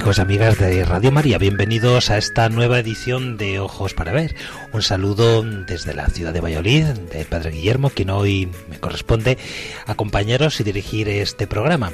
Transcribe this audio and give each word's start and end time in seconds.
Amigos 0.00 0.16
y 0.16 0.20
amigas 0.22 0.58
de 0.58 0.82
Radio 0.86 1.12
María, 1.12 1.36
bienvenidos 1.36 2.08
a 2.08 2.16
esta 2.16 2.48
nueva 2.48 2.78
edición 2.78 3.36
de 3.36 3.60
Ojos 3.60 3.92
para 3.92 4.12
Ver. 4.12 4.34
Un 4.72 4.80
saludo 4.80 5.42
desde 5.42 5.92
la 5.92 6.06
ciudad 6.06 6.32
de 6.32 6.40
Valladolid, 6.40 6.86
del 6.86 7.26
Padre 7.26 7.50
Guillermo, 7.50 7.90
quien 7.90 8.08
hoy 8.08 8.48
me 8.70 8.80
corresponde 8.80 9.36
acompañaros 9.84 10.58
y 10.58 10.64
dirigir 10.64 11.10
este 11.10 11.46
programa. 11.46 11.92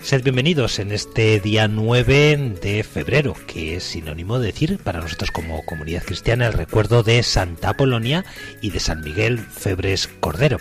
Sed 0.00 0.24
bienvenidos 0.24 0.80
en 0.80 0.90
este 0.90 1.38
día 1.38 1.68
9 1.68 2.56
de 2.60 2.82
febrero, 2.82 3.34
que 3.46 3.76
es 3.76 3.84
sinónimo 3.84 4.40
de 4.40 4.46
decir 4.46 4.78
para 4.78 5.00
nosotros 5.00 5.30
como 5.30 5.64
comunidad 5.64 6.02
cristiana 6.02 6.48
el 6.48 6.52
recuerdo 6.52 7.04
de 7.04 7.22
Santa 7.22 7.74
Polonia 7.74 8.24
y 8.60 8.70
de 8.70 8.80
San 8.80 9.02
Miguel 9.02 9.38
Febres 9.38 10.08
Cordero. 10.18 10.58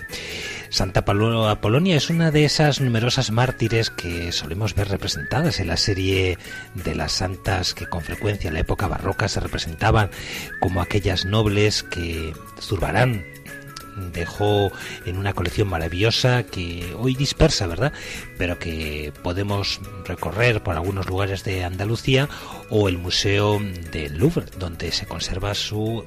Santa 0.76 1.06
Apolonia 1.08 1.96
es 1.96 2.10
una 2.10 2.32
de 2.32 2.44
esas 2.44 2.82
numerosas 2.82 3.32
mártires 3.32 3.90
que 3.90 4.34
solemos 4.34 4.76
ver 4.76 4.90
representadas 4.90 5.62
en 5.62 5.68
la 5.68 5.78
serie 5.78 6.38
de 6.74 6.96
las 6.96 7.14
santas 7.14 7.74
que 7.74 7.88
con 7.88 8.02
frecuencia 8.02 8.50
en 8.50 8.56
la 8.56 8.60
época 8.60 8.90
barroca 8.90 9.30
se 9.30 9.40
representaban 9.40 10.10
como 10.60 10.82
aquellas 10.82 11.24
nobles 11.24 11.82
que 11.84 12.34
Zurbarán 12.60 13.24
dejó 14.12 14.70
en 15.06 15.18
una 15.18 15.32
colección 15.32 15.70
maravillosa 15.70 16.44
que 16.44 16.94
hoy 16.98 17.16
dispersa, 17.16 17.68
¿verdad? 17.68 17.94
Pero 18.38 18.60
que 18.60 19.14
podemos 19.24 19.80
recorrer 20.06 20.62
por 20.62 20.76
algunos 20.76 21.08
lugares 21.08 21.44
de 21.44 21.64
Andalucía 21.64 22.30
o 22.70 22.90
el 22.90 22.98
Museo 22.98 23.60
del 23.92 24.18
Louvre, 24.18 24.46
donde 24.58 24.92
se 24.92 25.06
conserva 25.06 25.54
su 25.54 26.04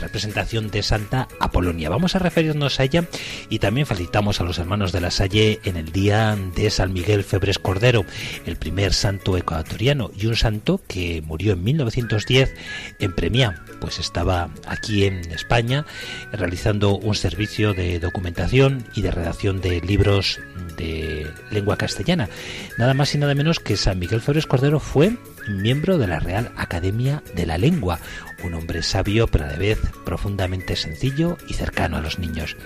representación 0.00 0.70
de 0.70 0.82
Santa 0.82 1.28
Apolonia. 1.40 1.90
Vamos 1.90 2.14
a 2.14 2.18
referirnos 2.18 2.78
a 2.78 2.84
ella 2.84 3.04
y 3.48 3.58
también 3.58 3.86
felicitamos 3.86 4.40
a 4.40 4.44
los 4.44 4.58
hermanos 4.58 4.92
de 4.92 5.00
la 5.00 5.10
Salle 5.10 5.60
en 5.64 5.76
el 5.76 5.92
día 5.92 6.36
de 6.54 6.70
San 6.70 6.92
Miguel 6.92 7.24
Febres 7.24 7.58
Cordero, 7.58 8.04
el 8.46 8.56
primer 8.56 8.92
santo 8.92 9.36
ecuatoriano 9.36 10.10
y 10.16 10.26
un 10.26 10.36
santo 10.36 10.80
que 10.86 11.22
murió 11.22 11.52
en 11.52 11.64
1910 11.64 12.54
en 12.98 13.14
Premia, 13.14 13.62
pues 13.80 13.98
estaba 13.98 14.50
aquí 14.66 15.04
en 15.04 15.30
España 15.32 15.84
realizando 16.32 16.96
un 16.96 17.14
servicio 17.14 17.74
de 17.74 17.98
documentación 17.98 18.84
y 18.94 19.02
de 19.02 19.10
redacción 19.10 19.60
de 19.60 19.80
libros 19.80 20.40
de 20.76 21.30
lengua 21.50 21.67
castellana. 21.76 22.28
Nada 22.78 22.94
más 22.94 23.14
y 23.14 23.18
nada 23.18 23.34
menos 23.34 23.60
que 23.60 23.76
San 23.76 23.98
Miguel 23.98 24.20
Febres 24.20 24.46
Cordero 24.46 24.80
fue 24.80 25.16
miembro 25.48 25.98
de 25.98 26.06
la 26.06 26.20
Real 26.20 26.52
Academia 26.56 27.22
de 27.34 27.46
la 27.46 27.58
Lengua, 27.58 28.00
un 28.44 28.54
hombre 28.54 28.82
sabio 28.82 29.28
pero 29.28 29.44
a 29.44 29.48
la 29.48 29.56
vez 29.56 29.80
profundamente 30.04 30.76
sencillo 30.76 31.36
y 31.48 31.54
cercano 31.54 31.96
a 31.96 32.00
los 32.00 32.18
niños. 32.18 32.56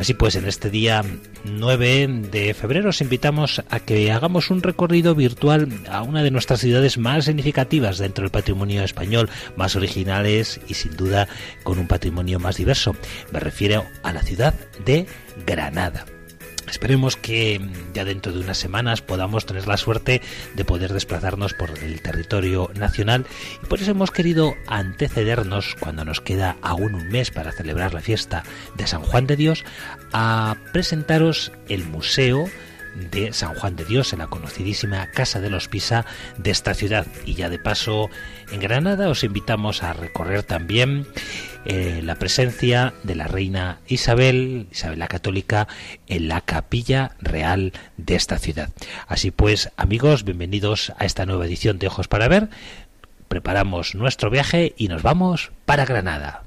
Así 0.00 0.14
pues, 0.14 0.34
en 0.34 0.46
este 0.46 0.70
día 0.70 1.04
9 1.44 2.08
de 2.32 2.54
febrero 2.54 2.88
os 2.88 3.02
invitamos 3.02 3.62
a 3.68 3.80
que 3.80 4.10
hagamos 4.10 4.48
un 4.48 4.62
recorrido 4.62 5.14
virtual 5.14 5.68
a 5.90 6.02
una 6.02 6.22
de 6.22 6.30
nuestras 6.30 6.60
ciudades 6.60 6.96
más 6.96 7.26
significativas 7.26 7.98
dentro 7.98 8.22
del 8.22 8.30
patrimonio 8.30 8.82
español, 8.82 9.28
más 9.56 9.76
originales 9.76 10.58
y 10.68 10.72
sin 10.72 10.96
duda 10.96 11.28
con 11.64 11.78
un 11.78 11.86
patrimonio 11.86 12.40
más 12.40 12.56
diverso. 12.56 12.96
Me 13.30 13.40
refiero 13.40 13.84
a 14.02 14.14
la 14.14 14.22
ciudad 14.22 14.54
de 14.86 15.06
Granada. 15.44 16.06
Esperemos 16.70 17.16
que 17.16 17.60
ya 17.94 18.04
dentro 18.04 18.32
de 18.32 18.40
unas 18.40 18.58
semanas 18.58 19.02
podamos 19.02 19.46
tener 19.46 19.66
la 19.66 19.76
suerte 19.76 20.22
de 20.54 20.64
poder 20.64 20.92
desplazarnos 20.92 21.54
por 21.54 21.70
el 21.78 22.00
territorio 22.00 22.70
nacional. 22.74 23.26
Y 23.62 23.66
por 23.66 23.80
eso 23.80 23.90
hemos 23.90 24.10
querido 24.10 24.54
antecedernos 24.66 25.76
cuando 25.78 26.04
nos 26.04 26.20
queda 26.20 26.56
aún 26.62 26.94
un 26.94 27.08
mes 27.08 27.30
para 27.30 27.52
celebrar 27.52 27.94
la 27.94 28.00
fiesta 28.00 28.44
de 28.76 28.86
San 28.86 29.02
Juan 29.02 29.26
de 29.26 29.36
Dios 29.36 29.64
a 30.12 30.56
presentaros 30.72 31.52
el 31.68 31.84
museo 31.84 32.46
de 32.94 33.32
San 33.32 33.54
Juan 33.54 33.76
de 33.76 33.84
Dios 33.84 34.12
en 34.12 34.20
la 34.20 34.26
conocidísima 34.26 35.10
Casa 35.10 35.40
de 35.40 35.50
los 35.50 35.68
Pisa 35.68 36.04
de 36.38 36.50
esta 36.50 36.74
ciudad. 36.74 37.06
Y 37.24 37.34
ya 37.34 37.48
de 37.48 37.58
paso 37.58 38.08
en 38.50 38.60
Granada 38.60 39.08
os 39.08 39.24
invitamos 39.24 39.82
a 39.82 39.92
recorrer 39.92 40.42
también 40.42 41.06
eh, 41.64 42.00
la 42.02 42.14
presencia 42.16 42.94
de 43.02 43.14
la 43.14 43.26
reina 43.26 43.80
Isabel, 43.86 44.66
Isabel 44.70 44.98
la 44.98 45.08
Católica, 45.08 45.68
en 46.06 46.28
la 46.28 46.40
capilla 46.40 47.12
real 47.20 47.72
de 47.96 48.14
esta 48.14 48.38
ciudad. 48.38 48.70
Así 49.06 49.30
pues, 49.30 49.70
amigos, 49.76 50.24
bienvenidos 50.24 50.92
a 50.98 51.04
esta 51.04 51.26
nueva 51.26 51.46
edición 51.46 51.78
de 51.78 51.88
Ojos 51.88 52.08
para 52.08 52.28
Ver. 52.28 52.48
Preparamos 53.28 53.94
nuestro 53.94 54.30
viaje 54.30 54.74
y 54.76 54.88
nos 54.88 55.02
vamos 55.02 55.52
para 55.64 55.84
Granada. 55.84 56.42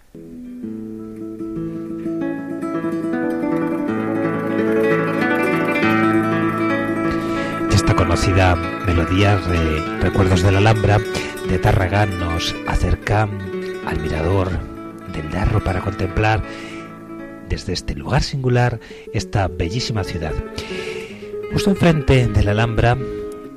Conocida 8.13 8.55
melodía 8.85 9.37
de 9.37 9.99
Recuerdos 10.01 10.43
de 10.43 10.51
la 10.51 10.59
Alhambra 10.59 10.99
de 11.49 11.57
Tarragán 11.57 12.19
nos 12.19 12.55
acerca 12.67 13.23
al 13.23 13.99
mirador 14.01 14.51
del 15.11 15.31
Darro 15.31 15.63
para 15.63 15.81
contemplar 15.81 16.43
desde 17.49 17.73
este 17.73 17.95
lugar 17.95 18.21
singular 18.21 18.79
esta 19.13 19.47
bellísima 19.47 20.03
ciudad. 20.03 20.31
Justo 21.53 21.71
enfrente 21.71 22.27
de 22.27 22.43
la 22.43 22.51
Alhambra 22.51 22.95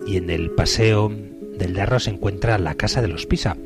y 0.06 0.16
en 0.16 0.30
el 0.30 0.50
paseo 0.50 1.12
del 1.58 1.74
Darro 1.74 2.00
se 2.00 2.08
encuentra 2.08 2.56
la 2.56 2.76
Casa 2.76 3.02
de 3.02 3.08
los 3.08 3.26
Pisa, 3.26 3.58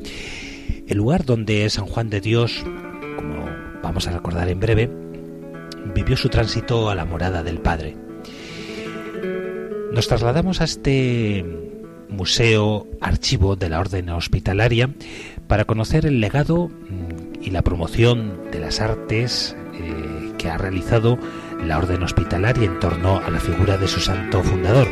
el 0.87 0.97
lugar 0.97 1.23
donde 1.23 1.69
San 1.69 1.85
Juan 1.85 2.09
de 2.09 2.19
Dios, 2.19 2.65
como 3.15 3.45
vamos 3.81 4.07
a 4.09 4.11
recordar 4.11 4.49
en 4.49 4.59
breve, 4.59 4.91
vivió 5.95 6.17
su 6.17 6.27
tránsito 6.27 6.89
a 6.89 6.95
la 6.95 7.05
morada 7.05 7.43
del 7.43 7.61
Padre. 7.61 8.10
Nos 9.91 10.07
trasladamos 10.07 10.61
a 10.61 10.63
este 10.63 11.45
museo 12.07 12.87
archivo 13.01 13.57
de 13.57 13.67
la 13.67 13.81
Orden 13.81 14.09
Hospitalaria 14.09 14.89
para 15.47 15.65
conocer 15.65 16.05
el 16.05 16.21
legado 16.21 16.69
mm, 16.69 17.43
y 17.43 17.49
la 17.49 17.61
promoción 17.61 18.39
de 18.51 18.59
las 18.59 18.79
artes 18.79 19.55
eh, 19.73 20.31
que 20.37 20.49
ha 20.49 20.57
realizado 20.57 21.19
la 21.65 21.77
Orden 21.77 22.03
Hospitalaria 22.03 22.65
en 22.65 22.79
torno 22.79 23.17
a 23.17 23.29
la 23.29 23.41
figura 23.41 23.77
de 23.77 23.89
su 23.89 23.99
santo 23.99 24.41
fundador. 24.43 24.87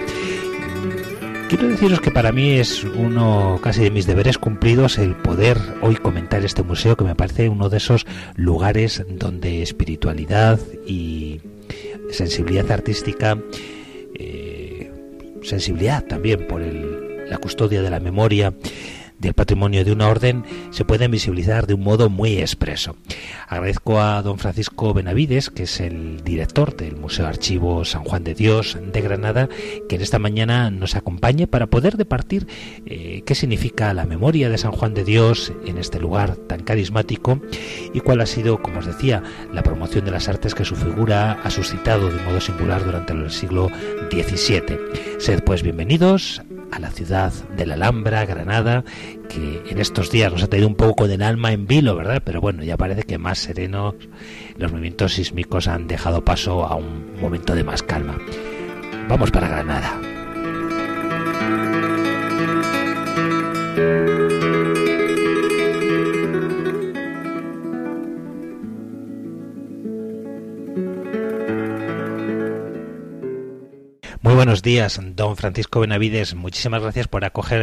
Quiero 1.47 1.69
deciros 1.69 2.01
que 2.01 2.11
para 2.11 2.33
mí 2.33 2.51
es 2.51 2.83
uno 2.83 3.59
casi 3.63 3.81
de 3.81 3.91
mis 3.91 4.05
deberes 4.05 4.37
cumplidos 4.37 4.97
el 4.97 5.15
poder 5.15 5.57
hoy 5.81 5.95
comentar 5.95 6.43
este 6.43 6.61
museo 6.61 6.97
que 6.97 7.05
me 7.05 7.15
parece 7.15 7.47
uno 7.47 7.69
de 7.69 7.77
esos 7.77 8.05
lugares 8.35 9.05
donde 9.09 9.61
espiritualidad 9.61 10.59
y 10.85 11.39
sensibilidad 12.11 12.69
artística 12.69 13.37
sensibilidad 15.43 16.03
también 16.05 16.47
por 16.47 16.61
la 16.61 17.37
custodia 17.37 17.81
de 17.81 17.89
la 17.89 17.99
memoria 17.99 18.53
del 19.19 19.33
patrimonio 19.33 19.85
de 19.85 19.91
una 19.91 20.07
orden 20.07 20.43
se 20.71 20.85
pueden 20.85 21.11
visibilizar 21.11 21.67
de 21.67 21.73
un 21.73 21.83
modo 21.83 22.09
muy 22.09 22.39
expreso. 22.39 22.95
Agradezco 23.47 23.99
a 24.01 24.21
don 24.21 24.39
Francisco 24.39 24.93
Benavides, 24.93 25.49
que 25.49 25.63
es 25.63 25.79
el 25.79 26.23
director 26.23 26.75
del 26.75 26.95
Museo 26.95 27.27
Archivo 27.27 27.85
San 27.85 28.03
Juan 28.03 28.23
de 28.23 28.33
Dios 28.33 28.77
de 28.81 29.01
Granada, 29.01 29.49
que 29.87 29.95
en 29.95 30.01
esta 30.01 30.19
mañana 30.19 30.71
nos 30.71 30.95
acompañe 30.95 31.47
para 31.47 31.67
poder 31.67 31.97
departir 31.97 32.47
eh, 32.85 33.23
qué 33.25 33.35
significa 33.35 33.93
la 33.93 34.05
memoria 34.05 34.49
de 34.49 34.57
San 34.57 34.71
Juan 34.71 34.93
de 34.93 35.03
Dios 35.03 35.53
en 35.65 35.77
este 35.77 35.99
lugar 35.99 36.35
tan 36.35 36.63
carismático 36.63 37.41
y 37.93 37.99
cuál 37.99 38.21
ha 38.21 38.25
sido, 38.25 38.61
como 38.61 38.79
os 38.79 38.85
decía, 38.85 39.21
la 39.53 39.63
promoción 39.63 40.05
de 40.05 40.11
las 40.11 40.29
artes 40.29 40.55
que 40.55 40.65
su 40.65 40.75
figura 40.75 41.39
ha 41.43 41.49
suscitado 41.49 42.09
de 42.09 42.23
modo 42.23 42.39
singular 42.39 42.83
durante 42.83 43.13
el 43.13 43.29
siglo 43.31 43.69
XVII. 44.11 44.79
Sed 45.19 45.43
pues 45.43 45.63
bienvenidos 45.63 46.41
a 46.71 46.79
la 46.79 46.91
ciudad 46.91 47.31
de 47.55 47.65
la 47.65 47.75
Alhambra, 47.75 48.25
Granada, 48.25 48.83
que 49.27 49.63
en 49.69 49.79
estos 49.79 50.11
días 50.11 50.31
nos 50.31 50.43
ha 50.43 50.47
tenido 50.47 50.67
un 50.67 50.75
poco 50.75 51.07
del 51.07 51.21
alma 51.21 51.51
en 51.51 51.67
vilo, 51.67 51.95
¿verdad? 51.95 52.21
Pero 52.23 52.41
bueno, 52.41 52.63
ya 52.63 52.77
parece 52.77 53.03
que 53.03 53.17
más 53.17 53.39
serenos 53.39 53.95
los 54.57 54.71
movimientos 54.71 55.13
sísmicos 55.13 55.67
han 55.67 55.87
dejado 55.87 56.23
paso 56.23 56.65
a 56.65 56.75
un 56.75 57.19
momento 57.19 57.55
de 57.55 57.63
más 57.63 57.83
calma. 57.83 58.17
Vamos 59.07 59.31
para 59.31 59.47
Granada. 59.47 59.99
Buenos 74.35 74.61
días, 74.61 74.99
don 75.15 75.35
Francisco 75.35 75.79
Benavides. 75.79 76.35
Muchísimas 76.35 76.81
gracias 76.81 77.07
por 77.07 77.25
acoger 77.25 77.61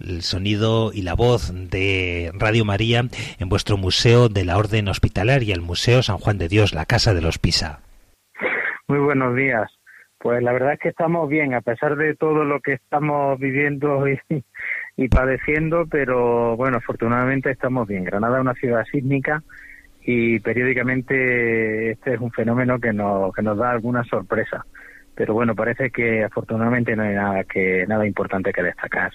el 0.00 0.22
sonido 0.22 0.90
y 0.92 1.02
la 1.02 1.14
voz 1.14 1.52
de 1.70 2.32
Radio 2.34 2.64
María 2.64 3.04
en 3.38 3.48
vuestro 3.48 3.76
Museo 3.76 4.28
de 4.28 4.44
la 4.44 4.58
Orden 4.58 4.88
Hospitalaria, 4.88 5.54
el 5.54 5.60
Museo 5.60 6.02
San 6.02 6.18
Juan 6.18 6.38
de 6.38 6.48
Dios, 6.48 6.74
la 6.74 6.86
Casa 6.86 7.14
de 7.14 7.20
los 7.22 7.38
Pisa. 7.38 7.80
Muy 8.88 8.98
buenos 8.98 9.36
días. 9.36 9.70
Pues 10.18 10.42
la 10.42 10.52
verdad 10.52 10.74
es 10.74 10.80
que 10.80 10.88
estamos 10.88 11.28
bien, 11.28 11.54
a 11.54 11.60
pesar 11.60 11.96
de 11.96 12.16
todo 12.16 12.44
lo 12.44 12.60
que 12.60 12.72
estamos 12.72 13.38
viviendo 13.38 14.08
y, 14.08 14.18
y 14.96 15.08
padeciendo, 15.08 15.86
pero 15.90 16.56
bueno, 16.56 16.78
afortunadamente 16.78 17.50
estamos 17.50 17.86
bien. 17.86 18.04
Granada 18.04 18.38
es 18.38 18.40
una 18.40 18.54
ciudad 18.54 18.84
sísmica 18.90 19.42
y 20.00 20.40
periódicamente 20.40 21.92
este 21.92 22.14
es 22.14 22.20
un 22.20 22.32
fenómeno 22.32 22.80
que 22.80 22.92
nos, 22.92 23.32
que 23.34 23.42
nos 23.42 23.56
da 23.56 23.70
alguna 23.70 24.02
sorpresa 24.04 24.64
pero 25.14 25.34
bueno, 25.34 25.54
parece 25.54 25.90
que 25.90 26.24
afortunadamente 26.24 26.96
no 26.96 27.02
hay 27.02 27.14
nada 27.14 27.44
que 27.44 27.84
nada 27.86 28.06
importante 28.06 28.52
que 28.52 28.62
destacar. 28.62 29.12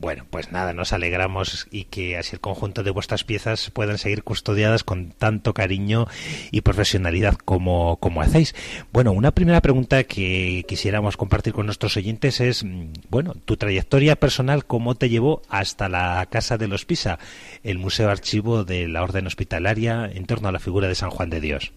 Bueno, 0.00 0.24
pues 0.30 0.50
nada, 0.50 0.72
nos 0.72 0.94
alegramos 0.94 1.68
y 1.70 1.84
que 1.84 2.16
así 2.16 2.34
el 2.34 2.40
conjunto 2.40 2.82
de 2.82 2.90
vuestras 2.90 3.22
piezas 3.22 3.70
puedan 3.70 3.98
seguir 3.98 4.22
custodiadas 4.24 4.82
con 4.82 5.10
tanto 5.10 5.52
cariño 5.52 6.06
y 6.50 6.62
profesionalidad 6.62 7.34
como, 7.34 7.98
como 7.98 8.22
hacéis. 8.22 8.54
Bueno, 8.94 9.12
una 9.12 9.32
primera 9.32 9.60
pregunta 9.60 10.04
que 10.04 10.64
quisiéramos 10.66 11.18
compartir 11.18 11.52
con 11.52 11.66
nuestros 11.66 11.98
oyentes 11.98 12.40
es, 12.40 12.64
mm, 12.64 12.92
bueno, 13.10 13.34
tu 13.44 13.58
trayectoria 13.58 14.16
personal, 14.16 14.64
¿cómo 14.64 14.94
te 14.94 15.10
llevó 15.10 15.42
hasta 15.50 15.90
la 15.90 16.26
Casa 16.30 16.56
de 16.56 16.68
los 16.68 16.86
Pisa, 16.86 17.18
el 17.62 17.76
Museo 17.76 18.08
Archivo 18.08 18.64
de 18.64 18.88
la 18.88 19.02
Orden 19.02 19.26
Hospitalaria 19.26 20.10
en 20.10 20.24
torno 20.24 20.48
a 20.48 20.52
la 20.52 20.60
figura 20.60 20.88
de 20.88 20.94
San 20.94 21.10
Juan 21.10 21.28
de 21.28 21.42
Dios? 21.42 21.74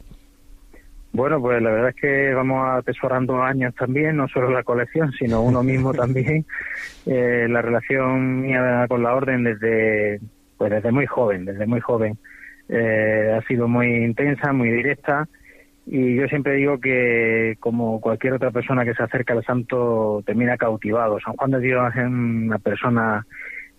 Bueno, 1.14 1.40
pues 1.40 1.62
la 1.62 1.70
verdad 1.70 1.90
es 1.90 1.96
que 1.96 2.34
vamos 2.34 2.68
atesorando 2.68 3.44
años 3.44 3.76
también, 3.76 4.18
no 4.18 4.28
solo 4.28 4.50
la 4.50 4.64
colección, 4.64 5.12
sino 5.12 5.44
uno 5.44 5.62
mismo 5.62 5.94
también. 5.94 6.44
Eh, 7.06 7.46
la 7.48 7.62
relación 7.62 8.42
mía 8.42 8.88
con 8.90 9.04
la 9.04 9.14
orden 9.14 9.44
desde, 9.44 10.20
pues 10.58 10.72
desde 10.72 10.92
muy 10.92 11.06
joven, 11.06 11.46
desde 11.46 11.68
muy 11.68 11.82
joven, 11.82 12.18
eh, 12.68 13.32
ha 13.38 13.46
sido 13.48 13.68
muy 13.68 14.04
intensa, 14.04 14.54
muy 14.54 14.72
directa. 14.72 15.28
Y 15.86 16.16
yo 16.16 16.26
siempre 16.28 16.56
digo 16.56 16.80
que, 16.80 17.58
como 17.60 18.02
cualquier 18.02 18.34
otra 18.34 18.50
persona 18.50 18.84
que 18.84 18.96
se 18.96 19.04
acerca 19.04 19.34
al 19.34 19.46
santo, 19.46 20.24
termina 20.26 20.58
cautivado. 20.58 21.20
San 21.20 21.36
Juan 21.36 21.52
de 21.52 21.60
Dios 21.60 21.94
es 21.96 22.06
una 22.06 22.58
persona 22.58 23.24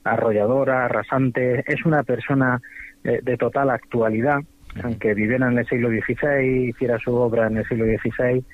arrolladora, 0.04 0.84
arrasante, 0.84 1.64
es 1.66 1.84
una 1.84 2.04
persona 2.04 2.60
eh, 3.02 3.18
de 3.24 3.36
total 3.36 3.70
actualidad 3.70 4.38
aunque 4.82 5.14
viviera 5.14 5.48
en 5.48 5.58
el 5.58 5.66
siglo 5.66 5.88
XVI, 5.88 6.68
hiciera 6.68 6.98
su 6.98 7.14
obra 7.14 7.46
en 7.46 7.58
el 7.58 7.66
siglo 7.66 7.84
XVI, 7.84 8.44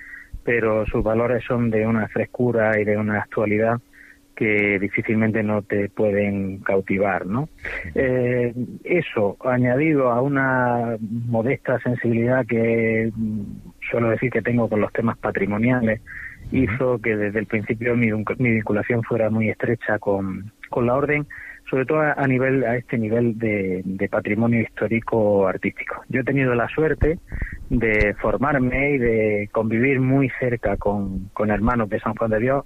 pero 0.44 0.86
sus 0.86 1.02
valores 1.02 1.44
son 1.44 1.70
de 1.70 1.86
una 1.86 2.08
frescura 2.08 2.78
y 2.80 2.84
de 2.84 2.96
una 2.96 3.18
actualidad 3.18 3.80
que 4.40 4.78
difícilmente 4.78 5.42
no 5.42 5.60
te 5.60 5.90
pueden 5.90 6.60
cautivar, 6.60 7.26
¿no? 7.26 7.50
Eh, 7.94 8.54
eso, 8.84 9.36
añadido 9.44 10.10
a 10.10 10.22
una 10.22 10.96
modesta 10.98 11.78
sensibilidad 11.80 12.46
que 12.46 13.12
suelo 13.90 14.08
decir 14.08 14.30
que 14.30 14.40
tengo 14.40 14.66
con 14.66 14.80
los 14.80 14.92
temas 14.94 15.18
patrimoniales, 15.18 16.00
hizo 16.52 16.98
que 17.00 17.16
desde 17.16 17.38
el 17.38 17.46
principio 17.46 17.94
mi, 17.96 18.10
mi 18.38 18.50
vinculación 18.52 19.02
fuera 19.02 19.28
muy 19.28 19.50
estrecha 19.50 19.98
con, 19.98 20.50
con 20.70 20.86
la 20.86 20.94
orden 20.94 21.26
sobre 21.70 21.86
todo 21.86 22.00
a, 22.00 22.26
nivel 22.26 22.64
a 22.64 22.76
este 22.76 22.98
nivel 22.98 23.38
de, 23.38 24.08
patrimonio 24.10 24.60
histórico 24.60 25.46
artístico. 25.46 26.02
Yo 26.08 26.20
he 26.20 26.24
tenido 26.24 26.54
la 26.54 26.68
suerte 26.68 27.18
de 27.68 28.14
formarme 28.20 28.94
y 28.94 28.98
de 28.98 29.48
convivir 29.52 30.00
muy 30.00 30.28
cerca 30.40 30.76
con, 30.76 31.30
con 31.32 31.50
hermanos 31.50 31.88
de 31.88 32.00
San 32.00 32.14
Juan 32.16 32.32
de 32.32 32.40
Dios 32.40 32.64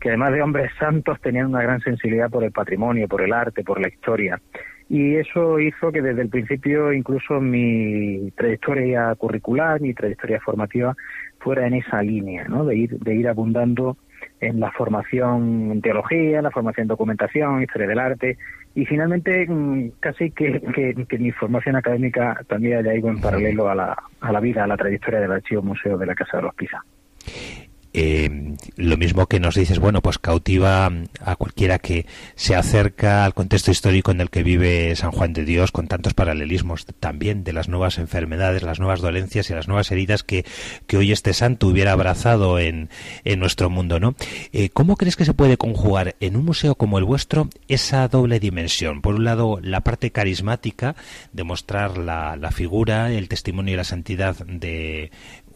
que 0.00 0.08
además 0.08 0.32
de 0.32 0.42
hombres 0.42 0.72
santos 0.78 1.20
tenían 1.20 1.46
una 1.46 1.62
gran 1.62 1.80
sensibilidad 1.80 2.30
por 2.30 2.42
el 2.42 2.52
patrimonio, 2.52 3.06
por 3.06 3.20
el 3.20 3.34
arte, 3.34 3.62
por 3.62 3.80
la 3.80 3.88
historia. 3.88 4.40
Y 4.88 5.16
eso 5.16 5.60
hizo 5.60 5.92
que 5.92 6.02
desde 6.02 6.22
el 6.22 6.30
principio 6.30 6.92
incluso 6.92 7.40
mi 7.40 8.32
trayectoria 8.34 9.14
curricular, 9.14 9.80
mi 9.80 9.94
trayectoria 9.94 10.40
formativa 10.40 10.96
fuera 11.38 11.66
en 11.66 11.74
esa 11.74 12.02
línea, 12.02 12.46
¿no? 12.48 12.64
De 12.64 12.76
ir, 12.76 12.98
de 12.98 13.14
ir 13.14 13.28
abundando 13.28 13.98
en 14.40 14.60
la 14.60 14.70
formación 14.72 15.70
en 15.72 15.82
teología, 15.82 16.38
en 16.38 16.44
la 16.44 16.50
formación 16.50 16.84
en 16.84 16.88
documentación, 16.88 17.62
historia 17.62 17.88
del 17.88 17.98
arte, 17.98 18.38
y 18.74 18.86
finalmente 18.86 19.46
mm, 19.48 19.92
casi 20.00 20.30
que, 20.30 20.60
que, 21.08 21.18
mi 21.18 21.32
formación 21.32 21.76
académica 21.76 22.40
también 22.48 22.78
haya 22.78 22.94
ido 22.94 23.08
en 23.08 23.20
paralelo 23.20 23.68
a 23.68 23.74
la, 23.74 23.96
a 24.20 24.32
la 24.32 24.40
vida, 24.40 24.64
a 24.64 24.66
la 24.66 24.76
trayectoria 24.76 25.20
del 25.20 25.32
Archivo 25.32 25.62
Museo 25.62 25.98
de 25.98 26.06
la 26.06 26.14
Casa 26.14 26.38
de 26.38 26.44
los 26.44 26.54
Pisa. 26.54 26.82
Eh, 27.92 28.54
lo 28.76 28.96
mismo 28.96 29.26
que 29.26 29.40
nos 29.40 29.56
dices, 29.56 29.80
bueno, 29.80 30.00
pues 30.00 30.18
cautiva 30.18 30.90
a 31.20 31.36
cualquiera 31.36 31.78
que 31.78 32.06
se 32.36 32.54
acerca 32.54 33.24
al 33.24 33.34
contexto 33.34 33.70
histórico 33.70 34.12
en 34.12 34.20
el 34.20 34.30
que 34.30 34.42
vive 34.42 34.94
San 34.94 35.10
Juan 35.10 35.32
de 35.32 35.44
Dios, 35.44 35.72
con 35.72 35.88
tantos 35.88 36.14
paralelismos 36.14 36.86
también 37.00 37.42
de 37.42 37.52
las 37.52 37.68
nuevas 37.68 37.98
enfermedades, 37.98 38.62
las 38.62 38.78
nuevas 38.78 39.00
dolencias 39.00 39.50
y 39.50 39.54
las 39.54 39.66
nuevas 39.66 39.90
heridas 39.90 40.22
que, 40.22 40.44
que 40.86 40.96
hoy 40.96 41.12
este 41.12 41.32
santo 41.32 41.66
hubiera 41.66 41.92
abrazado 41.92 42.58
en, 42.58 42.90
en 43.24 43.40
nuestro 43.40 43.70
mundo, 43.70 43.98
¿no? 43.98 44.14
Eh, 44.52 44.70
¿Cómo 44.70 44.96
crees 44.96 45.16
que 45.16 45.24
se 45.24 45.34
puede 45.34 45.56
conjugar 45.56 46.14
en 46.20 46.36
un 46.36 46.44
museo 46.44 46.76
como 46.76 46.98
el 46.98 47.04
vuestro 47.04 47.48
esa 47.68 48.06
doble 48.08 48.38
dimensión? 48.38 49.02
Por 49.02 49.16
un 49.16 49.24
lado, 49.24 49.58
la 49.62 49.80
parte 49.80 50.12
carismática 50.12 50.94
de 51.32 51.44
mostrar 51.44 51.98
la, 51.98 52.36
la 52.36 52.50
figura, 52.52 53.12
el 53.12 53.28
testimonio 53.28 53.74
y 53.74 53.76
la 53.76 53.84
santidad 53.84 54.36
de 54.46 55.10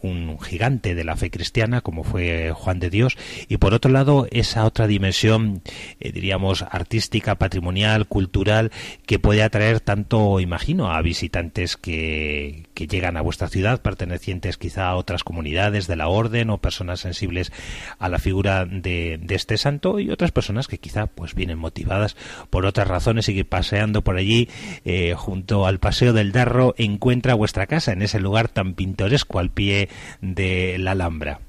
un 0.05 0.39
gigante 0.39 0.95
de 0.95 1.03
la 1.03 1.15
fe 1.15 1.29
cristiana 1.29 1.81
como 1.81 2.03
fue 2.03 2.51
Juan 2.53 2.79
de 2.79 2.89
Dios. 2.89 3.17
Y 3.47 3.57
por 3.57 3.73
otro 3.73 3.91
lado 3.91 4.27
esa 4.31 4.65
otra 4.65 4.87
dimensión 4.87 5.61
eh, 5.99 6.11
diríamos 6.11 6.63
artística, 6.63 7.35
patrimonial, 7.35 8.07
cultural 8.07 8.71
que 9.05 9.19
puede 9.19 9.43
atraer 9.43 9.79
tanto 9.79 10.39
imagino 10.39 10.91
a 10.91 11.01
visitantes 11.01 11.77
que, 11.77 12.65
que 12.75 12.85
llegan 12.85 13.17
a 13.17 13.21
vuestra 13.21 13.47
ciudad 13.47 13.81
pertenecientes 13.81 14.57
quizá 14.57 14.89
a 14.89 14.95
otras 14.95 15.23
comunidades 15.23 15.87
de 15.87 15.95
la 15.95 16.07
orden 16.07 16.51
o 16.51 16.59
personas 16.59 16.99
sensibles 16.99 17.51
a 17.97 18.09
la 18.09 18.19
figura 18.19 18.65
de, 18.65 19.17
de 19.19 19.35
este 19.35 19.57
santo 19.57 19.99
y 19.99 20.11
otras 20.11 20.31
personas 20.31 20.67
que 20.67 20.77
quizá 20.77 21.07
pues 21.07 21.33
vienen 21.33 21.57
motivadas 21.57 22.15
por 22.49 22.65
otras 22.65 22.87
razones 22.87 23.27
y 23.29 23.35
que 23.35 23.45
paseando 23.45 24.03
por 24.03 24.17
allí 24.17 24.49
eh, 24.83 25.13
junto 25.15 25.65
al 25.65 25.79
paseo 25.79 26.13
del 26.13 26.31
Darro 26.31 26.75
encuentra 26.77 27.33
vuestra 27.33 27.65
casa 27.65 27.93
en 27.93 28.01
ese 28.01 28.19
lugar 28.19 28.49
tan 28.49 28.73
pintoresco 28.73 29.39
al 29.39 29.49
pie 29.49 29.89
de 30.21 30.77
la 30.77 30.91
Alhambra. 30.91 31.39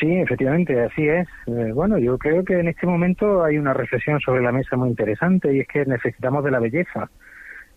Sí, 0.00 0.12
efectivamente, 0.16 0.80
así 0.80 1.06
es. 1.06 1.28
Eh, 1.46 1.72
bueno, 1.72 1.98
yo 1.98 2.18
creo 2.18 2.44
que 2.44 2.58
en 2.58 2.68
este 2.68 2.86
momento 2.86 3.44
hay 3.44 3.58
una 3.58 3.74
reflexión 3.74 4.20
sobre 4.20 4.42
la 4.42 4.52
mesa 4.52 4.76
muy 4.76 4.88
interesante 4.88 5.54
y 5.54 5.60
es 5.60 5.68
que 5.68 5.84
necesitamos 5.84 6.44
de 6.44 6.50
la 6.50 6.60
belleza. 6.60 7.08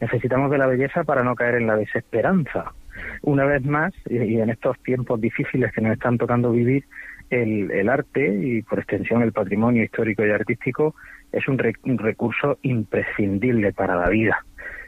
Necesitamos 0.01 0.51
de 0.51 0.57
la 0.57 0.67
belleza 0.67 1.03
para 1.03 1.23
no 1.23 1.35
caer 1.35 1.55
en 1.55 1.67
la 1.67 1.75
desesperanza. 1.75 2.73
Una 3.21 3.45
vez 3.45 3.63
más, 3.65 3.93
y 4.09 4.39
en 4.39 4.49
estos 4.49 4.77
tiempos 4.83 5.19
difíciles 5.19 5.71
que 5.73 5.81
nos 5.81 5.93
están 5.93 6.17
tocando 6.17 6.51
vivir, 6.51 6.85
el, 7.29 7.71
el 7.71 7.89
arte 7.89 8.27
y 8.27 8.61
por 8.61 8.79
extensión 8.79 9.23
el 9.23 9.31
patrimonio 9.31 9.83
histórico 9.83 10.25
y 10.25 10.29
artístico 10.29 10.95
es 11.31 11.47
un 11.47 11.57
recurso 11.57 12.59
imprescindible 12.61 13.73
para 13.73 13.95
la 13.95 14.09
vida 14.09 14.45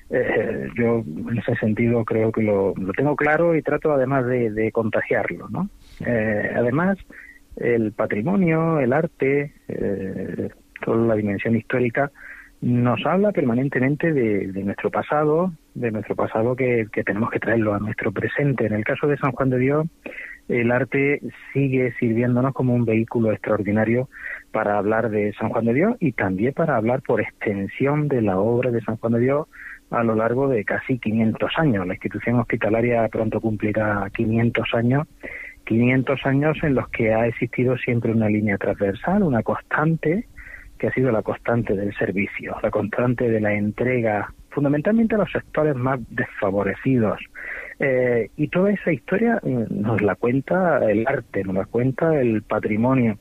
eh, 0.09 0.69
yo 0.75 1.03
en 1.05 1.37
ese 1.37 1.55
sentido 1.55 2.05
creo 2.05 2.31
que 2.31 2.41
lo, 2.41 2.73
tengo 2.95 3.15
claro 3.15 3.55
y 3.55 3.61
trato 3.61 3.91
además 3.91 4.25
de, 4.25 4.71
contagiarlo, 4.71 5.49
¿no? 5.49 5.69
Eh, 6.05 6.51
además, 6.55 6.97
el 7.57 7.91
patrimonio, 7.91 8.79
el 8.79 8.93
arte, 8.93 9.53
eh, 9.67 10.49
toda 10.83 11.07
la 11.07 11.15
dimensión 11.15 11.55
histórica 11.55 12.11
nos 12.61 13.05
habla 13.05 13.31
permanentemente 13.31 14.11
de, 14.13 14.63
nuestro 14.63 14.89
pasado, 14.89 15.51
de 15.75 15.91
nuestro 15.91 16.15
pasado 16.15 16.55
que, 16.55 16.87
que, 16.91 17.03
tenemos 17.03 17.29
que 17.29 17.39
traerlo 17.39 17.73
a 17.73 17.79
nuestro 17.79 18.11
presente. 18.11 18.65
En 18.65 18.73
el 18.73 18.83
caso 18.83 19.07
de 19.07 19.17
San 19.17 19.31
Juan 19.31 19.49
de 19.49 19.59
Dios, 19.59 19.87
el 20.47 20.71
arte 20.71 21.21
sigue 21.53 21.93
sirviéndonos 21.99 22.53
como 22.53 22.73
un 22.73 22.85
vehículo 22.85 23.31
extraordinario 23.31 24.09
para 24.51 24.77
hablar 24.77 25.09
de 25.09 25.33
San 25.33 25.49
Juan 25.49 25.65
de 25.65 25.73
Dios 25.73 25.95
y 25.99 26.13
también 26.13 26.53
para 26.53 26.77
hablar 26.77 27.01
por 27.01 27.21
extensión 27.21 28.07
de 28.07 28.21
la 28.21 28.39
obra 28.39 28.71
de 28.71 28.81
San 28.81 28.97
Juan 28.97 29.13
de 29.13 29.19
Dios 29.19 29.47
a 29.89 30.03
lo 30.03 30.15
largo 30.15 30.47
de 30.47 30.63
casi 30.65 30.99
500 30.99 31.51
años. 31.57 31.85
La 31.85 31.93
institución 31.93 32.39
hospitalaria 32.39 33.07
pronto 33.09 33.39
cumplirá 33.41 34.09
500 34.13 34.73
años, 34.73 35.07
500 35.65 36.25
años 36.25 36.57
en 36.63 36.75
los 36.75 36.89
que 36.89 37.13
ha 37.13 37.27
existido 37.27 37.77
siempre 37.77 38.11
una 38.11 38.29
línea 38.29 38.57
transversal, 38.57 39.23
una 39.23 39.43
constante, 39.43 40.27
que 40.77 40.87
ha 40.87 40.93
sido 40.93 41.11
la 41.11 41.21
constante 41.21 41.75
del 41.75 41.93
servicio, 41.95 42.55
la 42.61 42.71
constante 42.71 43.29
de 43.29 43.41
la 43.41 43.53
entrega, 43.53 44.33
fundamentalmente 44.49 45.15
a 45.15 45.19
los 45.19 45.31
sectores 45.31 45.75
más 45.75 45.99
desfavorecidos. 46.09 47.19
Eh, 47.79 48.29
y 48.37 48.47
toda 48.47 48.71
esa 48.71 48.91
historia 48.91 49.39
eh, 49.43 49.65
nos 49.69 50.01
la 50.01 50.15
cuenta 50.15 50.79
el 50.89 51.05
arte, 51.07 51.43
nos 51.43 51.55
la 51.55 51.65
cuenta 51.65 52.19
el 52.19 52.41
patrimonio. 52.43 53.17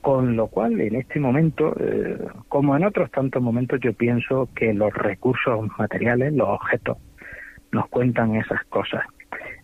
Con 0.00 0.34
lo 0.34 0.46
cual, 0.46 0.80
en 0.80 0.96
este 0.96 1.20
momento, 1.20 1.76
eh, 1.78 2.16
como 2.48 2.74
en 2.74 2.84
otros 2.84 3.10
tantos 3.10 3.42
momentos, 3.42 3.80
yo 3.80 3.92
pienso 3.92 4.48
que 4.54 4.72
los 4.72 4.92
recursos 4.94 5.68
materiales, 5.78 6.32
los 6.32 6.48
objetos, 6.48 6.96
nos 7.70 7.86
cuentan 7.88 8.34
esas 8.36 8.64
cosas. 8.70 9.04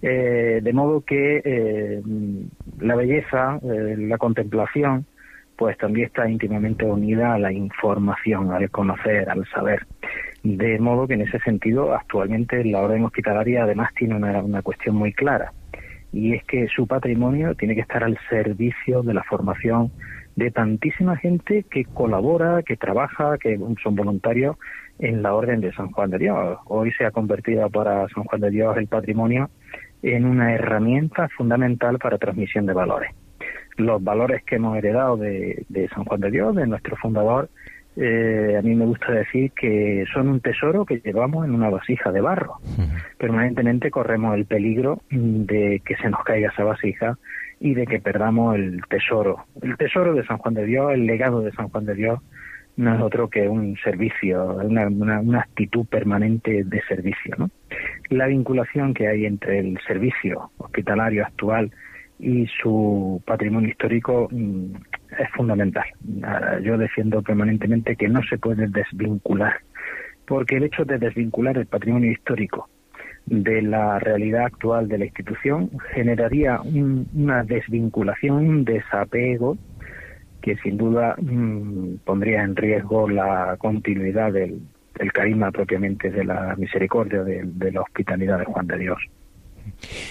Eh, 0.02 0.60
de 0.62 0.72
modo 0.74 1.00
que 1.00 1.40
eh, 1.42 2.02
la 2.78 2.96
belleza, 2.96 3.58
la 3.62 4.18
contemplación, 4.18 5.06
pues 5.56 5.76
también 5.78 6.06
está 6.06 6.28
íntimamente 6.28 6.84
unida 6.84 7.34
a 7.34 7.38
la 7.38 7.52
información, 7.52 8.52
al 8.52 8.70
conocer, 8.70 9.28
al 9.30 9.46
saber. 9.48 9.86
De 10.42 10.78
modo 10.78 11.06
que 11.06 11.14
en 11.14 11.22
ese 11.22 11.38
sentido, 11.40 11.94
actualmente 11.94 12.64
la 12.64 12.82
orden 12.82 13.04
hospitalaria 13.04 13.64
además 13.64 13.90
tiene 13.94 14.14
una, 14.14 14.42
una 14.42 14.62
cuestión 14.62 14.96
muy 14.96 15.12
clara, 15.12 15.52
y 16.12 16.34
es 16.34 16.44
que 16.44 16.68
su 16.68 16.86
patrimonio 16.86 17.54
tiene 17.54 17.74
que 17.74 17.80
estar 17.80 18.04
al 18.04 18.18
servicio 18.28 19.02
de 19.02 19.14
la 19.14 19.22
formación 19.24 19.90
de 20.36 20.50
tantísima 20.50 21.16
gente 21.16 21.64
que 21.70 21.84
colabora, 21.84 22.62
que 22.62 22.76
trabaja, 22.76 23.38
que 23.38 23.58
son 23.82 23.96
voluntarios 23.96 24.56
en 24.98 25.22
la 25.22 25.34
Orden 25.34 25.60
de 25.60 25.72
San 25.72 25.90
Juan 25.90 26.10
de 26.10 26.18
Dios. 26.18 26.58
Hoy 26.66 26.92
se 26.92 27.06
ha 27.06 27.10
convertido 27.10 27.68
para 27.70 28.06
San 28.08 28.24
Juan 28.24 28.40
de 28.40 28.50
Dios 28.50 28.76
el 28.76 28.86
patrimonio 28.86 29.50
en 30.02 30.26
una 30.26 30.54
herramienta 30.54 31.28
fundamental 31.36 31.98
para 31.98 32.18
transmisión 32.18 32.66
de 32.66 32.74
valores. 32.74 33.10
Los 33.76 34.02
valores 34.02 34.42
que 34.44 34.56
hemos 34.56 34.76
heredado 34.76 35.16
de, 35.16 35.64
San 35.94 36.04
Juan 36.04 36.20
de 36.20 36.30
Dios, 36.30 36.54
de 36.56 36.66
nuestro 36.66 36.96
fundador, 36.96 37.50
eh, 37.96 38.56
a 38.58 38.62
mí 38.62 38.74
me 38.74 38.84
gusta 38.84 39.12
decir 39.12 39.52
que 39.52 40.04
son 40.12 40.28
un 40.28 40.40
tesoro 40.40 40.84
que 40.84 41.00
llevamos 41.00 41.46
en 41.46 41.54
una 41.54 41.70
vasija 41.70 42.12
de 42.12 42.20
barro. 42.20 42.56
Permanentemente 43.18 43.90
corremos 43.90 44.34
el 44.34 44.44
peligro 44.44 45.00
de 45.10 45.80
que 45.84 45.96
se 45.96 46.10
nos 46.10 46.22
caiga 46.24 46.50
esa 46.50 46.64
vasija 46.64 47.18
y 47.60 47.74
de 47.74 47.86
que 47.86 48.00
perdamos 48.00 48.56
el 48.56 48.82
tesoro. 48.88 49.46
El 49.62 49.76
tesoro 49.76 50.14
de 50.14 50.26
San 50.26 50.38
Juan 50.38 50.54
de 50.54 50.66
Dios, 50.66 50.92
el 50.92 51.06
legado 51.06 51.40
de 51.40 51.52
San 51.52 51.68
Juan 51.68 51.86
de 51.86 51.94
Dios, 51.94 52.20
no 52.76 52.94
es 52.94 53.00
otro 53.00 53.28
que 53.28 53.48
un 53.48 53.76
servicio, 53.82 54.44
una, 54.56 54.86
una, 54.88 55.40
actitud 55.40 55.86
permanente 55.86 56.62
de 56.64 56.82
servicio. 56.82 57.34
¿no? 57.38 57.50
La 58.10 58.26
vinculación 58.26 58.92
que 58.92 59.08
hay 59.08 59.24
entre 59.24 59.60
el 59.60 59.78
servicio 59.86 60.50
hospitalario 60.58 61.24
actual 61.24 61.72
y 62.18 62.46
su 62.62 63.22
patrimonio 63.26 63.70
histórico 63.70 64.28
mm, 64.30 64.74
es 65.18 65.30
fundamental. 65.34 65.84
Yo 66.62 66.78
defiendo 66.78 67.22
permanentemente 67.22 67.96
que 67.96 68.08
no 68.08 68.22
se 68.22 68.38
puede 68.38 68.68
desvincular, 68.68 69.54
porque 70.26 70.56
el 70.56 70.64
hecho 70.64 70.84
de 70.84 70.98
desvincular 70.98 71.58
el 71.58 71.66
patrimonio 71.66 72.10
histórico 72.10 72.68
de 73.26 73.60
la 73.60 73.98
realidad 73.98 74.46
actual 74.46 74.88
de 74.88 74.98
la 74.98 75.04
institución 75.06 75.70
generaría 75.92 76.60
una 76.62 77.42
desvinculación, 77.42 78.36
un 78.36 78.64
desapego 78.64 79.58
que 80.40 80.56
sin 80.58 80.76
duda 80.76 81.16
mm, 81.20 81.96
pondría 82.04 82.44
en 82.44 82.54
riesgo 82.54 83.08
la 83.08 83.56
continuidad 83.58 84.32
del, 84.32 84.62
carisma 85.12 85.50
propiamente 85.50 86.10
de 86.10 86.24
la 86.24 86.54
misericordia, 86.56 87.22
de, 87.24 87.72
la 87.72 87.82
hospitalidad 87.82 88.38
de 88.38 88.44
Juan 88.44 88.66
de 88.68 88.78
Dios. 88.78 88.98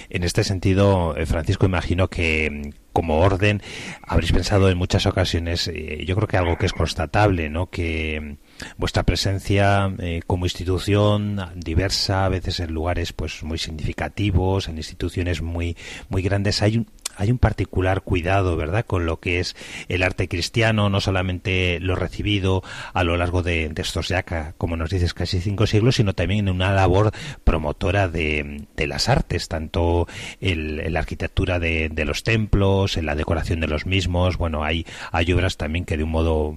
En 0.10 0.24
este 0.24 0.44
sentido, 0.44 1.16
eh, 1.18 1.26
Francisco, 1.26 1.66
imagino 1.66 2.10
que 2.10 2.50
mm, 2.50 2.70
como 2.94 3.20
orden 3.20 3.62
habréis 4.02 4.32
pensado 4.32 4.70
en 4.70 4.78
muchas 4.78 5.06
ocasiones, 5.06 5.68
eh, 5.68 6.04
yo 6.06 6.16
creo 6.16 6.28
que 6.28 6.38
algo 6.38 6.58
que 6.58 6.66
es 6.66 6.74
constatable, 6.74 7.50
¿no? 7.50 7.70
Que 7.70 8.22
mm, 8.22 8.38
vuestra 8.78 9.04
presencia 9.04 9.94
eh, 10.00 10.22
como 10.26 10.46
institución 10.46 11.42
diversa, 11.56 12.26
a 12.26 12.30
veces 12.30 12.60
en 12.60 12.74
lugares 12.74 13.14
pues 13.14 13.44
muy 13.44 13.58
significativos, 13.58 14.68
en 14.68 14.78
instituciones 14.78 15.42
muy 15.42 15.76
muy 16.10 16.22
grandes, 16.22 16.62
hay 16.62 16.78
un, 16.78 16.88
hay 17.18 17.32
un 17.32 17.38
particular 17.38 18.02
cuidado, 18.02 18.56
¿verdad?, 18.56 18.86
con 18.86 19.06
lo 19.06 19.20
que 19.20 19.40
es 19.40 19.56
el 19.88 20.04
arte 20.04 20.28
cristiano, 20.28 20.90
no 20.90 21.02
solamente 21.02 21.80
lo 21.80 21.96
recibido 21.96 22.64
a 22.94 23.04
lo 23.04 23.18
largo 23.18 23.44
de, 23.44 23.72
estos 23.76 24.08
ya, 24.08 24.24
como 24.58 24.78
nos 24.78 24.90
dices, 24.90 25.14
casi 25.14 25.42
cinco 25.42 25.68
siglos, 25.68 25.96
sino 25.96 26.14
también 26.14 26.48
en 26.48 26.56
una 26.56 26.74
labor 26.74 27.12
promotora 27.44 28.08
de, 28.08 28.66
las 28.78 29.10
artes, 29.10 29.48
tanto 29.48 30.08
en 30.42 30.94
la 30.94 31.00
arquitectura 31.00 31.60
de, 31.60 31.90
de, 31.90 32.06
los 32.06 32.24
templos, 32.24 32.98
en 32.98 33.06
la 33.06 33.16
decoración 33.16 33.60
de 33.60 33.68
los 33.68 33.86
mismos. 33.86 34.38
Bueno, 34.38 34.64
hay, 34.64 34.86
hay 35.12 35.32
obras 35.34 35.58
también 35.58 35.86
que 35.86 35.98
de 35.98 36.04
un 36.04 36.12
modo 36.12 36.56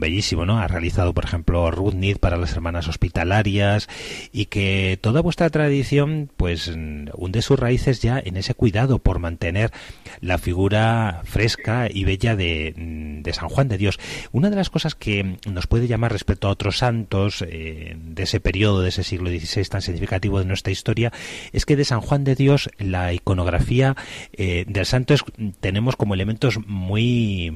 bellísimo, 0.00 0.46
¿no? 0.46 0.58
Ha 0.58 0.68
realizado, 0.68 1.12
por 1.12 1.24
ejemplo, 1.24 1.70
Ruth 1.70 1.94
para 2.20 2.36
las 2.36 2.52
hermanas 2.52 2.88
hospitalarias 2.88 3.88
y 4.32 4.46
que 4.46 4.98
toda 5.00 5.20
vuestra 5.20 5.50
tradición, 5.50 6.30
pues, 6.36 6.68
hunde 7.14 7.42
sus 7.42 7.58
raíces 7.58 8.00
ya 8.00 8.20
en 8.22 8.36
ese 8.36 8.54
cuidado 8.54 8.98
por 8.98 9.18
mantener 9.18 9.72
la 10.20 10.38
figura 10.38 11.22
fresca 11.24 11.88
y 11.90 12.04
bella 12.04 12.36
de, 12.36 13.22
San 13.32 13.48
Juan 13.48 13.68
de 13.68 13.78
Dios. 13.78 13.98
Una 14.32 14.50
de 14.50 14.56
las 14.56 14.70
cosas 14.70 14.94
que 14.94 15.38
nos 15.46 15.66
puede 15.66 15.86
llamar 15.86 16.12
respecto 16.12 16.48
a 16.48 16.50
otros 16.50 16.78
santos 16.78 17.42
eh, 17.46 17.96
de 17.98 18.22
ese 18.22 18.40
periodo, 18.40 18.82
de 18.82 18.90
ese 18.90 19.04
siglo 19.04 19.30
XVI 19.30 19.64
tan 19.64 19.82
significativo 19.82 20.38
de 20.38 20.44
nuestra 20.44 20.72
historia, 20.72 21.12
es 21.52 21.64
que 21.64 21.76
de 21.76 21.84
San 21.84 22.00
Juan 22.00 22.24
de 22.24 22.34
Dios 22.34 22.70
la 22.78 23.12
iconografía 23.12 23.96
eh, 24.32 24.64
del 24.68 24.86
santo 24.86 25.14
tenemos 25.60 25.96
como 25.96 26.14
elementos 26.14 26.58
muy, 26.66 27.50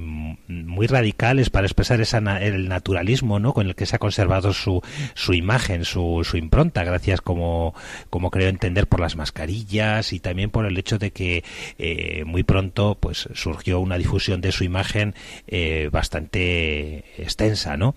muy 0.49 0.87
radicales 0.87 1.50
para 1.50 1.66
expresar 1.66 2.00
esa 2.00 2.21
el 2.28 2.68
naturalismo 2.68 3.38
¿no? 3.38 3.52
con 3.52 3.66
el 3.66 3.75
que 3.75 3.87
se 3.87 3.97
ha 3.97 3.99
conservado 3.99 4.52
su, 4.52 4.83
su 5.14 5.35
imagen, 5.35 5.85
su, 5.85 6.25
impronta, 6.35 6.85
gracias 6.85 7.21
como, 7.21 7.75
como 8.11 8.30
creo 8.30 8.49
entender 8.49 8.87
por 8.87 9.00
las 9.00 9.16
mascarillas 9.16 10.12
y 10.12 10.21
también 10.21 10.50
por 10.50 10.66
el 10.66 10.76
hecho 10.78 10.99
de 10.99 11.11
que 11.11 11.45
eh, 11.78 12.25
muy 12.26 12.42
pronto 12.42 12.97
pues 13.00 13.28
surgió 13.35 13.80
una 13.80 13.99
difusión 13.99 14.40
de 14.40 14.52
su 14.52 14.64
imagen 14.64 15.14
eh, 15.47 15.88
bastante 15.92 17.04
extensa. 17.18 17.76
¿no? 17.76 17.95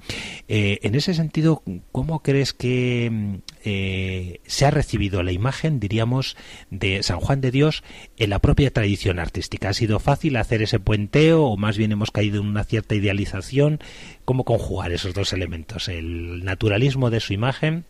Eh, 0.47 0.79
en 0.83 0.95
ese 0.95 1.13
sentido, 1.13 1.63
¿cómo 1.91 2.21
crees 2.21 2.53
que 2.53 3.39
se 4.45 4.65
ha 4.65 4.71
recibido 4.71 5.21
la 5.21 5.31
imagen, 5.31 5.79
diríamos, 5.79 6.37
de 6.71 7.03
San 7.03 7.19
Juan 7.19 7.41
de 7.41 7.51
Dios 7.51 7.83
en 8.17 8.29
la 8.29 8.39
propia 8.39 8.71
tradición 8.71 9.19
artística? 9.19 9.69
¿Ha 9.69 9.73
sido 9.73 9.99
fácil 9.99 10.37
hacer 10.37 10.61
ese 10.61 10.79
puenteo 10.79 11.43
o 11.43 11.57
más 11.57 11.77
bien 11.77 11.91
hemos 11.91 12.11
caído 12.11 12.41
en 12.41 12.47
una 12.47 12.63
cierta 12.63 12.95
idealización? 12.95 13.79
Cómo 14.29 14.43
conjugar 14.43 14.91
esos 14.91 15.15
dos 15.15 15.33
elementos, 15.33 15.89
el 15.89 16.45
naturalismo 16.45 17.09
de 17.09 17.19
su 17.19 17.33
imagen 17.33 17.85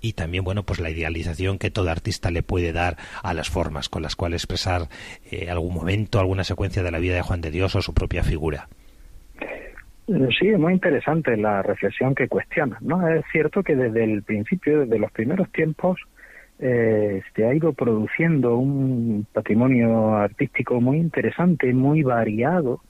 y 0.00 0.12
también 0.12 0.44
bueno 0.44 0.62
pues 0.62 0.78
la 0.78 0.88
idealización 0.88 1.58
que 1.58 1.72
todo 1.72 1.90
artista 1.90 2.30
le 2.30 2.44
puede 2.44 2.72
dar 2.72 2.96
a 3.24 3.34
las 3.34 3.50
formas 3.50 3.88
con 3.88 4.02
las 4.02 4.14
cuales 4.14 4.44
expresar 4.44 4.82
eh, 5.32 5.50
algún 5.50 5.74
momento 5.74 6.20
alguna 6.20 6.44
secuencia 6.44 6.84
de 6.84 6.92
la 6.92 7.00
vida 7.00 7.16
de 7.16 7.22
Juan 7.22 7.40
de 7.40 7.50
Dios 7.50 7.74
o 7.74 7.82
su 7.82 7.92
propia 7.92 8.22
figura. 8.22 8.68
Sí 10.06 10.46
es 10.46 10.58
muy 10.60 10.74
interesante 10.74 11.36
la 11.36 11.60
reflexión 11.64 12.14
que 12.14 12.28
cuestiona 12.28 12.78
no 12.80 13.08
es 13.08 13.24
cierto 13.32 13.64
que 13.64 13.74
desde 13.74 14.04
el 14.04 14.22
principio 14.22 14.82
desde 14.82 15.00
los 15.00 15.10
primeros 15.10 15.50
tiempos 15.50 15.98
eh, 16.60 17.20
se 17.34 17.44
ha 17.44 17.52
ido 17.52 17.72
produciendo 17.72 18.56
un 18.58 19.26
patrimonio 19.32 20.14
artístico 20.14 20.80
muy 20.80 20.98
interesante 20.98 21.74
muy 21.74 22.04
variado 22.04 22.80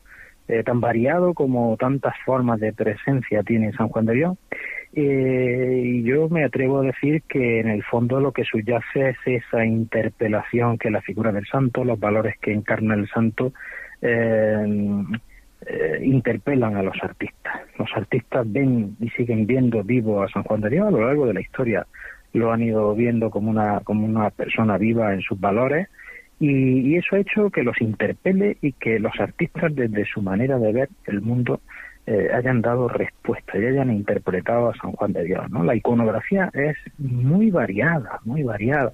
eh, 0.49 0.63
tan 0.65 0.81
variado 0.81 1.35
como 1.35 1.77
tantas 1.77 2.15
formas 2.25 2.59
de 2.59 2.73
presencia 2.73 3.43
tiene 3.43 3.73
San 3.73 3.89
Juan 3.89 4.07
de 4.07 4.15
Dios. 4.15 4.39
Eh, 4.95 5.83
y 5.85 6.03
yo 6.03 6.31
me 6.31 6.45
atrevo 6.45 6.79
a 6.79 6.83
decir 6.83 7.23
que 7.29 7.61
en 7.61 7.69
el 7.69 7.83
fondo 7.85 8.19
lo 8.19 8.33
que 8.33 8.45
subyace 8.45 9.11
es 9.11 9.17
esa 9.27 9.67
interpelación 9.67 10.79
que 10.79 10.91
la 10.91 11.03
figura 11.03 11.33
del 11.33 11.47
santo, 11.47 11.85
los 11.85 12.01
valores 12.01 12.37
que 12.41 12.53
encarna 12.53 12.95
el 12.95 13.07
santo, 13.09 13.53
eh, 14.01 15.05
interpelan 16.01 16.77
a 16.77 16.83
los 16.83 16.97
artistas. 17.03 17.61
Los 17.79 17.91
artistas 17.95 18.51
ven 18.51 18.97
y 19.01 19.11
siguen 19.11 19.47
viendo 19.47 19.85
vivo 19.85 20.23
a 20.23 20.29
San 20.31 20.45
Juan 20.45 20.63
de 20.63 20.71
Dios 20.71 20.89
a 20.89 20.91
lo 20.91 21.05
largo 21.05 21.27
de 21.27 21.35
la 21.35 21.41
historia. 21.41 21.87
Lo 22.33 22.53
han 22.53 22.63
ido 22.63 22.95
viendo 22.95 23.29
como 23.29 23.51
una, 23.51 23.81
como 23.81 24.07
una 24.07 24.31
persona 24.31 24.79
viva 24.79 25.13
en 25.13 25.21
sus 25.21 25.39
valores 25.39 25.89
y, 26.41 26.97
eso 26.97 27.17
ha 27.17 27.21
hecho 27.21 27.51
que 27.51 27.63
los 27.63 27.81
interpele 27.81 28.59
y 28.63 28.73
que 28.73 28.99
los 28.99 29.19
artistas 29.19 29.75
desde 29.75 30.05
su 30.07 30.23
manera 30.23 30.59
de 30.59 30.73
ver 30.73 30.89
el 31.07 31.21
mundo 31.21 31.61
eh, 32.11 32.31
hayan 32.33 32.63
dado 32.63 32.89
respuesta 32.89 33.59
y 33.59 33.67
hayan 33.67 33.91
interpretado 33.91 34.71
a 34.71 34.75
San 34.77 34.93
Juan 34.93 35.13
de 35.13 35.25
Dios. 35.25 35.51
¿no? 35.51 35.63
La 35.63 35.75
iconografía 35.75 36.51
es 36.55 36.75
muy 36.97 37.51
variada, 37.51 38.19
muy 38.25 38.43
variada, 38.43 38.93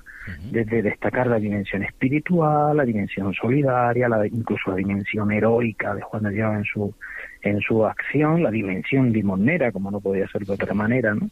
desde 0.50 0.82
destacar 0.82 1.28
la 1.28 1.38
dimensión 1.38 1.84
espiritual, 1.84 2.76
la 2.76 2.84
dimensión 2.84 3.32
solidaria, 3.32 4.08
la, 4.08 4.26
incluso 4.26 4.72
la 4.72 4.76
dimensión 4.78 5.30
heroica 5.30 5.94
de 5.94 6.02
Juan 6.02 6.24
de 6.24 6.30
Dios 6.30 6.56
en 6.56 6.64
su 6.64 6.94
en 7.42 7.60
su 7.60 7.86
acción, 7.86 8.42
la 8.42 8.50
dimensión 8.50 9.12
limonera, 9.12 9.70
como 9.70 9.90
no 9.90 10.00
podía 10.00 10.26
ser 10.28 10.44
de 10.46 10.54
otra 10.54 10.74
manera, 10.74 11.14
¿no? 11.14 11.28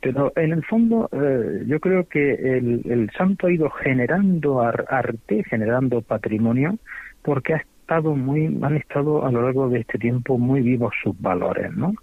Pero 0.00 0.32
en 0.36 0.52
el 0.52 0.64
fondo 0.64 1.10
eh, 1.12 1.64
yo 1.66 1.80
creo 1.80 2.08
que 2.08 2.56
el, 2.56 2.82
el, 2.88 3.10
santo 3.10 3.48
ha 3.48 3.52
ido 3.52 3.68
generando 3.68 4.62
arte, 4.62 5.42
generando 5.44 6.00
patrimonio, 6.00 6.78
porque 7.22 7.54
ha 7.54 7.56
estado 7.88 8.14
muy, 8.14 8.58
han 8.60 8.76
estado 8.76 9.24
a 9.24 9.32
lo 9.32 9.40
largo 9.40 9.70
de 9.70 9.80
este 9.80 9.98
tiempo 9.98 10.36
muy 10.36 10.60
vivos 10.60 10.92
sus 11.02 11.18
valores, 11.18 11.72
¿no? 11.74 11.94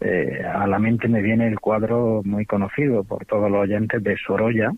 Eh, 0.00 0.42
a 0.44 0.66
la 0.66 0.80
mente 0.80 1.06
me 1.06 1.22
viene 1.22 1.46
el 1.46 1.60
cuadro 1.60 2.22
muy 2.24 2.44
conocido 2.44 3.04
por 3.04 3.24
todos 3.24 3.48
los 3.48 3.60
oyentes 3.60 4.02
de 4.02 4.16
Sorolla, 4.16 4.72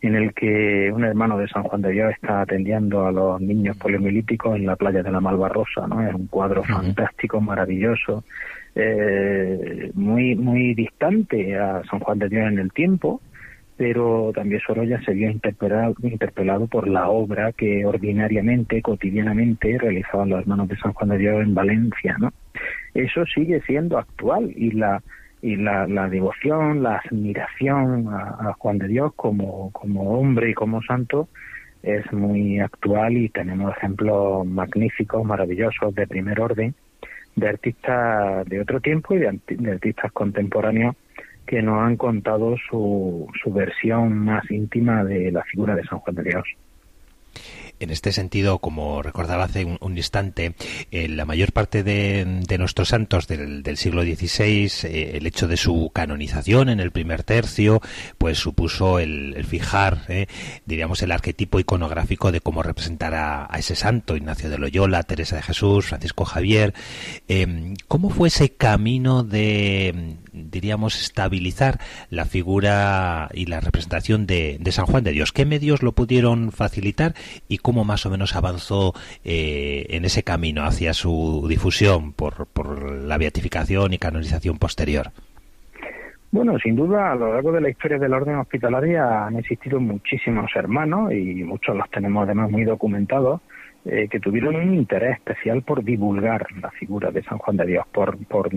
en 0.00 0.16
el 0.16 0.34
que 0.34 0.90
un 0.92 1.04
hermano 1.04 1.38
de 1.38 1.46
San 1.46 1.62
Juan 1.62 1.82
de 1.82 1.92
Dios 1.92 2.12
está 2.14 2.40
atendiendo 2.40 3.06
a 3.06 3.12
los 3.12 3.40
niños 3.40 3.76
poliomielíticos 3.76 4.56
en 4.56 4.66
la 4.66 4.74
playa 4.74 5.04
de 5.04 5.12
la 5.12 5.20
Malvarrosa, 5.20 5.86
¿no? 5.86 6.04
Es 6.04 6.12
un 6.12 6.26
cuadro 6.26 6.64
fantástico, 6.64 7.40
maravilloso, 7.40 8.24
eh, 8.74 9.92
muy 9.94 10.34
muy 10.34 10.74
distante 10.74 11.56
a 11.56 11.80
San 11.88 12.00
Juan 12.00 12.18
de 12.18 12.28
Dios 12.28 12.48
en 12.48 12.58
el 12.58 12.72
tiempo, 12.72 13.20
pero 13.82 14.30
también 14.32 14.60
Sorolla 14.64 15.02
se 15.02 15.12
vio 15.12 15.28
interpelado, 15.28 15.96
interpelado 16.04 16.68
por 16.68 16.86
la 16.86 17.08
obra 17.08 17.50
que 17.50 17.84
ordinariamente, 17.84 18.80
cotidianamente 18.80 19.76
realizaban 19.76 20.28
los 20.28 20.38
hermanos 20.38 20.68
de 20.68 20.76
San 20.76 20.92
Juan 20.92 21.10
de 21.10 21.18
Dios 21.18 21.42
en 21.42 21.52
Valencia, 21.52 22.16
¿no? 22.20 22.32
Eso 22.94 23.26
sigue 23.26 23.60
siendo 23.62 23.98
actual 23.98 24.52
y 24.54 24.70
la 24.70 25.02
y 25.42 25.56
la, 25.56 25.88
la 25.88 26.08
devoción, 26.08 26.84
la 26.84 27.02
admiración 27.04 28.06
a, 28.08 28.52
Juan 28.56 28.78
de 28.78 28.86
Dios 28.86 29.14
como, 29.16 29.72
como 29.72 30.16
hombre 30.16 30.50
y 30.50 30.54
como 30.54 30.80
santo 30.82 31.28
es 31.82 32.04
muy 32.12 32.60
actual 32.60 33.16
y 33.16 33.30
tenemos 33.30 33.76
ejemplos 33.76 34.46
magníficos, 34.46 35.24
maravillosos, 35.24 35.92
de 35.96 36.06
primer 36.06 36.40
orden, 36.40 36.76
de 37.34 37.48
artistas 37.48 38.46
de 38.46 38.60
otro 38.60 38.78
tiempo 38.78 39.16
y 39.16 39.18
de, 39.18 39.40
de 39.48 39.72
artistas 39.72 40.12
contemporáneos 40.12 40.94
que 41.46 41.62
nos 41.62 41.80
han 41.82 41.96
contado 41.96 42.56
su, 42.68 43.28
su 43.42 43.52
versión 43.52 44.18
más 44.18 44.50
íntima 44.50 45.04
de 45.04 45.32
la 45.32 45.42
figura 45.44 45.74
de 45.74 45.84
San 45.84 45.98
Juan 46.00 46.16
de 46.16 46.22
Dios. 46.22 46.44
En 47.82 47.90
este 47.90 48.12
sentido, 48.12 48.60
como 48.60 49.02
recordaba 49.02 49.42
hace 49.42 49.64
un, 49.64 49.96
instante, 49.96 50.54
eh, 50.92 51.08
la 51.08 51.24
mayor 51.24 51.50
parte 51.50 51.82
de, 51.82 52.44
nuestros 52.56 52.90
santos 52.90 53.26
del, 53.26 53.76
siglo 53.76 54.04
XVI, 54.04 54.70
eh, 54.84 55.10
el 55.16 55.26
hecho 55.26 55.48
de 55.48 55.56
su 55.56 55.90
canonización 55.92 56.68
en 56.68 56.78
el 56.78 56.92
primer 56.92 57.24
tercio, 57.24 57.82
pues 58.18 58.38
supuso 58.38 59.00
el, 59.00 59.44
fijar, 59.44 60.04
eh, 60.06 60.28
diríamos, 60.64 61.02
el 61.02 61.10
arquetipo 61.10 61.58
iconográfico 61.58 62.30
de 62.30 62.40
cómo 62.40 62.62
representar 62.62 63.14
a, 63.16 63.48
ese 63.58 63.74
santo, 63.74 64.16
Ignacio 64.16 64.48
de 64.48 64.58
Loyola, 64.58 65.02
Teresa 65.02 65.34
de 65.34 65.42
Jesús, 65.42 65.86
Francisco 65.86 66.24
Javier. 66.24 66.74
¿Cómo 67.88 68.10
fue 68.10 68.28
ese 68.28 68.50
camino 68.50 69.24
de, 69.24 70.18
diríamos, 70.32 71.00
estabilizar 71.00 71.80
la 72.10 72.26
figura 72.26 73.28
y 73.34 73.46
la 73.46 73.58
representación 73.58 74.28
de, 74.28 74.58
de 74.60 74.72
San 74.72 74.86
Juan 74.86 75.02
de 75.02 75.10
Dios? 75.10 75.32
¿Qué 75.32 75.46
medios 75.46 75.82
lo 75.82 75.92
pudieron 75.92 76.52
facilitar 76.52 77.16
y 77.48 77.58
cómo 77.58 77.71
cómo 77.72 77.84
más 77.86 78.04
o 78.04 78.10
menos 78.10 78.36
avanzó 78.36 78.92
eh, 79.24 79.86
en 79.88 80.04
ese 80.04 80.22
camino 80.22 80.64
hacia 80.64 80.92
su 80.92 81.46
difusión 81.48 82.12
por, 82.12 82.46
por 82.46 82.92
la 82.92 83.16
beatificación 83.16 83.94
y 83.94 83.98
canonización 83.98 84.58
posterior. 84.58 85.06
Bueno, 86.30 86.58
sin 86.58 86.76
duda, 86.76 87.12
a 87.12 87.14
lo 87.14 87.32
largo 87.32 87.50
de 87.50 87.62
la 87.62 87.70
historia 87.70 87.98
del 87.98 88.12
orden 88.12 88.36
hospitalaria 88.36 89.24
han 89.24 89.36
existido 89.36 89.80
muchísimos 89.80 90.50
hermanos 90.54 91.14
y 91.14 91.42
muchos 91.44 91.74
los 91.74 91.88
tenemos 91.90 92.24
además 92.24 92.50
muy 92.50 92.64
documentados 92.64 93.40
eh, 93.86 94.06
que 94.10 94.20
tuvieron 94.20 94.56
un 94.56 94.74
interés 94.74 95.16
especial 95.16 95.62
por 95.62 95.82
divulgar 95.82 96.46
la 96.60 96.70
figura 96.72 97.10
de 97.10 97.22
San 97.22 97.38
Juan 97.38 97.56
de 97.56 97.66
Dios, 97.66 97.86
por, 97.90 98.18
por 98.26 98.50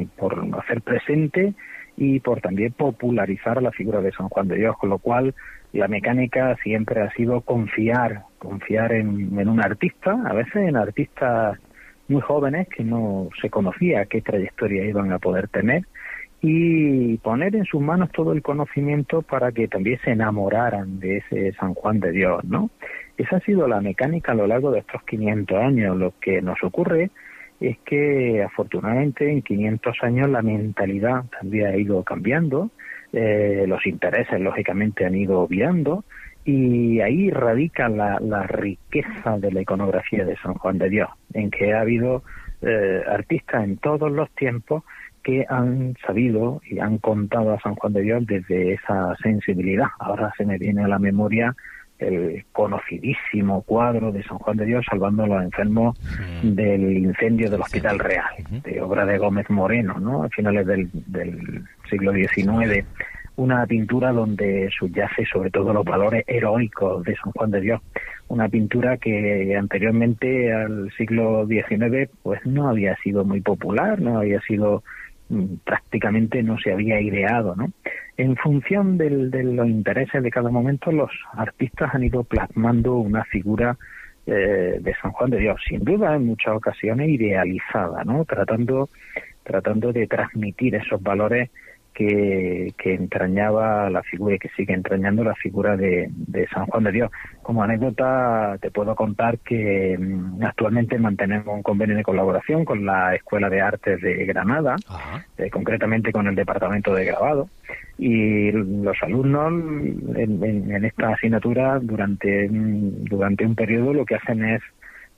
hacer 0.60 0.82
presente 0.82 1.54
y 1.98 2.20
por 2.20 2.42
también 2.42 2.74
popularizar 2.74 3.62
la 3.62 3.72
figura 3.72 4.02
de 4.02 4.12
San 4.12 4.30
Juan 4.30 4.48
de 4.48 4.58
Dios, 4.58 4.78
con 4.78 4.90
lo 4.90 4.98
cual 4.98 5.34
la 5.74 5.88
mecánica 5.88 6.56
siempre 6.64 7.02
ha 7.02 7.12
sido 7.12 7.42
confiar, 7.42 8.24
confiar 8.38 8.94
en, 8.94 9.48
un 9.48 9.62
artista, 9.62 10.18
a 10.26 10.34
veces 10.34 10.56
en 10.56 10.78
artistas 10.78 11.60
muy 12.08 12.22
jóvenes 12.22 12.68
que 12.70 12.84
no 12.84 13.30
se 13.42 13.50
conocía 13.50 14.06
qué 14.06 14.22
trayectoria 14.22 14.86
iban 14.86 15.12
a 15.12 15.20
poder 15.20 15.48
tener 15.48 15.84
y 16.42 17.18
poner 17.18 17.56
en 17.56 17.66
sus 17.66 17.82
manos 17.82 18.12
todo 18.12 18.32
el 18.32 18.42
conocimiento 18.42 19.22
para 19.22 19.52
que 19.52 19.68
también 19.68 20.00
se 20.04 20.12
enamoraran 20.12 21.00
de 21.00 21.18
ese 21.18 21.54
San 21.54 21.74
Juan 21.74 22.00
de 22.00 22.12
Dios, 22.12 22.44
¿no? 22.46 22.70
Esa 23.18 23.38
ha 23.38 23.40
sido 23.40 23.68
la 23.68 23.82
mecánica 23.82 24.34
a 24.34 24.36
lo 24.36 24.46
largo 24.46 24.72
de 24.72 24.80
estos 24.80 25.02
500 25.04 25.58
años. 25.58 25.98
Lo 25.98 26.14
que 26.20 26.42
nos 26.42 26.62
ocurre 26.64 27.10
es 27.60 27.78
que 27.80 28.44
afortunadamente 28.44 29.32
en 29.32 29.42
500 29.42 29.98
años 30.02 30.30
la 30.30 30.42
mentalidad 30.42 31.26
también 31.40 31.68
ha 31.68 31.78
ido 31.78 32.04
cambiando, 32.04 32.70
eh, 33.14 33.66
los 33.68 33.86
intereses 33.86 34.40
lógicamente 34.42 35.06
han 35.06 35.16
ido 35.16 35.48
virando 35.48 36.04
y 36.44 37.00
ahí 37.02 37.32
radica 37.32 37.90
la, 37.90 38.44
riqueza 38.44 39.40
de 39.40 39.52
la 39.52 39.62
iconografía 39.62 40.26
de 40.26 40.38
San 40.38 40.54
Juan 40.54 40.78
de 40.78 40.90
Dios, 40.90 41.10
en 41.34 41.50
que 41.50 41.74
ha 41.74 41.82
habido 41.82 42.24
eh, 42.62 43.02
artistas 43.08 43.64
en 43.64 43.78
todos 43.78 44.12
los 44.12 44.30
tiempos 44.32 44.84
que 45.24 45.44
han 45.50 45.96
sabido 46.06 46.62
y 46.70 46.78
han 46.80 47.00
contado 47.00 47.52
a 47.54 47.60
San 47.60 47.74
Juan 47.76 47.94
de 47.94 48.02
Dios 48.04 48.28
desde 48.28 48.74
esa 48.74 49.16
sensibilidad. 49.24 49.88
Ahora 49.98 50.32
se 50.38 50.46
me 50.46 50.60
viene 50.60 50.84
a 50.84 50.88
la 50.88 51.00
memoria 51.00 51.56
el 52.00 52.46
conocidísimo 52.52 53.62
cuadro 53.62 54.12
de 54.12 54.24
San 54.24 54.38
Juan 54.40 54.58
de 54.58 54.66
Dios 54.66 54.86
salvando 54.90 55.24
a 55.24 55.28
los 55.28 55.44
enfermos 55.44 55.98
mm. 56.44 56.50
del 56.50 56.98
incendio 56.98 57.50
del 57.50 57.62
Hospital 57.62 58.00
Real, 58.00 58.34
de 58.64 58.82
obra 58.82 59.06
de 59.06 59.18
Gómez 59.18 59.50
Moreno, 59.50 60.00
¿no? 60.00 60.24
A 60.24 60.30
finales 60.30 60.68
del, 60.68 60.90
del 60.94 61.64
siglo 61.90 62.14
XIX. 62.14 62.86
Una 63.38 63.66
pintura 63.66 64.12
donde 64.12 64.70
subyace 64.78 65.26
sobre 65.26 65.52
todo 65.52 65.74
los 65.74 65.84
valores 65.84 66.24
heroicos 66.28 67.04
de 67.04 67.16
San 67.18 67.32
Juan 67.34 67.52
de 67.52 67.62
Dios. 67.62 67.82
Una 68.28 68.48
pintura 68.48 68.98
que 68.98 69.56
anteriormente 69.58 70.54
al 70.54 70.92
siglo 70.98 71.46
XIX 71.46 72.10
pues 72.24 72.46
no 72.46 72.70
había 72.70 72.96
sido 72.98 73.26
muy 73.26 73.42
popular, 73.42 74.02
no 74.02 74.20
había 74.20 74.40
sido 74.42 74.84
mm, 75.30 75.56
prácticamente 75.66 76.44
no 76.44 76.58
se 76.60 76.72
había 76.72 77.00
ideado, 77.02 77.56
¿no? 77.56 77.72
En 78.18 78.38
función 78.38 78.98
de 78.98 79.10
los 79.10 79.68
intereses 79.68 80.24
de 80.24 80.32
cada 80.32 80.50
momento, 80.50 80.92
los 80.92 81.12
artistas 81.34 81.94
han 81.94 82.04
ido 82.04 82.24
plasmando 82.24 82.96
una 82.96 83.26
figura 83.26 83.78
eh, 84.26 84.78
de 84.80 84.96
San 85.02 85.12
Juan 85.12 85.30
de 85.30 85.38
Dios, 85.38 85.62
sin 85.68 85.84
duda 85.84 86.16
en 86.16 86.26
muchas 86.26 86.56
ocasiones 86.56 87.10
idealizada, 87.10 88.04
¿no? 88.06 88.24
Tratando, 88.26 88.90
tratando 89.44 89.92
de 89.92 90.08
transmitir 90.08 90.76
esos 90.76 91.04
valores 91.04 91.50
que, 91.96 92.74
entrañaba 92.84 93.90
la 93.90 94.04
figura 94.04 94.36
y 94.36 94.40
que 94.40 94.50
sigue 94.50 94.74
entrañando 94.74 95.24
la 95.24 95.34
figura 95.34 95.76
de, 95.78 96.12
San 96.54 96.66
Juan 96.68 96.84
de 96.84 96.92
Dios. 96.92 97.12
Como 97.42 97.64
anécdota 97.64 98.58
te 98.62 98.70
puedo 98.70 98.94
contar 98.96 99.40
que 99.40 99.98
mm, 99.98 100.44
actualmente 100.44 101.00
mantenemos 101.00 101.48
un 101.48 101.64
convenio 101.64 101.96
de 101.96 102.04
colaboración 102.04 102.66
con 102.66 102.86
la 102.86 103.16
Escuela 103.16 103.50
de 103.50 103.62
Artes 103.62 104.02
de 104.02 104.26
Granada, 104.26 104.76
eh, 105.38 105.50
concretamente 105.50 106.12
con 106.12 106.28
el 106.28 106.36
Departamento 106.36 106.94
de 106.94 107.06
Grabado, 107.06 107.50
y 107.98 108.52
los 108.52 108.98
alumnos 109.02 109.54
en, 110.16 110.86
esta 110.86 111.14
asignatura 111.14 111.80
durante, 111.80 112.50
mm, 112.50 113.06
durante 113.06 113.46
un 113.46 113.56
periodo 113.56 113.94
lo 113.94 114.06
que 114.06 114.16
hacen 114.16 114.44
es 114.44 114.62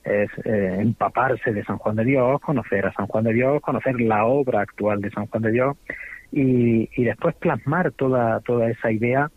es 0.04 0.30
eh, 0.44 0.78
empaparse 0.80 1.52
de 1.52 1.64
San 1.64 1.76
Juan 1.76 1.96
de 1.96 2.04
Dios, 2.04 2.40
conocer 2.40 2.86
a 2.86 2.92
San 2.94 3.08
Juan 3.08 3.24
de 3.24 3.34
Dios, 3.34 3.60
conocer 3.60 4.00
la 4.00 4.24
obra 4.24 4.62
actual 4.62 5.02
de 5.02 5.10
San 5.10 5.26
Juan 5.26 5.42
de 5.42 5.50
Dios 5.50 5.76
y, 6.32 6.88
y 6.94 7.04
después 7.04 7.34
plasmar 7.36 7.92
toda, 7.92 8.40
toda 8.40 8.70
esa 8.70 8.90
idea 8.90 9.30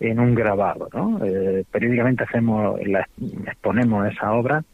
en 0.00 0.20
un 0.20 0.34
grabado. 0.34 0.88
¿no? 0.92 1.24
Eh, 1.24 1.64
periódicamente 1.70 2.24
hacemos 2.24 2.80
la, 2.86 3.06
exponemos 3.46 4.12
esa 4.12 4.32
obra 4.32 4.64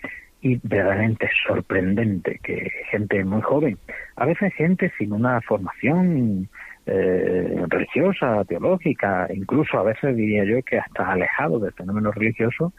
y 0.41 0.59
verdaderamente 0.63 1.31
sorprendente 1.47 2.41
que 2.43 2.69
gente 2.91 3.25
muy 3.25 3.43
joven, 3.43 3.79
a 4.17 4.27
veces 4.27 4.53
gente 4.55 4.93
sin 4.99 5.13
una 5.13 5.41
formación 5.43 6.49
eh, 6.85 7.63
religiosa, 7.69 8.45
teológica, 8.45 9.29
incluso 9.33 9.79
a 9.79 9.85
veces 9.85 10.17
diría 10.17 10.45
yo 10.45 10.61
que 10.65 10.79
hasta 10.79 11.13
alejado 11.13 11.61
del 11.61 11.73
fenómeno 11.75 12.11
religioso 12.11 12.73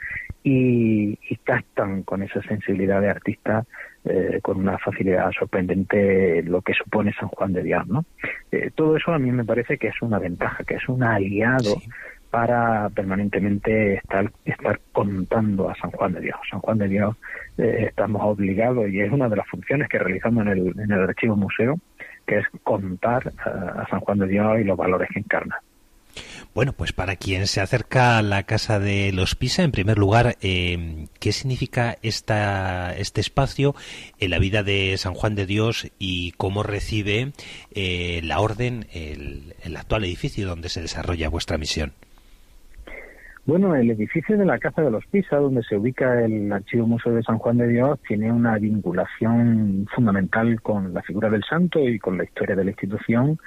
y, 0.43 1.17
y 1.29 1.35
captan 1.43 2.03
con 2.03 2.21
esa 2.23 2.41
sensibilidad 2.43 3.01
de 3.01 3.09
artista 3.09 3.65
eh, 4.05 4.39
con 4.41 4.57
una 4.57 4.77
facilidad 4.79 5.31
sorprendente 5.31 6.43
lo 6.43 6.61
que 6.61 6.73
supone 6.73 7.13
San 7.13 7.29
Juan 7.29 7.53
de 7.53 7.63
Dios, 7.63 7.87
¿no? 7.87 8.03
Eh, 8.51 8.69
todo 8.75 8.97
eso 8.97 9.13
a 9.13 9.17
mí 9.19 9.31
me 9.31 9.45
parece 9.45 9.77
que 9.77 9.87
es 9.87 10.01
una 10.01 10.19
ventaja, 10.19 10.65
que 10.65 10.75
es 10.75 10.89
un 10.89 11.03
aliado 11.03 11.81
para 12.29 12.89
permanentemente 12.89 13.93
estar, 13.93 14.29
estar 14.43 14.81
contando 14.91 15.69
a 15.69 15.75
San 15.75 15.91
Juan 15.91 16.11
de 16.11 16.19
Dios. 16.19 16.35
San 16.49 16.59
Juan 16.59 16.79
de 16.79 16.89
Dios 16.89 17.15
eh, 17.57 17.85
estamos 17.87 18.21
obligados 18.25 18.89
y 18.89 18.99
es 18.99 19.09
una 19.09 19.29
de 19.29 19.37
las 19.37 19.47
funciones 19.47 19.87
que 19.87 19.99
realizamos 19.99 20.45
en 20.47 20.51
el, 20.51 20.67
en 20.77 20.91
el 20.91 21.03
archivo 21.03 21.37
museo, 21.37 21.79
que 22.27 22.39
es 22.39 22.45
contar 22.63 23.31
a 23.45 23.87
San 23.89 24.01
Juan 24.01 24.19
de 24.19 24.27
Dios 24.27 24.59
y 24.59 24.65
los 24.65 24.75
valores 24.75 25.07
que 25.13 25.19
encarna. 25.19 25.61
Bueno, 26.55 26.73
pues 26.73 26.93
para 26.93 27.15
quien 27.15 27.47
se 27.47 27.61
acerca 27.61 28.19
a 28.19 28.21
la 28.21 28.43
casa 28.43 28.79
de 28.79 29.11
los 29.11 29.33
Pisa, 29.33 29.63
en 29.63 29.71
primer 29.71 29.97
lugar, 29.97 30.35
eh, 30.43 31.07
¿qué 31.19 31.31
significa 31.31 31.97
esta, 32.03 32.95
este 32.95 33.21
espacio 33.21 33.73
en 34.19 34.29
la 34.29 34.37
vida 34.37 34.61
de 34.61 34.95
San 34.97 35.15
Juan 35.15 35.33
de 35.33 35.47
Dios 35.47 35.91
y 35.97 36.33
cómo 36.33 36.61
recibe 36.61 37.31
eh, 37.73 38.21
la 38.23 38.39
orden 38.39 38.85
el, 38.93 39.55
el 39.63 39.75
actual 39.75 40.03
edificio 40.03 40.47
donde 40.47 40.69
se 40.69 40.81
desarrolla 40.81 41.27
vuestra 41.27 41.57
misión? 41.57 41.93
Bueno, 43.45 43.75
el 43.75 43.89
edificio 43.89 44.37
de 44.37 44.45
la 44.45 44.57
Casa 44.57 44.83
de 44.83 44.91
los 44.91 45.05
Pisa, 45.07 45.35
donde 45.35 45.63
se 45.63 45.75
ubica 45.75 46.23
el 46.23 46.49
Archivo 46.53 46.87
Museo 46.87 47.13
de 47.13 47.23
San 47.23 47.39
Juan 47.39 47.57
de 47.57 47.67
Dios, 47.67 47.99
tiene 48.07 48.31
una 48.31 48.57
vinculación 48.57 49.85
fundamental 49.93 50.61
con 50.61 50.93
la 50.93 51.01
figura 51.01 51.29
del 51.29 51.43
santo 51.43 51.79
y 51.79 51.99
con 51.99 52.17
la 52.17 52.23
historia 52.23 52.55
de 52.55 52.63
la 52.63 52.69
institución 52.69 53.39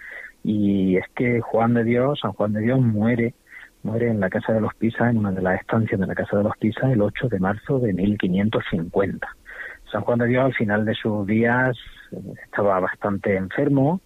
y 0.46 0.96
es 0.96 1.04
que 1.16 1.40
Juan 1.40 1.74
de 1.74 1.82
Dios, 1.82 2.20
San 2.22 2.32
Juan 2.32 2.52
de 2.52 2.60
Dios 2.60 2.80
muere, 2.80 3.34
muere 3.82 4.08
en 4.08 4.20
la 4.20 4.30
casa 4.30 4.52
de 4.52 4.60
los 4.60 4.72
Pisa, 4.76 5.10
en 5.10 5.18
una 5.18 5.32
de 5.32 5.42
las 5.42 5.60
estancias 5.60 6.00
de 6.00 6.06
la 6.06 6.14
casa 6.14 6.36
de 6.36 6.44
los 6.44 6.56
Pisa, 6.56 6.92
el 6.92 7.02
8 7.02 7.28
de 7.28 7.40
marzo 7.40 7.80
de 7.80 7.92
1550. 7.92 9.28
San 9.90 10.02
Juan 10.02 10.20
de 10.20 10.26
Dios 10.28 10.44
al 10.44 10.54
final 10.54 10.84
de 10.84 10.94
sus 10.94 11.26
días 11.26 11.76
estaba 12.44 12.78
bastante 12.78 13.34
enfermo 13.34 14.00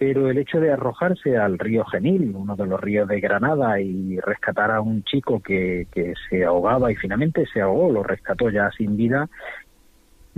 pero 0.00 0.30
el 0.30 0.38
hecho 0.38 0.60
de 0.60 0.72
arrojarse 0.72 1.36
al 1.36 1.58
río 1.58 1.84
Genil, 1.84 2.34
uno 2.34 2.56
de 2.56 2.64
los 2.64 2.80
ríos 2.80 3.06
de 3.06 3.20
Granada, 3.20 3.78
y 3.82 4.18
rescatar 4.20 4.70
a 4.70 4.80
un 4.80 5.04
chico 5.04 5.42
que, 5.42 5.88
que 5.92 6.14
se 6.26 6.42
ahogaba 6.42 6.90
y 6.90 6.96
finalmente 6.96 7.44
se 7.52 7.60
ahogó, 7.60 7.92
lo 7.92 8.02
rescató 8.02 8.48
ya 8.48 8.70
sin 8.70 8.96
vida, 8.96 9.28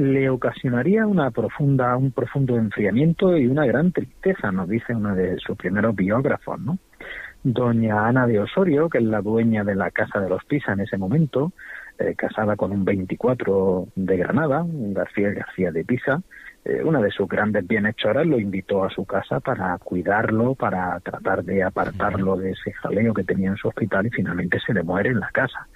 le 0.02 0.28
ocasionaría 0.28 1.06
una 1.06 1.30
profunda, 1.30 1.96
un 1.96 2.12
profundo 2.12 2.56
enfriamiento 2.56 3.36
y 3.36 3.46
una 3.46 3.66
gran 3.66 3.92
tristeza, 3.92 4.50
nos 4.50 4.68
dice 4.68 4.94
uno 4.94 5.14
de 5.14 5.38
sus 5.38 5.56
primeros 5.56 5.94
biógrafos, 5.94 6.60
¿no? 6.60 6.78
Doña 7.44 8.06
Ana 8.06 8.26
de 8.26 8.38
Osorio, 8.38 8.88
que 8.88 8.98
es 8.98 9.04
la 9.04 9.20
dueña 9.20 9.64
de 9.64 9.74
la 9.74 9.90
Casa 9.90 10.20
de 10.20 10.28
los 10.28 10.44
Pisa 10.44 10.72
en 10.72 10.80
ese 10.80 10.96
momento, 10.96 11.52
eh, 11.98 12.14
casada 12.16 12.56
con 12.56 12.72
un 12.72 12.84
24 12.84 13.88
de 13.96 14.16
Granada, 14.16 14.64
García 14.66 15.30
García 15.30 15.72
de 15.72 15.84
Pisa, 15.84 16.22
eh, 16.64 16.80
una 16.84 17.00
de 17.00 17.10
sus 17.10 17.28
grandes 17.28 17.66
bienhechoras 17.66 18.24
lo 18.24 18.38
invitó 18.38 18.84
a 18.84 18.90
su 18.90 19.04
casa 19.04 19.40
para 19.40 19.76
cuidarlo, 19.78 20.54
para 20.54 21.00
tratar 21.00 21.42
de 21.42 21.64
apartarlo 21.64 22.36
de 22.36 22.52
ese 22.52 22.72
jaleo 22.72 23.12
que 23.12 23.24
tenía 23.24 23.50
en 23.50 23.56
su 23.56 23.66
hospital 23.66 24.06
y 24.06 24.10
finalmente 24.10 24.60
se 24.64 24.72
le 24.72 24.84
muere 24.84 25.10
en 25.10 25.18
la 25.18 25.30
casa. 25.32 25.66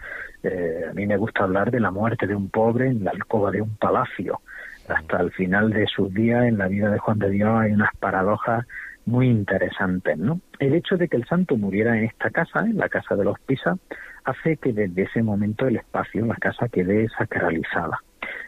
Eh, 0.46 0.84
a 0.90 0.92
mí 0.92 1.06
me 1.06 1.16
gusta 1.16 1.42
hablar 1.42 1.70
de 1.70 1.80
la 1.80 1.90
muerte 1.90 2.26
de 2.26 2.34
un 2.34 2.50
pobre 2.50 2.88
en 2.88 3.04
la 3.04 3.10
alcoba 3.10 3.50
de 3.50 3.62
un 3.62 3.76
palacio. 3.76 4.40
Hasta 4.88 5.20
el 5.20 5.32
final 5.32 5.70
de 5.70 5.86
sus 5.88 6.14
días 6.14 6.44
en 6.44 6.58
la 6.58 6.68
vida 6.68 6.88
de 6.90 6.98
Juan 6.98 7.18
de 7.18 7.30
Dios 7.30 7.50
hay 7.58 7.72
unas 7.72 7.90
paradojas 7.98 8.64
muy 9.04 9.28
interesantes, 9.28 10.16
¿no? 10.18 10.40
El 10.58 10.74
hecho 10.74 10.96
de 10.96 11.08
que 11.08 11.16
el 11.16 11.26
santo 11.26 11.56
muriera 11.56 11.96
en 11.98 12.04
esta 12.04 12.30
casa, 12.30 12.60
en 12.60 12.76
la 12.76 12.88
casa 12.88 13.16
de 13.16 13.24
los 13.24 13.38
Pisa, 13.40 13.76
hace 14.24 14.56
que 14.56 14.72
desde 14.72 15.02
ese 15.02 15.22
momento 15.22 15.66
el 15.66 15.76
espacio 15.76 16.24
la 16.26 16.36
casa 16.36 16.68
quede 16.68 17.08
sacralizada. 17.16 18.00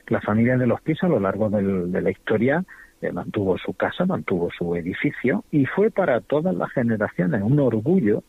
La 0.08 0.20
familia 0.20 0.56
de 0.56 0.66
los 0.66 0.80
Pisa 0.80 1.06
a 1.06 1.10
lo 1.10 1.20
largo 1.20 1.50
de 1.50 2.00
la 2.00 2.10
historia 2.10 2.64
eh, 3.00 3.12
mantuvo 3.12 3.58
su 3.58 3.74
casa, 3.74 4.06
mantuvo 4.06 4.50
su 4.56 4.74
edificio 4.74 5.44
y 5.50 5.66
fue 5.66 5.90
para 5.90 6.20
todas 6.20 6.54
las 6.54 6.70
generaciones 6.72 7.42
un 7.42 7.58
orgullo 7.60 8.22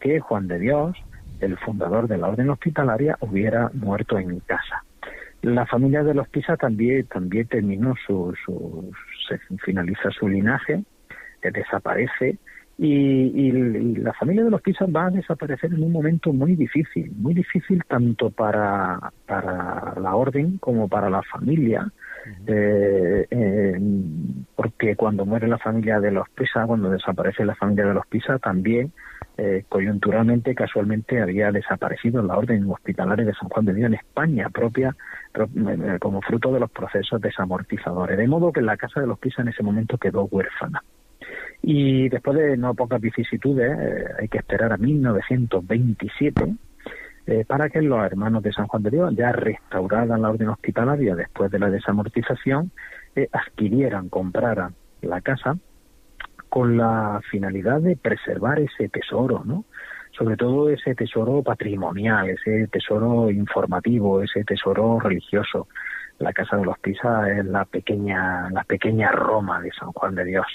que 0.00 0.20
Juan 0.20 0.48
de 0.48 0.58
Dios, 0.58 0.96
el 1.42 1.58
fundador 1.58 2.08
de 2.08 2.18
la 2.18 2.28
orden 2.28 2.50
hospitalaria, 2.50 3.16
hubiera 3.20 3.70
muerto 3.74 4.18
en 4.18 4.40
casa. 4.40 4.84
La 5.42 5.66
familia 5.66 6.04
de 6.04 6.14
los 6.14 6.28
Pisa 6.28 6.56
también, 6.56 7.06
también 7.06 7.46
terminó 7.48 7.94
su, 8.06 8.34
su 8.44 8.92
se 9.28 9.38
finaliza 9.58 10.10
su 10.10 10.28
linaje, 10.28 10.84
desaparece 11.42 12.38
y, 12.78 13.52
la 13.98 14.12
familia 14.14 14.44
de 14.44 14.50
los 14.50 14.62
Pisa 14.62 14.86
va 14.86 15.06
a 15.06 15.10
desaparecer 15.10 15.72
en 15.72 15.82
un 15.82 15.92
momento 15.92 16.32
muy 16.32 16.56
difícil, 16.56 17.12
muy 17.16 17.34
difícil 17.34 17.82
tanto 17.86 18.30
para, 18.30 18.98
para 19.26 19.94
la 20.00 20.16
orden 20.16 20.58
como 20.58 20.88
para 20.88 21.10
la 21.10 21.22
familia, 21.22 21.88
eh, 22.46 23.26
eh, 23.30 23.78
porque 24.62 24.94
cuando 24.94 25.26
muere 25.26 25.48
la 25.48 25.58
familia 25.58 25.98
de 25.98 26.12
los 26.12 26.28
Pisa, 26.30 26.64
cuando 26.68 26.88
desaparece 26.88 27.44
la 27.44 27.56
familia 27.56 27.86
de 27.86 27.94
los 27.94 28.06
Pisa, 28.06 28.38
también 28.38 28.92
eh, 29.36 29.64
coyunturalmente, 29.68 30.54
casualmente, 30.54 31.20
había 31.20 31.50
desaparecido 31.50 32.22
la 32.22 32.38
orden 32.38 32.70
hospitalaria 32.70 33.24
de 33.24 33.34
San 33.34 33.48
Juan 33.48 33.64
de 33.64 33.74
Dios 33.74 33.88
en 33.88 33.94
España 33.94 34.48
propia, 34.50 34.94
como 36.00 36.22
fruto 36.22 36.52
de 36.52 36.60
los 36.60 36.70
procesos 36.70 37.20
desamortizadores. 37.20 38.16
De 38.16 38.28
modo 38.28 38.52
que 38.52 38.62
la 38.62 38.76
casa 38.76 39.00
de 39.00 39.08
los 39.08 39.18
Pisa 39.18 39.42
en 39.42 39.48
ese 39.48 39.64
momento 39.64 39.98
quedó 39.98 40.28
huérfana. 40.30 40.84
Y 41.60 42.08
después 42.08 42.38
de 42.38 42.56
no 42.56 42.74
pocas 42.74 43.00
vicisitudes, 43.00 43.76
eh, 43.80 44.04
hay 44.20 44.28
que 44.28 44.38
esperar 44.38 44.72
a 44.72 44.76
1927 44.76 46.54
eh, 47.26 47.44
para 47.46 47.68
que 47.68 47.82
los 47.82 48.04
hermanos 48.04 48.44
de 48.44 48.52
San 48.52 48.68
Juan 48.68 48.84
de 48.84 48.90
Dios, 48.90 49.12
ya 49.16 49.32
restaurada 49.32 50.18
la 50.18 50.30
orden 50.30 50.50
hospitalaria 50.50 51.16
después 51.16 51.50
de 51.50 51.58
la 51.58 51.68
desamortización, 51.68 52.70
adquirieran, 53.32 54.08
compraran 54.08 54.74
la 55.00 55.20
casa 55.20 55.56
con 56.48 56.76
la 56.76 57.20
finalidad 57.30 57.80
de 57.80 57.96
preservar 57.96 58.60
ese 58.60 58.88
tesoro, 58.88 59.42
¿no? 59.44 59.64
Sobre 60.10 60.36
todo 60.36 60.68
ese 60.68 60.94
tesoro 60.94 61.42
patrimonial, 61.42 62.28
ese 62.28 62.68
tesoro 62.68 63.30
informativo, 63.30 64.22
ese 64.22 64.44
tesoro 64.44 65.00
religioso. 65.00 65.68
La 66.18 66.32
casa 66.32 66.56
de 66.56 66.64
los 66.64 66.78
Pisa 66.78 67.30
es 67.30 67.44
la 67.46 67.64
pequeña, 67.64 68.50
la 68.50 68.64
pequeña 68.64 69.10
Roma 69.10 69.60
de 69.60 69.70
San 69.72 69.92
Juan 69.92 70.14
de 70.14 70.24
Dios 70.24 70.46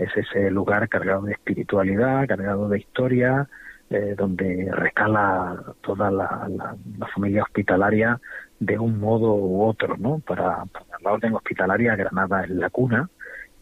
es 0.00 0.16
ese 0.16 0.50
lugar 0.50 0.88
cargado 0.88 1.22
de 1.22 1.32
espiritualidad, 1.32 2.26
cargado 2.26 2.68
de 2.68 2.78
historia, 2.78 3.48
eh, 3.90 4.14
donde 4.16 4.68
recala 4.72 5.62
toda 5.82 6.10
la, 6.10 6.76
familia 7.14 7.42
hospitalaria 7.42 8.20
de 8.60 8.78
un 8.78 9.00
modo 9.00 9.34
u 9.34 9.64
otro, 9.64 9.96
¿no? 9.96 10.20
Para, 10.20 10.64
la 11.02 11.12
orden 11.12 11.34
hospitalaria, 11.34 11.96
Granada 11.96 12.44
es 12.44 12.50
la 12.50 12.70
cuna 12.70 13.08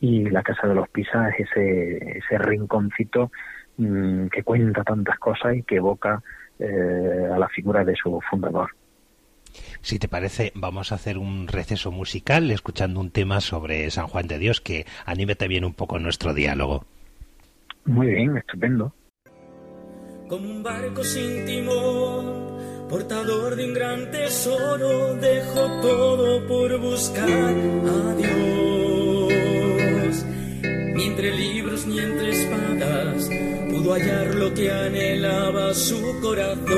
y 0.00 0.28
la 0.28 0.42
Casa 0.42 0.66
de 0.66 0.74
los 0.74 0.88
Pisa 0.88 1.30
es 1.30 1.48
ese, 1.48 2.18
ese 2.18 2.38
rinconcito 2.38 3.30
mm, 3.78 4.26
que 4.26 4.42
cuenta 4.42 4.84
tantas 4.84 5.18
cosas 5.18 5.56
y 5.56 5.62
que 5.62 5.76
evoca 5.76 6.22
eh, 6.58 7.30
a 7.32 7.38
la 7.38 7.48
figura 7.48 7.84
de 7.84 7.94
su 7.94 8.20
fundador. 8.28 8.70
Si 9.80 9.98
te 9.98 10.08
parece, 10.08 10.52
vamos 10.54 10.92
a 10.92 10.96
hacer 10.96 11.18
un 11.18 11.46
receso 11.48 11.90
musical 11.90 12.50
escuchando 12.50 13.00
un 13.00 13.10
tema 13.10 13.40
sobre 13.40 13.90
San 13.90 14.08
Juan 14.08 14.26
de 14.26 14.38
Dios 14.38 14.60
que 14.60 14.84
anime 15.06 15.36
también 15.36 15.64
un 15.64 15.72
poco 15.72 15.98
nuestro 15.98 16.34
diálogo. 16.34 16.84
Muy 17.84 18.08
bien, 18.08 18.36
estupendo. 18.36 18.92
Como 20.28 20.50
un 20.50 20.62
barco 20.62 21.02
sin 21.02 21.46
timón, 21.46 22.57
portador 22.88 23.56
de 23.56 23.66
un 23.66 23.74
gran 23.74 24.10
tesoro, 24.10 25.14
dejó 25.14 25.80
todo 25.82 26.46
por 26.46 26.78
buscar 26.78 27.28
a 27.28 28.14
Dios. 28.14 30.24
Ni 30.94 31.04
entre 31.04 31.36
libros 31.36 31.86
ni 31.86 31.98
entre 31.98 32.30
espadas 32.30 33.28
pudo 33.70 33.92
hallar 33.92 34.34
lo 34.34 34.54
que 34.54 34.70
anhelaba 34.70 35.74
su 35.74 36.00
corazón. 36.22 36.68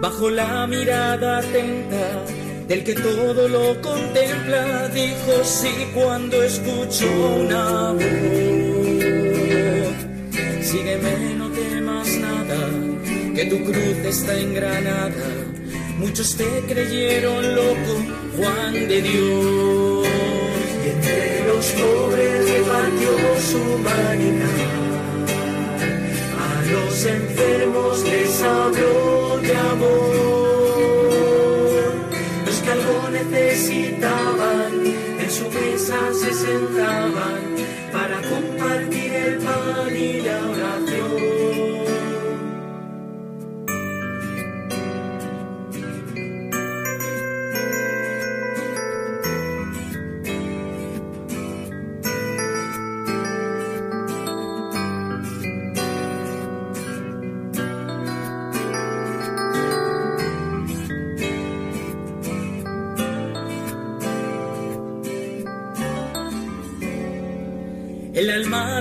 Bajo 0.00 0.30
la 0.30 0.66
mirada 0.66 1.38
atenta 1.38 2.24
del 2.68 2.84
que 2.84 2.94
todo 2.94 3.48
lo 3.48 3.80
contempla, 3.80 4.88
dijo 4.88 5.42
sí 5.42 5.72
cuando 5.94 6.42
escuchó 6.42 7.06
una 7.40 7.92
voz. 7.92 8.67
Sígueme, 10.70 11.34
no 11.36 11.48
temas 11.50 12.08
nada, 12.18 12.60
que 13.34 13.44
tu 13.46 13.64
cruz 13.64 13.98
está 14.04 14.38
engranada. 14.38 15.28
Muchos 15.98 16.36
te 16.36 16.44
creyeron 16.68 17.54
loco, 17.54 17.92
Juan 18.36 18.74
de 18.74 19.02
Dios. 19.02 20.06
Y 20.84 20.88
entre 20.90 21.44
los 21.48 21.66
pobres 21.66 22.50
repartió 22.50 23.10
su 23.50 23.58
humanidad 23.74 24.78
los 26.70 27.04
enfermos 27.06 28.02
les 28.02 28.42
habló 28.42 29.38
de 29.40 29.56
amor. 29.56 30.88
Los 32.46 32.56
que 32.56 32.70
algo 32.70 33.08
necesitaban, 33.10 34.72
en 35.22 35.30
su 35.30 35.48
mesa 35.50 35.98
se 36.12 36.32
sentaban 36.34 37.40
para 37.92 38.16
compartir 38.16 38.47
el 39.28 39.36
pan 39.44 40.87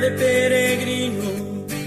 de 0.09 0.11
peregrino 0.11 1.29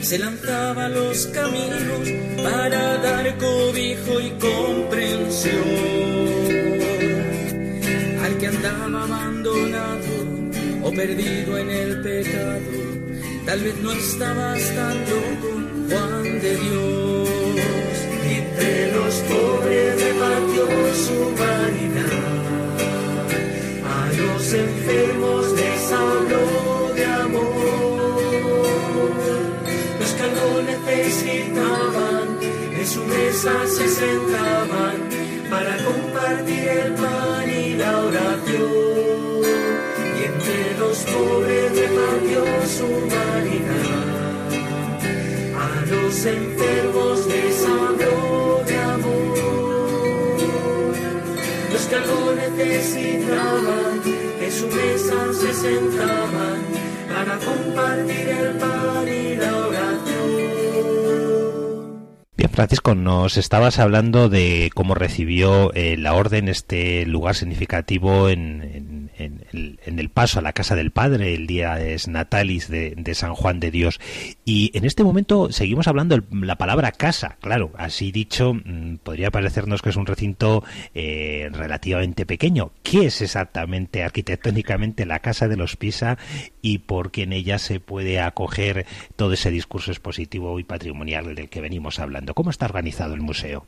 se 0.03 0.19
lanzaba 0.19 0.87
a 0.87 0.89
los 0.89 1.27
caminos 1.29 2.09
para 2.43 2.97
dar 2.99 3.39
cobijo 3.39 4.21
y 4.21 4.31
comprensión. 4.33 5.69
Al 8.25 8.39
que 8.39 8.47
andaba 8.47 9.05
abandonado 9.05 10.13
o 10.83 10.93
perdido 10.93 11.59
en 11.59 11.71
el 11.71 12.03
pecado, 12.03 12.71
tal 13.47 13.61
vez 13.61 13.77
no 13.81 13.93
estabas 13.93 14.63
tan 14.75 15.05
se 33.41 33.89
sentaban 33.89 35.09
para 35.49 35.75
compartir 35.79 36.69
el 36.69 36.93
pan 36.93 37.49
y 37.49 37.75
la 37.75 38.01
oración. 38.03 39.43
Y 40.19 40.25
entre 40.25 40.79
los 40.79 40.99
pobres 40.99 41.73
repartió 41.75 42.45
su 42.67 42.85
humanidad. 42.85 44.51
A 45.57 45.87
los 45.87 46.27
enfermos 46.27 47.27
les 47.29 47.65
habló 47.65 48.63
de 48.67 48.77
amor. 48.77 50.37
Los 51.73 51.83
que 51.87 51.95
algo 51.95 52.35
necesitaban 52.35 54.03
en 54.39 54.53
su 54.53 54.67
mesa 54.67 55.33
se 55.33 55.55
sentaban 55.55 56.59
para 57.09 57.39
compartir 57.39 58.29
el 58.29 58.59
pan 58.59 59.09
y 59.09 59.37
la 59.37 59.57
oración. 59.67 60.00
Francisco, 62.61 62.95
nos 62.95 63.39
estabas 63.39 63.79
hablando 63.79 64.29
de 64.29 64.71
cómo 64.75 64.95
recibió 64.95 65.73
eh, 65.73 65.97
la 65.97 66.13
orden 66.13 66.47
este 66.47 67.07
lugar 67.07 67.35
significativo 67.35 68.29
en, 68.29 68.80
el 69.99 70.11
paso 70.11 70.39
a 70.39 70.43
la 70.43 70.53
casa 70.53 70.77
del 70.77 70.91
Padre, 70.91 71.35
el 71.35 71.47
día 71.47 71.81
es 71.81 72.09
Natalis 72.09 72.69
de, 72.69 73.15
San 73.15 73.35
Juan 73.35 73.61
de 73.61 73.71
Dios. 73.71 74.01
Y 74.45 74.71
en 74.75 74.85
este 74.85 75.05
momento 75.05 75.51
seguimos 75.53 75.89
hablando 75.89 76.21
la 76.31 76.57
palabra 76.57 76.93
casa. 76.93 77.37
Claro, 77.41 77.73
así 77.77 78.13
dicho, 78.13 78.55
mm, 78.55 78.97
podría 79.03 79.31
parecernos 79.31 79.83
que 79.83 79.91
es 79.91 79.97
un 79.97 80.07
recinto 80.07 80.65
eh, 80.95 81.49
relativamente 81.53 82.27
pequeño. 82.27 82.73
¿Qué 82.83 83.07
es 83.07 83.21
exactamente 83.23 84.03
arquitectónicamente 84.03 85.07
la 85.07 85.21
casa 85.21 85.49
de 85.49 85.57
los 85.57 85.77
Pisa 85.77 86.19
y 86.63 86.79
por 86.79 87.11
qué 87.11 87.23
en 87.23 87.33
ella 87.33 87.59
se 87.59 87.81
puede 87.81 88.21
acoger 88.21 88.87
todo 89.17 89.33
ese 89.33 89.51
discurso 89.51 89.91
expositivo 89.91 90.59
y 90.59 90.65
patrimonial 90.65 91.35
del 91.35 91.49
que 91.49 91.61
venimos 91.61 91.99
hablando? 91.99 92.35
¿Cómo 92.35 92.51
está 92.51 92.67
organizado 92.67 93.15
el 93.15 93.21
museo? 93.21 93.67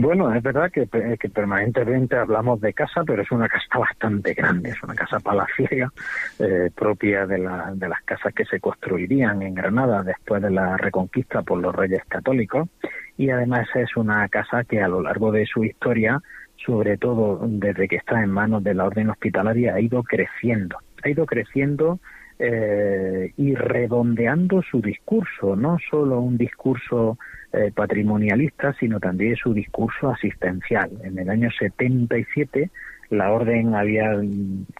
Bueno, 0.00 0.32
es 0.32 0.40
verdad 0.44 0.70
que, 0.70 0.86
permanentemente 0.86 2.14
hablamos 2.14 2.60
de 2.60 2.72
casa, 2.72 3.02
pero 3.04 3.20
es 3.20 3.32
una 3.32 3.48
casa 3.48 3.66
bastante 3.80 4.32
grande, 4.32 4.70
es 4.70 4.80
una 4.80 4.94
casa 4.94 5.18
palaciega 5.18 5.92
eh, 6.38 6.70
propia 6.72 7.26
de, 7.26 7.38
de 7.74 7.88
las 7.88 8.02
casas 8.04 8.32
que 8.32 8.44
se 8.44 8.60
construirían 8.60 9.42
en 9.42 9.54
Granada 9.54 10.04
después 10.04 10.40
de 10.40 10.50
la 10.50 10.76
reconquista 10.76 11.42
por 11.42 11.58
los 11.58 11.74
reyes 11.74 12.04
católicos. 12.06 12.68
Y 13.16 13.30
además 13.30 13.66
es 13.74 13.96
una 13.96 14.28
casa 14.28 14.62
que 14.62 14.80
a 14.80 14.86
lo 14.86 15.02
largo 15.02 15.32
de 15.32 15.46
su 15.46 15.64
historia, 15.64 16.20
sobre 16.64 16.96
todo 16.96 17.40
desde 17.48 17.88
que 17.88 17.96
está 17.96 18.22
en 18.22 18.30
manos 18.30 18.62
de 18.62 18.74
la 18.74 18.84
orden 18.84 19.10
hospitalaria, 19.10 19.74
ha 19.74 19.80
ido 19.80 20.04
creciendo, 20.04 20.78
ha 21.02 21.08
ido 21.08 21.26
creciendo 21.26 21.98
eh, 22.38 23.32
y 23.36 23.56
redondeando 23.56 24.62
su 24.62 24.80
discurso, 24.80 25.56
no 25.56 25.76
solo 25.90 26.20
un 26.20 26.38
discurso 26.38 27.18
eh, 27.52 27.72
patrimonialista, 27.74 28.74
sino 28.74 29.00
también 29.00 29.36
su 29.36 29.54
discurso 29.54 30.10
asistencial. 30.10 30.90
En 31.02 31.18
el 31.18 31.30
año 31.30 31.50
77 31.50 32.70
la 33.10 33.32
orden 33.32 33.74
había 33.74 34.10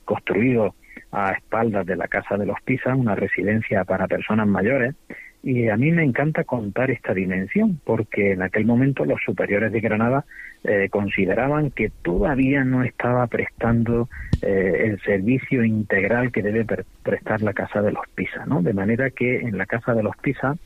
construido 0.05 0.75
a 1.13 1.33
espaldas 1.33 1.87
de 1.87 1.97
la 1.97 2.09
Casa 2.09 2.37
de 2.37 2.47
los 2.47 2.61
Pisa 2.63 2.95
una 2.95 3.15
residencia 3.15 3.85
para 3.85 4.07
personas 4.07 4.47
mayores 4.47 4.95
y 5.43 5.69
a 5.69 5.77
mí 5.77 5.93
me 5.93 6.03
encanta 6.03 6.45
contar 6.45 6.91
esta 6.91 7.15
dimensión 7.15 7.81
porque 7.85 8.33
en 8.33 8.43
aquel 8.43 8.67
momento 8.67 9.05
los 9.05 9.21
superiores 9.25 9.73
de 9.73 9.81
Granada 9.81 10.25
eh, 10.65 10.89
consideraban 10.91 11.71
que 11.71 11.91
todavía 12.03 12.65
no 12.65 12.83
estaba 12.83 13.27
prestando 13.29 14.09
eh, 14.43 14.83
el 14.87 15.01
servicio 15.03 15.65
integral 15.65 16.33
que 16.33 16.43
debe 16.43 16.67
prestar 17.03 17.41
la 17.43 17.53
Casa 17.53 17.81
de 17.81 17.93
los 17.93 18.05
Pisa, 18.15 18.45
¿no? 18.47 18.63
De 18.63 18.73
manera 18.73 19.11
que 19.11 19.39
en 19.39 19.57
la 19.57 19.67
Casa 19.67 19.95
de 19.95 20.03
los 20.03 20.17
Pisa, 20.17 20.57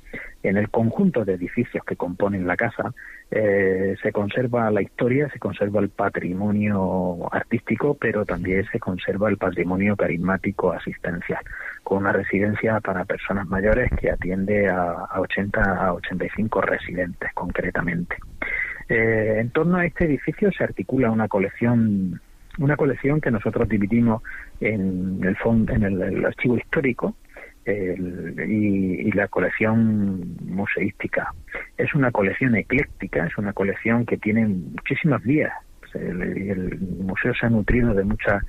en 0.43 0.57
el 0.57 0.71
conjunto 0.71 1.25
de 1.25 1.35
edificios 1.35 1.85
que 1.85 1.97
componen 1.97 2.47
la 2.47 2.57
casa, 2.57 2.93
eh, 3.31 3.97
se 4.03 4.13
conserva 4.13 4.71
la 4.71 4.83
historia, 4.83 5.29
se 5.31 5.39
conserva 5.39 5.81
el 5.81 5.89
patrimonio 5.89 7.29
artístico, 7.33 7.95
pero 7.95 8.25
también 8.25 8.67
se 8.71 8.81
conserva 8.81 9.29
el 9.29 9.37
patrimonio 9.37 9.97
carismático 9.97 10.73
asistencial, 10.73 11.45
con 11.83 11.99
una 11.99 12.13
residencia 12.13 12.81
para 12.81 13.05
personas 13.05 13.47
mayores 13.47 13.91
que 14.01 14.11
atiende 14.11 14.69
a, 14.69 14.93
a 14.93 15.21
80 15.21 15.61
a 15.61 15.95
85 15.95 16.61
residentes 16.61 17.31
concretamente. 17.35 18.17
Eh, 18.89 19.39
en 19.39 19.51
torno 19.51 19.79
a 19.79 19.87
este 19.87 20.05
edificio 20.05 20.51
se 20.53 20.65
articula 20.65 21.11
una 21.11 21.29
colección 21.29 22.21
una 22.59 22.77
colección 22.77 23.21
que 23.21 23.31
nosotros 23.31 23.69
dividimos 23.69 24.23
en 24.61 25.21
el 25.23 25.37
fondo, 25.37 25.73
en 25.73 25.85
el, 25.85 26.25
archivo 26.25 26.59
histórico 26.59 27.17
y, 27.67 29.13
la 29.13 29.29
colección 29.29 30.37
museística. 30.41 31.33
Es 31.77 31.95
una 31.95 32.11
colección 32.11 32.57
ecléctica, 32.57 33.27
es 33.27 33.37
una 33.37 33.53
colección 33.53 34.07
que 34.07 34.17
tiene 34.17 34.47
muchísimas 34.47 35.23
vías. 35.23 35.53
El, 35.95 36.23
el 36.23 36.81
museo 36.81 37.35
se 37.35 37.47
ha 37.47 37.51
nutrido 37.51 37.93
de 37.93 38.05
muchas 38.05 38.43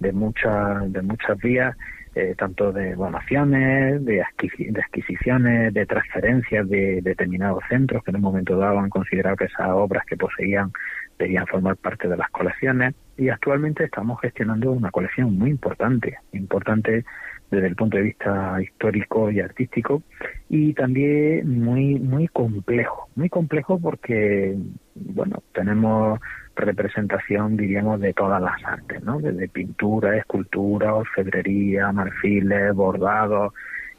de 0.00 0.12
muchas 0.12 0.92
de 0.92 1.02
muchas 1.02 1.38
vías 1.38 1.76
eh, 2.14 2.34
tanto 2.36 2.72
de 2.72 2.96
donaciones, 2.96 4.04
de, 4.04 4.22
adquisiciones, 4.22 5.72
de 5.72 5.86
transferencias 5.86 6.68
de 6.68 7.00
determinados 7.00 7.62
centros 7.68 8.02
que 8.02 8.10
en 8.10 8.16
un 8.16 8.22
momento 8.22 8.56
dado 8.56 8.80
han 8.80 8.90
considerado 8.90 9.36
que 9.36 9.44
esas 9.44 9.68
obras 9.68 10.04
que 10.04 10.16
poseían 10.16 10.72
debían 11.16 11.46
formar 11.46 11.76
parte 11.76 12.08
de 12.08 12.16
las 12.16 12.28
colecciones 12.30 12.96
y 13.16 13.28
actualmente 13.28 13.84
estamos 13.84 14.20
gestionando 14.20 14.72
una 14.72 14.90
colección 14.90 15.38
muy 15.38 15.50
importante, 15.50 16.16
importante 16.32 17.04
desde 17.50 17.66
el 17.66 17.76
punto 17.76 17.96
de 17.96 18.02
vista 18.02 18.60
histórico 18.60 19.30
y 19.30 19.40
artístico 19.40 20.02
y 20.48 20.74
también 20.74 21.60
muy 21.62 21.98
muy 21.98 22.28
complejo, 22.28 23.08
muy 23.14 23.28
complejo 23.28 23.78
porque 23.80 24.56
bueno, 24.94 25.42
tenemos 25.52 26.20
representación, 26.56 27.56
diríamos, 27.56 28.00
de 28.00 28.12
todas 28.12 28.42
las 28.42 28.62
artes, 28.64 29.02
¿no? 29.02 29.20
Desde 29.20 29.48
pintura, 29.48 30.16
escultura, 30.16 30.94
orfebrería, 30.94 31.92
marfiles, 31.92 32.74
bordados, 32.74 33.52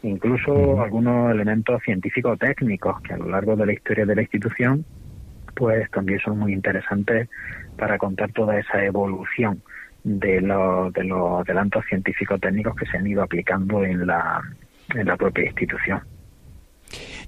incluso 0.03 0.81
algunos 0.81 1.31
elementos 1.31 1.81
científicos 1.83 2.38
técnicos 2.38 3.01
que 3.01 3.13
a 3.13 3.17
lo 3.17 3.29
largo 3.29 3.55
de 3.55 3.65
la 3.65 3.73
historia 3.73 4.05
de 4.05 4.15
la 4.15 4.21
institución, 4.21 4.85
pues 5.55 5.89
también 5.91 6.19
son 6.19 6.38
muy 6.38 6.53
interesantes 6.53 7.29
para 7.77 7.97
contar 7.97 8.31
toda 8.31 8.59
esa 8.59 8.83
evolución 8.83 9.62
de 10.03 10.41
los, 10.41 10.93
de 10.93 11.03
los 11.03 11.41
adelantos 11.41 11.83
científicos 11.88 12.39
técnicos 12.39 12.75
que 12.75 12.85
se 12.85 12.97
han 12.97 13.07
ido 13.07 13.23
aplicando 13.23 13.83
en 13.83 14.05
la, 14.07 14.41
en 14.95 15.07
la 15.07 15.17
propia 15.17 15.45
institución. 15.45 16.01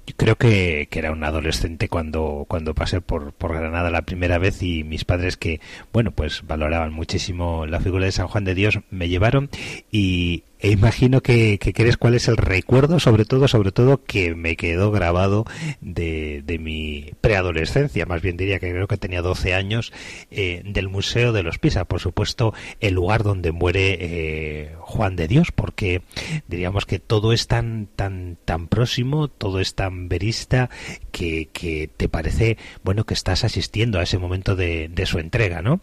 Yo 0.06 0.16
creo 0.16 0.34
que, 0.36 0.88
que, 0.90 0.98
era 0.98 1.12
un 1.12 1.22
adolescente 1.22 1.88
cuando, 1.88 2.44
cuando 2.48 2.74
pasé 2.74 3.00
por, 3.00 3.32
por 3.32 3.54
Granada 3.54 3.90
la 3.90 4.02
primera 4.02 4.38
vez 4.38 4.60
y 4.62 4.82
mis 4.82 5.04
padres 5.04 5.36
que, 5.36 5.60
bueno, 5.92 6.10
pues 6.10 6.44
valoraban 6.44 6.92
muchísimo 6.92 7.66
la 7.66 7.78
figura 7.78 8.06
de 8.06 8.12
San 8.12 8.26
Juan 8.26 8.44
de 8.44 8.56
Dios, 8.56 8.80
me 8.90 9.08
llevaron 9.08 9.48
y, 9.92 10.42
e 10.62 10.70
imagino 10.70 11.22
que, 11.22 11.58
que 11.58 11.72
crees 11.72 11.96
cuál 11.96 12.14
es 12.14 12.28
el 12.28 12.36
recuerdo, 12.36 13.00
sobre 13.00 13.24
todo, 13.24 13.48
sobre 13.48 13.72
todo, 13.72 14.04
que 14.04 14.36
me 14.36 14.54
quedó 14.54 14.92
grabado 14.92 15.44
de, 15.80 16.42
de 16.46 16.60
mi 16.60 17.10
preadolescencia, 17.20 18.06
más 18.06 18.22
bien 18.22 18.36
diría 18.36 18.60
que 18.60 18.70
creo 18.70 18.86
que 18.86 18.96
tenía 18.96 19.22
12 19.22 19.54
años, 19.54 19.92
eh, 20.30 20.62
del 20.64 20.88
Museo 20.88 21.32
de 21.32 21.42
los 21.42 21.58
Pisa, 21.58 21.84
por 21.84 21.98
supuesto, 21.98 22.54
el 22.78 22.94
lugar 22.94 23.24
donde 23.24 23.50
muere 23.50 23.98
eh, 24.00 24.76
Juan 24.78 25.16
de 25.16 25.26
Dios, 25.26 25.50
porque 25.50 26.02
diríamos 26.46 26.86
que 26.86 27.00
todo 27.00 27.32
es 27.32 27.48
tan, 27.48 27.88
tan, 27.96 28.38
tan 28.44 28.68
próximo, 28.68 29.26
todo 29.26 29.58
es 29.58 29.74
tan 29.74 30.08
verista, 30.08 30.70
que, 31.10 31.48
que 31.52 31.90
te 31.96 32.08
parece, 32.08 32.56
bueno, 32.84 33.02
que 33.02 33.14
estás 33.14 33.42
asistiendo 33.42 33.98
a 33.98 34.04
ese 34.04 34.18
momento 34.18 34.54
de, 34.54 34.88
de 34.88 35.06
su 35.06 35.18
entrega, 35.18 35.60
¿no? 35.60 35.80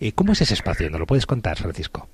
Eh, 0.00 0.12
¿Cómo 0.12 0.32
es 0.32 0.40
ese 0.40 0.54
espacio? 0.54 0.88
¿No 0.88 0.98
lo 0.98 1.06
puedes 1.06 1.26
contar, 1.26 1.58
Francisco? 1.58 2.08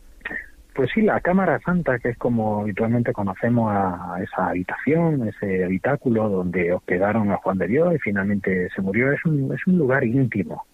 Pues 0.78 0.92
sí, 0.94 1.02
la 1.02 1.18
Cámara 1.18 1.58
Santa, 1.64 1.98
que 1.98 2.10
es 2.10 2.18
como 2.18 2.60
habitualmente 2.60 3.12
conocemos 3.12 3.68
a 3.74 4.20
esa 4.22 4.50
habitación, 4.50 5.26
ese 5.26 5.64
habitáculo 5.64 6.28
donde 6.28 6.72
hospedaron 6.72 7.32
a 7.32 7.38
Juan 7.38 7.58
de 7.58 7.66
Dios 7.66 7.96
y 7.96 7.98
finalmente 7.98 8.68
se 8.72 8.80
murió, 8.80 9.10
es 9.10 9.24
un, 9.24 9.52
es 9.52 9.66
un 9.66 9.76
lugar 9.76 10.04
íntimo, 10.04 10.66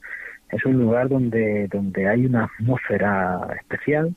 es 0.50 0.62
un 0.66 0.78
lugar 0.78 1.08
donde, 1.08 1.68
donde 1.68 2.06
hay 2.06 2.26
una 2.26 2.44
atmósfera 2.44 3.48
especial, 3.58 4.14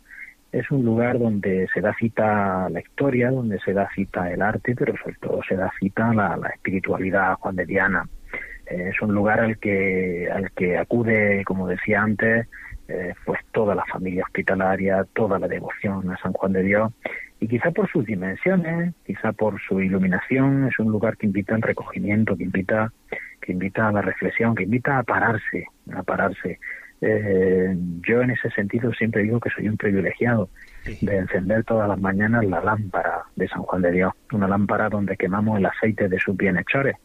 es 0.51 0.69
un 0.71 0.83
lugar 0.83 1.19
donde 1.19 1.69
se 1.73 1.79
da 1.79 1.95
cita 1.95 2.67
la 2.69 2.81
historia, 2.81 3.31
donde 3.31 3.57
se 3.59 3.71
da 3.71 3.87
cita 3.95 4.29
el 4.29 4.41
arte, 4.41 4.75
pero 4.75 4.93
sobre 5.01 5.15
todo 5.21 5.39
se 5.47 5.55
da 5.55 5.71
cita 5.79 6.13
la, 6.13 6.37
espiritualidad 6.53 7.35
juan 7.35 7.55
de 7.55 7.65
Diana. 7.65 8.03
es 8.65 9.01
un 9.01 9.13
lugar 9.13 9.39
al 9.39 9.57
que, 9.57 10.27
al 10.29 10.51
que 10.51 10.77
acude, 10.77 11.45
como 11.45 11.65
decía 11.65 12.01
antes, 12.01 12.45
eh, 12.87 13.13
pues 13.25 13.39
toda 13.51 13.75
la 13.75 13.85
familia 13.85 14.23
hospitalaria, 14.23 15.05
toda 15.13 15.39
la 15.39 15.47
devoción 15.47 16.09
a 16.11 16.17
San 16.17 16.33
Juan 16.33 16.53
de 16.53 16.63
Dios 16.63 16.93
y 17.39 17.47
quizá 17.47 17.71
por 17.71 17.89
sus 17.89 18.05
dimensiones, 18.05 18.93
quizá 19.05 19.31
por 19.31 19.59
su 19.61 19.79
iluminación, 19.79 20.67
es 20.67 20.79
un 20.79 20.91
lugar 20.91 21.17
que 21.17 21.27
invita 21.27 21.53
al 21.53 21.61
recogimiento, 21.61 22.35
que 22.35 22.43
invita, 22.43 22.91
que 23.41 23.51
invita 23.51 23.87
a 23.87 23.91
la 23.91 24.01
reflexión, 24.01 24.55
que 24.55 24.63
invita 24.63 24.97
a 24.97 25.03
pararse, 25.03 25.67
a 25.93 26.03
pararse. 26.03 26.59
Eh, 26.99 27.75
yo 28.07 28.21
en 28.23 28.31
ese 28.31 28.49
sentido 28.51 28.91
siempre 28.93 29.21
digo 29.21 29.39
que 29.39 29.51
soy 29.51 29.69
un 29.69 29.77
privilegiado 29.77 30.49
de 31.01 31.17
encender 31.17 31.63
todas 31.63 31.87
las 31.87 31.99
mañanas 31.99 32.43
la 32.45 32.59
lámpara 32.59 33.23
de 33.35 33.47
San 33.47 33.61
Juan 33.61 33.83
de 33.83 33.91
Dios, 33.91 34.13
una 34.31 34.47
lámpara 34.47 34.89
donde 34.89 35.15
quemamos 35.15 35.59
el 35.59 35.65
aceite 35.67 36.09
de 36.09 36.19
sus 36.19 36.35
bienhechores, 36.35 36.95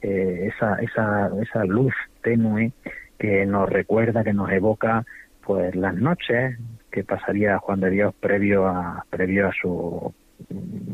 eh, 0.00 0.50
esa, 0.54 0.76
esa, 0.76 1.30
esa 1.42 1.64
luz 1.64 1.92
tenue 2.22 2.72
que 3.18 3.44
nos 3.44 3.68
recuerda, 3.68 4.24
que 4.24 4.32
nos 4.32 4.50
evoca 4.50 5.04
pues 5.44 5.74
las 5.74 5.94
noches 5.94 6.58
que 6.90 7.04
pasaría 7.04 7.58
Juan 7.58 7.80
de 7.80 7.90
Dios 7.90 8.14
previo 8.20 8.66
a 8.66 9.04
previo 9.10 9.48
a 9.48 9.52
su 9.60 10.12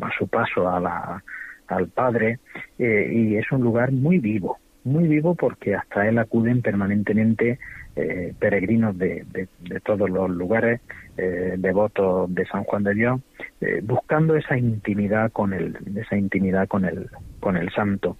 a 0.00 0.10
su 0.18 0.28
paso 0.28 0.68
a 0.68 0.78
la, 0.80 1.22
al 1.68 1.88
Padre, 1.88 2.38
eh, 2.78 3.10
y 3.12 3.36
es 3.36 3.50
un 3.52 3.62
lugar 3.62 3.92
muy 3.92 4.18
vivo, 4.18 4.58
muy 4.84 5.08
vivo 5.08 5.34
porque 5.34 5.74
hasta 5.74 6.08
él 6.08 6.18
acuden 6.18 6.62
permanentemente 6.62 7.58
eh, 7.96 8.32
peregrinos 8.38 8.96
de, 8.96 9.26
de, 9.32 9.80
todos 9.80 10.08
los 10.08 10.30
lugares, 10.30 10.80
eh, 11.16 11.56
devotos 11.58 12.32
de 12.32 12.46
San 12.46 12.62
Juan 12.62 12.84
de 12.84 12.94
Dios, 12.94 13.20
eh, 13.60 13.80
buscando 13.82 14.36
esa 14.36 14.56
intimidad 14.56 15.32
con 15.32 15.52
el, 15.52 15.76
esa 15.96 16.16
intimidad 16.16 16.68
con 16.68 16.84
el, 16.84 17.10
con 17.40 17.56
el 17.56 17.70
Santo. 17.72 18.16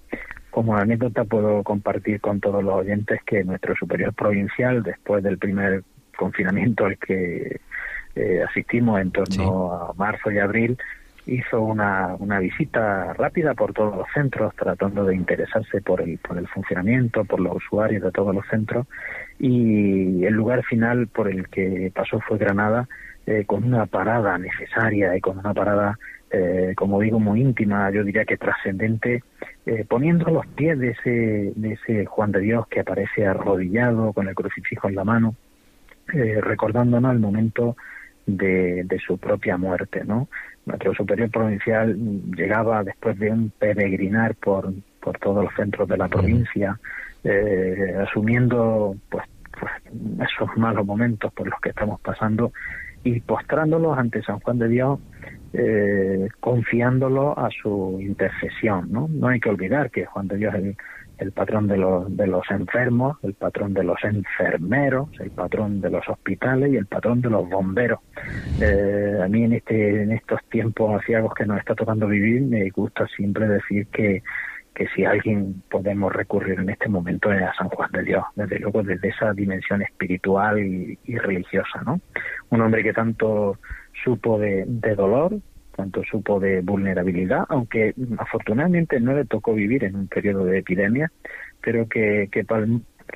Como 0.50 0.76
anécdota 0.76 1.24
puedo 1.24 1.62
compartir 1.62 2.20
con 2.20 2.40
todos 2.40 2.64
los 2.64 2.74
oyentes 2.74 3.20
que 3.24 3.44
nuestro 3.44 3.76
superior 3.76 4.12
provincial, 4.14 4.82
después 4.82 5.22
del 5.22 5.38
primer 5.38 5.84
confinamiento 6.18 6.85
al 6.85 6.98
que 6.98 7.61
asistimos 8.44 9.00
en 9.00 9.12
torno 9.12 9.72
a 9.72 9.92
marzo 9.94 10.33
y 10.33 10.38
abril, 10.38 10.76
hizo 11.28 11.61
una, 11.61 12.16
una 12.18 12.40
visita 12.40 13.12
rápida 13.12 13.54
por 13.54 13.74
todos 13.74 13.96
los 13.96 14.07
centros, 14.12 14.54
tratando 14.57 15.04
de 15.04 15.14
interesarse 15.14 15.83
por 15.83 16.00
el, 16.00 16.18
por 16.18 16.38
el 16.38 16.48
funcionamiento, 16.48 17.24
por 17.24 17.38
los 17.38 17.57
usuarios 17.57 18.02
de 18.02 18.11
todos 18.11 18.35
los 18.35 18.46
centros, 18.48 18.87
y 19.38 20.24
el 20.24 20.35
lugar 20.35 20.64
final 20.64 21.07
por 21.07 21.28
el 21.28 21.48
que 21.48 21.92
pasó 21.94 22.18
fue 22.20 22.38
Granada, 22.38 22.88
eh, 23.26 23.44
con 23.44 23.62
una 23.62 23.85
parada 23.85 24.38
necesaria 24.38 25.14
y 25.14 25.20
con 25.20 25.38
una 25.38 25.52
parada, 25.52 25.98
eh, 26.31 26.72
como 26.74 26.98
digo, 27.00 27.20
muy 27.20 27.42
íntima, 27.42 27.90
yo 27.90 28.02
diría 28.02 28.24
que 28.24 28.38
trascendente, 28.38 29.22
eh, 29.66 29.85
poniendo 29.87 30.31
los 30.31 30.46
pies 30.46 30.78
de 30.78 30.90
ese, 30.90 31.52
de 31.54 31.72
ese 31.72 32.07
Juan 32.07 32.33
de 32.33 32.40
Dios 32.40 32.66
que 32.68 32.81
aparece 32.81 33.26
arrodillado 33.26 34.14
con 34.14 34.28
el 34.28 34.35
crucifijo 34.35 34.88
en 34.88 34.94
la 34.94 35.04
mano, 35.04 35.35
recordándonos 36.08 37.12
el 37.12 37.18
momento 37.18 37.76
de, 38.26 38.84
de, 38.84 38.98
su 38.98 39.18
propia 39.18 39.56
muerte, 39.56 40.04
¿no? 40.04 40.28
Nuestro 40.66 40.94
superior 40.94 41.30
provincial 41.30 41.96
llegaba 42.36 42.84
después 42.84 43.18
de 43.18 43.30
un 43.30 43.50
peregrinar 43.58 44.34
por, 44.34 44.72
por 45.00 45.18
todos 45.18 45.44
los 45.44 45.54
centros 45.54 45.88
de 45.88 45.96
la 45.96 46.08
provincia, 46.08 46.78
eh, 47.24 47.96
asumiendo 48.06 48.94
pues, 49.08 49.24
pues, 49.58 49.72
esos 50.28 50.56
malos 50.56 50.84
momentos 50.84 51.32
por 51.32 51.48
los 51.48 51.58
que 51.60 51.70
estamos 51.70 52.00
pasando 52.00 52.52
y 53.02 53.20
postrándolos 53.20 53.96
ante 53.96 54.22
San 54.22 54.40
Juan 54.40 54.58
de 54.58 54.68
Dios, 54.68 55.00
eh, 55.54 56.28
confiándolo 56.40 57.38
a 57.38 57.48
su 57.50 57.98
intercesión. 58.00 58.92
¿no? 58.92 59.08
no 59.08 59.28
hay 59.28 59.40
que 59.40 59.48
olvidar 59.48 59.90
que 59.90 60.04
Juan 60.04 60.28
de 60.28 60.36
Dios 60.36 60.54
es 60.54 60.60
el, 60.62 60.76
el 61.18 61.33
patrón 61.33 61.66
de 61.66 61.76
los, 61.76 62.16
de 62.16 62.26
los 62.26 62.48
enfermos, 62.50 63.18
el 63.22 63.35
patrón 63.35 63.74
de 63.74 63.83
los 63.83 64.02
enfermeros, 64.04 65.09
el 65.20 65.31
patrón 65.31 65.81
de 65.81 65.90
los 65.90 66.09
hospitales 66.09 66.72
y 66.72 66.76
el 66.76 66.87
patrón 66.87 67.20
de 67.20 67.31
los 67.31 67.48
bomberos. 67.48 68.00
Eh, 68.61 69.18
a 69.22 69.28
mí 69.28 69.44
en, 69.44 69.54
este, 69.54 70.02
en 70.02 70.12
estos 70.12 70.40
tiempos 70.48 71.00
aciagos 71.02 71.35
que 71.35 71.46
nos 71.46 71.59
está 71.59 71.74
tocando 71.74 72.07
vivir 72.07 72.42
me 72.42 72.70
gusta 72.70 73.07
siempre 73.09 73.48
decir 73.48 73.87
que, 73.88 74.22
que 74.74 74.87
si 74.94 75.04
alguien 75.04 75.62
podemos 75.68 76.12
recurrir 76.12 76.61
en 76.61 76.70
este 76.70 76.88
momento 76.88 77.33
es 77.33 77.42
a 77.42 77.52
San 77.54 77.68
Juan 77.68 77.90
de 77.90 78.04
Dios, 78.04 78.24
desde 78.37 78.61
luego 78.61 78.85
desde 78.85 79.09
esa 79.09 79.33
dimensión 79.33 79.83
espiritual 79.83 80.59
y, 80.61 81.18
religiosa, 81.18 81.83
¿no? 81.85 82.00
Un 82.50 82.61
hombre 82.61 82.85
que 82.85 82.92
tanto 82.92 83.59
supo 84.04 84.38
de, 84.38 84.64
de 84.66 84.94
dolor, 84.94 85.35
tanto 85.78 86.02
supo 86.02 86.40
de 86.40 86.60
vulnerabilidad, 86.60 87.44
aunque 87.48 87.94
afortunadamente 88.18 88.98
no 88.98 89.14
le 89.14 89.24
tocó 89.24 89.54
vivir 89.54 89.84
en 89.84 89.94
un 89.94 90.08
periodo 90.08 90.44
de 90.44 90.58
epidemia, 90.58 91.12
pero 91.62 91.88
que, 91.88 92.28
que, 92.32 92.44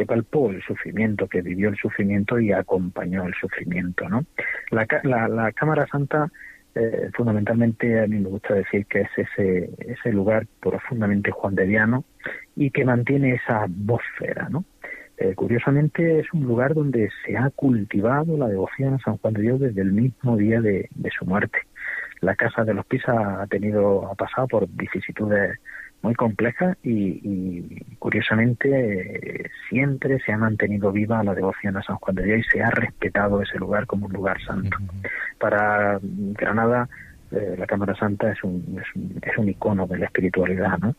palpó 0.07 0.49
el 0.51 0.63
sufrimiento, 0.63 1.27
que 1.27 1.43
vivió 1.43 1.71
el 1.71 1.77
sufrimiento 1.77 2.39
y 2.39 2.53
acompañó 2.53 3.27
el 3.27 3.35
sufrimiento. 3.35 4.09
¿no? 4.09 4.25
La, 4.71 4.87
la, 5.29 5.51
Cámara 5.51 5.89
Santa, 5.89 6.31
eh, 6.77 7.11
fundamentalmente, 7.15 8.01
a 8.01 8.07
mí 8.07 8.21
me 8.21 8.29
gusta 8.29 8.55
decir 8.55 8.87
que 8.87 9.01
es 9.01 9.11
ese, 9.17 9.71
ese 9.81 10.13
lugar 10.13 10.47
profundamente 10.61 11.33
juanderiano 11.33 12.05
y 12.55 12.71
que 12.71 12.85
mantiene 12.85 13.35
esa 13.35 13.65
atmósfera. 13.65 14.49
¿no? 14.51 14.65
Eh, 15.19 15.35
curiosamente 15.35 16.21
es 16.21 16.33
un 16.33 16.45
lugar 16.45 16.75
donde 16.75 17.11
se 17.27 17.37
ha 17.37 17.51
cultivado 17.51 18.37
la 18.37 18.47
devoción 18.47 18.95
a 18.95 18.99
San 19.01 19.17
Juan 19.17 19.35
de 19.35 19.43
Dios 19.43 19.59
desde 19.59 19.83
el 19.83 19.91
mismo 19.91 20.37
día 20.37 20.61
de 20.61 20.89
su 21.19 21.25
muerte 21.27 21.59
la 22.23 22.35
casa 22.37 22.65
de 22.65 22.73
los 22.73 22.87
Pisa 22.87 23.43
ha 23.43 23.47
tenido, 23.49 24.07
ha 24.11 24.15
pasado 24.15 24.47
por 24.49 24.69
vicisitudes 24.69 25.59
muy 26.03 26.15
complejas 26.15 26.77
y, 26.83 27.81
curiosamente 27.99 29.51
siempre 29.69 30.19
se 30.21 30.33
ha 30.33 30.39
mantenido 30.39 30.91
viva 30.91 31.23
la 31.23 31.35
devoción 31.35 31.77
a 31.77 31.83
San 31.83 31.97
Juan 31.97 32.17
de 32.17 32.25
Dios 32.25 32.41
y 32.41 32.51
se 32.51 32.63
ha 32.63 32.71
respetado 32.71 33.43
ese 33.43 33.59
lugar 33.59 33.87
como 33.87 34.07
un 34.07 34.13
lugar 34.13 34.41
santo. 34.43 34.77
Para 35.39 35.99
Granada, 36.03 36.89
eh, 37.31 37.57
la 37.59 37.67
Cámara 37.67 37.95
Santa 37.97 38.33
es 38.33 38.43
un, 38.43 38.81
es 38.81 38.97
un, 38.97 39.21
es 39.23 39.39
un 39.39 39.49
icono 39.49 39.87
de 39.87 39.99
la 39.99 40.07
espiritualidad, 40.07 40.79
¿no? 40.79 40.95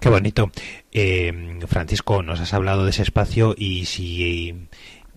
Qué 0.00 0.08
bonito. 0.08 0.50
Eh, 0.90 1.60
Francisco, 1.68 2.22
nos 2.22 2.40
has 2.40 2.52
hablado 2.54 2.84
de 2.84 2.90
ese 2.90 3.02
espacio 3.02 3.54
y 3.56 3.86
si 3.86 4.68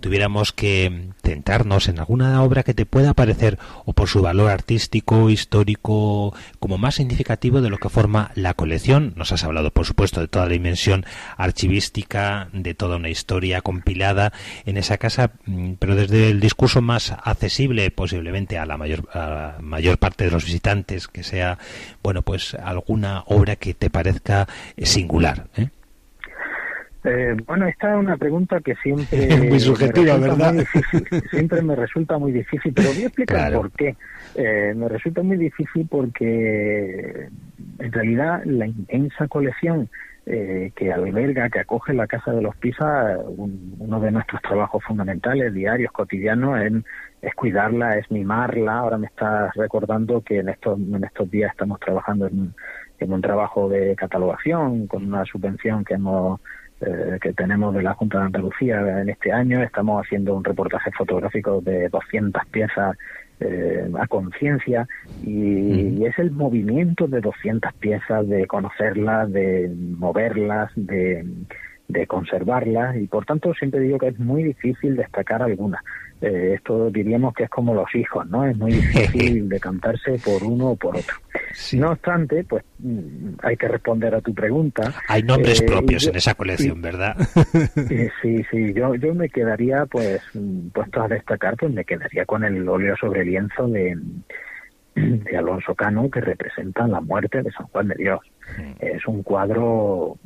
tuviéramos 0.06 0.54
que 0.54 1.10
centrarnos 1.24 1.88
en 1.88 1.98
alguna 1.98 2.44
obra 2.44 2.62
que 2.62 2.76
te 2.76 2.86
pueda 2.86 3.16
parecer 3.16 3.58
o 3.86 3.94
por 3.94 4.08
su 4.08 4.22
valor 4.22 4.52
artístico, 4.52 5.32
histórico, 5.32 6.32
como 6.60 6.78
más 6.78 6.94
significativo 6.94 7.60
de 7.60 7.72
lo 7.72 7.80
que 7.80 7.90
forma 7.90 8.30
la 8.36 8.54
colección, 8.54 9.14
nos 9.16 9.32
has 9.32 9.44
hablado 9.44 9.72
por 9.72 9.88
supuesto 9.88 10.22
de 10.22 10.28
toda 10.28 10.46
la 10.46 10.52
dimensión 10.52 11.08
archivística, 11.38 12.50
de 12.54 12.76
toda 12.76 12.98
una 12.98 13.10
historia 13.10 13.62
compilada 13.62 14.32
en 14.68 14.78
esa 14.78 15.00
casa, 15.00 15.32
mm, 15.48 15.72
pero 15.80 15.96
desde 15.96 16.30
el 16.30 16.40
discurso 16.40 16.84
más 16.84 17.12
accesible 17.24 17.90
posiblemente 17.90 18.60
a 18.60 18.68
la 18.68 18.78
mayor, 18.78 19.10
a 19.12 19.18
la 19.18 19.58
mayor 19.60 19.98
parte 19.98 20.26
de 20.26 20.30
los 20.30 20.46
visitantes, 20.46 21.08
que 21.08 21.24
sea, 21.24 21.58
bueno, 22.04 22.22
pues 22.22 22.54
alguna 22.54 23.24
obra 23.26 23.56
que 23.56 23.74
te 23.74 23.90
parezca 23.90 24.48
singular. 24.78 25.48
¿eh? 25.58 25.70
Eh, 27.06 27.38
bueno, 27.46 27.68
esta 27.68 27.94
es 27.94 28.00
una 28.00 28.18
pregunta 28.18 28.60
que 28.62 28.76
siempre 28.76 29.28
muy 29.50 29.60
subjetiva, 29.60 30.18
¿verdad? 30.18 30.56
siempre 31.30 31.62
me 31.62 31.76
resulta 31.76 32.18
muy 32.18 32.32
difícil, 32.32 32.74
pero 32.74 32.90
voy 32.90 33.04
a 33.04 33.08
explicar 33.08 33.54
por 33.54 33.72
qué. 33.72 33.96
Eh, 34.36 34.74
me 34.76 34.90
resulta 34.90 35.22
muy 35.22 35.38
difícil 35.38 35.88
porque 35.90 37.30
en 37.80 37.92
realidad 37.92 38.42
la 38.46 38.66
intensa 38.66 39.28
colección 39.28 39.90
eh, 40.26 40.72
que 40.76 40.92
alberga, 40.92 41.50
que 41.50 41.60
acoge 41.60 41.94
la 41.94 42.08
Casa 42.08 42.32
de 42.32 42.42
los 42.42 42.56
Pisa, 42.56 43.20
uno 43.28 44.00
de 44.00 44.12
nuestros 44.12 44.42
trabajos 44.42 44.84
fundamentales, 44.84 45.54
diarios, 45.54 45.92
cotidianos, 45.92 46.60
es, 46.62 46.74
es, 47.22 47.36
cuidarla, 47.36 48.00
es 48.00 48.10
mimarla. 48.10 48.80
Ahora 48.80 48.98
me 48.98 49.06
estás 49.06 49.54
recordando 49.54 50.22
que 50.22 50.40
en 50.40 50.50
estos, 50.50 50.80
en 50.80 51.04
estos 51.04 51.30
días 51.30 51.52
estamos 51.52 51.80
trabajando 51.80 52.26
en, 52.26 52.56
en 53.00 53.14
un 53.14 53.22
trabajo 53.22 53.70
de 53.70 53.96
catalogación 53.96 54.88
con 54.88 55.06
una 55.06 55.26
subvención 55.26 55.86
que 55.86 55.94
hemos 55.94 56.40
eh, 56.86 57.18
que 57.20 57.34
tenemos 57.34 57.74
de 57.74 57.82
la 57.82 57.94
Junta 57.94 58.20
de 58.20 58.26
Andalucía 58.26 59.02
en 59.02 59.10
este 59.10 59.32
año. 59.32 59.62
Estamos 59.64 60.06
haciendo 60.06 60.36
un 60.36 60.44
reportaje 60.44 60.92
fotográfico 60.92 61.62
de 61.62 61.90
200 61.90 62.46
piezas 62.48 62.96
eh, 63.40 63.90
a 64.00 64.08
conciencia 64.08 64.88
y, 65.24 66.06
es 66.06 66.18
el 66.20 66.32
movimiento 66.32 67.08
de 67.08 67.20
200 67.22 67.74
piezas, 67.74 68.28
de 68.28 68.46
conocerlas, 68.46 69.32
de 69.32 69.74
moverlas, 69.98 70.72
de, 70.76 71.26
de 71.88 72.08
conservarlas 72.08 72.96
y 72.96 73.08
por 73.08 73.26
tanto 73.26 73.54
siempre 73.56 73.80
digo 73.80 73.98
que 73.98 74.10
es 74.10 74.20
muy 74.20 74.44
difícil 74.44 74.96
destacar 74.96 75.42
algunas. 75.42 75.82
Eh, 76.22 76.54
esto 76.56 76.90
diríamos 76.90 77.34
que 77.34 77.44
es 77.44 77.50
como 77.50 77.74
los 77.74 77.94
hijos, 77.94 78.26
¿no? 78.28 78.46
Es 78.46 78.58
muy 78.58 78.72
difícil 78.72 79.50
decantarse 79.50 80.18
por 80.24 80.44
uno 80.44 80.72
o 80.72 80.76
por 80.76 80.96
otro. 80.96 81.16
No 81.74 81.92
obstante, 81.92 82.44
pues 82.44 82.64
mm, 82.80 83.36
hay 83.44 83.58
que 83.58 83.68
responder 83.68 84.16
a 84.16 84.22
tu 84.22 84.34
pregunta. 84.34 84.94
Hay 85.08 85.24
nombres 85.24 85.62
eh, 85.62 85.66
propios 85.66 86.08
en 86.08 86.16
esa 86.16 86.34
colección, 86.34 86.82
¿verdad? 86.82 87.18
sí, 88.22 88.44
sí, 88.50 88.74
yo, 88.74 88.96
yo 88.96 89.14
me 89.14 89.30
quedaría, 89.30 89.86
pues, 89.86 90.22
mm, 90.34 90.70
puesto 90.70 91.02
a 91.02 91.08
destacar, 91.08 91.58
pues 91.58 91.74
me 91.74 91.84
quedaría 91.84 92.26
con 92.26 92.44
el 92.46 92.68
óleo 92.68 92.96
sobre 92.98 93.26
lienzo 93.26 93.68
de, 93.68 93.98
de 94.96 95.38
Alonso 95.38 95.76
Cano 95.76 96.10
que 96.10 96.22
representa 96.22 96.88
la 96.88 97.02
muerte 97.02 97.44
de 97.44 97.52
San 97.52 97.68
Juan 97.68 97.90
de 97.90 97.96
Dios. 97.96 98.22
Es 98.80 99.06
un 99.06 99.22
cuadro, 99.22 100.18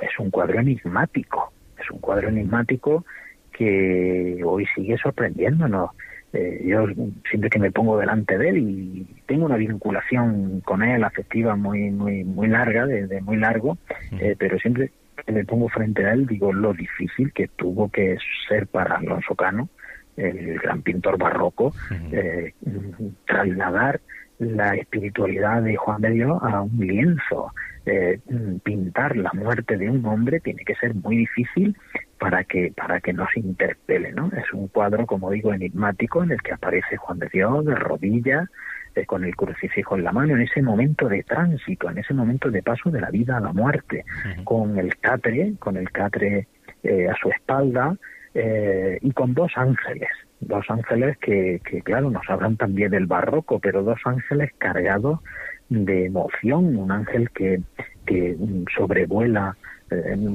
es 0.00 0.18
un 0.18 0.30
cuadro 0.30 0.60
enigmático, 0.60 1.52
es 1.78 1.90
un 1.90 1.98
cuadro 1.98 2.28
enigmático 2.28 3.04
que 3.52 4.40
hoy 4.44 4.66
sigue 4.74 4.96
sorprendiéndonos. 4.98 5.90
Eh, 6.34 6.62
yo 6.64 6.86
siempre 7.28 7.50
que 7.50 7.58
me 7.58 7.70
pongo 7.70 7.98
delante 7.98 8.38
de 8.38 8.48
él 8.48 8.58
y 8.58 9.06
tengo 9.26 9.44
una 9.44 9.56
vinculación 9.56 10.62
con 10.64 10.82
él 10.82 11.04
afectiva 11.04 11.56
muy 11.56 11.90
muy 11.90 12.24
muy 12.24 12.48
larga 12.48 12.86
desde 12.86 13.20
muy 13.20 13.36
largo 13.36 13.76
eh, 14.18 14.34
pero 14.38 14.58
siempre 14.58 14.90
que 15.26 15.30
me 15.30 15.44
pongo 15.44 15.68
frente 15.68 16.06
a 16.06 16.14
él 16.14 16.26
digo 16.26 16.50
lo 16.50 16.72
difícil 16.72 17.34
que 17.34 17.48
tuvo 17.48 17.90
que 17.90 18.16
ser 18.48 18.66
para 18.66 18.96
Alonso 18.96 19.34
Cano 19.34 19.68
el 20.16 20.58
gran 20.58 20.80
pintor 20.80 21.18
barroco 21.18 21.74
eh, 22.12 22.54
trasladar 23.26 24.00
la 24.38 24.74
espiritualidad 24.74 25.60
de 25.60 25.76
Juan 25.76 26.00
de 26.00 26.10
Dios 26.12 26.38
a 26.40 26.62
un 26.62 26.78
lienzo 26.78 27.52
eh, 27.86 28.20
pintar 28.62 29.16
la 29.16 29.30
muerte 29.34 29.76
de 29.76 29.90
un 29.90 30.04
hombre 30.06 30.40
tiene 30.40 30.64
que 30.64 30.74
ser 30.76 30.94
muy 30.94 31.16
difícil 31.16 31.76
para 32.18 32.44
que 32.44 32.72
para 32.76 33.00
que 33.00 33.12
nos 33.12 33.36
interpele 33.36 34.12
no 34.12 34.30
es 34.36 34.52
un 34.52 34.68
cuadro 34.68 35.06
como 35.06 35.30
digo 35.30 35.52
enigmático 35.52 36.22
en 36.22 36.30
el 36.30 36.42
que 36.42 36.52
aparece 36.52 36.96
Juan 36.96 37.18
de 37.18 37.28
Dios 37.28 37.64
de 37.64 37.74
rodillas 37.74 38.48
eh, 38.94 39.06
con 39.06 39.24
el 39.24 39.34
crucifijo 39.34 39.96
en 39.96 40.04
la 40.04 40.12
mano, 40.12 40.34
en 40.34 40.42
ese 40.42 40.60
momento 40.60 41.08
de 41.08 41.22
tránsito, 41.22 41.88
en 41.88 41.96
ese 41.96 42.12
momento 42.12 42.50
de 42.50 42.62
paso 42.62 42.90
de 42.90 43.00
la 43.00 43.08
vida 43.08 43.38
a 43.38 43.40
la 43.40 43.52
muerte, 43.52 44.04
con 44.44 44.78
el 44.78 44.98
catre, 44.98 45.54
con 45.58 45.78
el 45.78 45.90
catre 45.90 46.46
eh, 46.82 47.08
a 47.08 47.14
su 47.14 47.30
espalda 47.30 47.96
eh, 48.34 48.98
y 49.00 49.12
con 49.12 49.32
dos 49.32 49.50
ángeles, 49.56 50.10
dos 50.40 50.66
ángeles 50.68 51.16
que, 51.18 51.62
que, 51.64 51.80
claro, 51.80 52.10
nos 52.10 52.28
hablan 52.28 52.58
también 52.58 52.90
del 52.90 53.06
barroco, 53.06 53.60
pero 53.60 53.82
dos 53.82 54.00
ángeles 54.04 54.50
cargados 54.58 55.20
de 55.72 56.06
emoción, 56.06 56.76
un 56.76 56.90
ángel 56.90 57.30
que, 57.30 57.60
que 58.06 58.36
sobrevuela, 58.76 59.56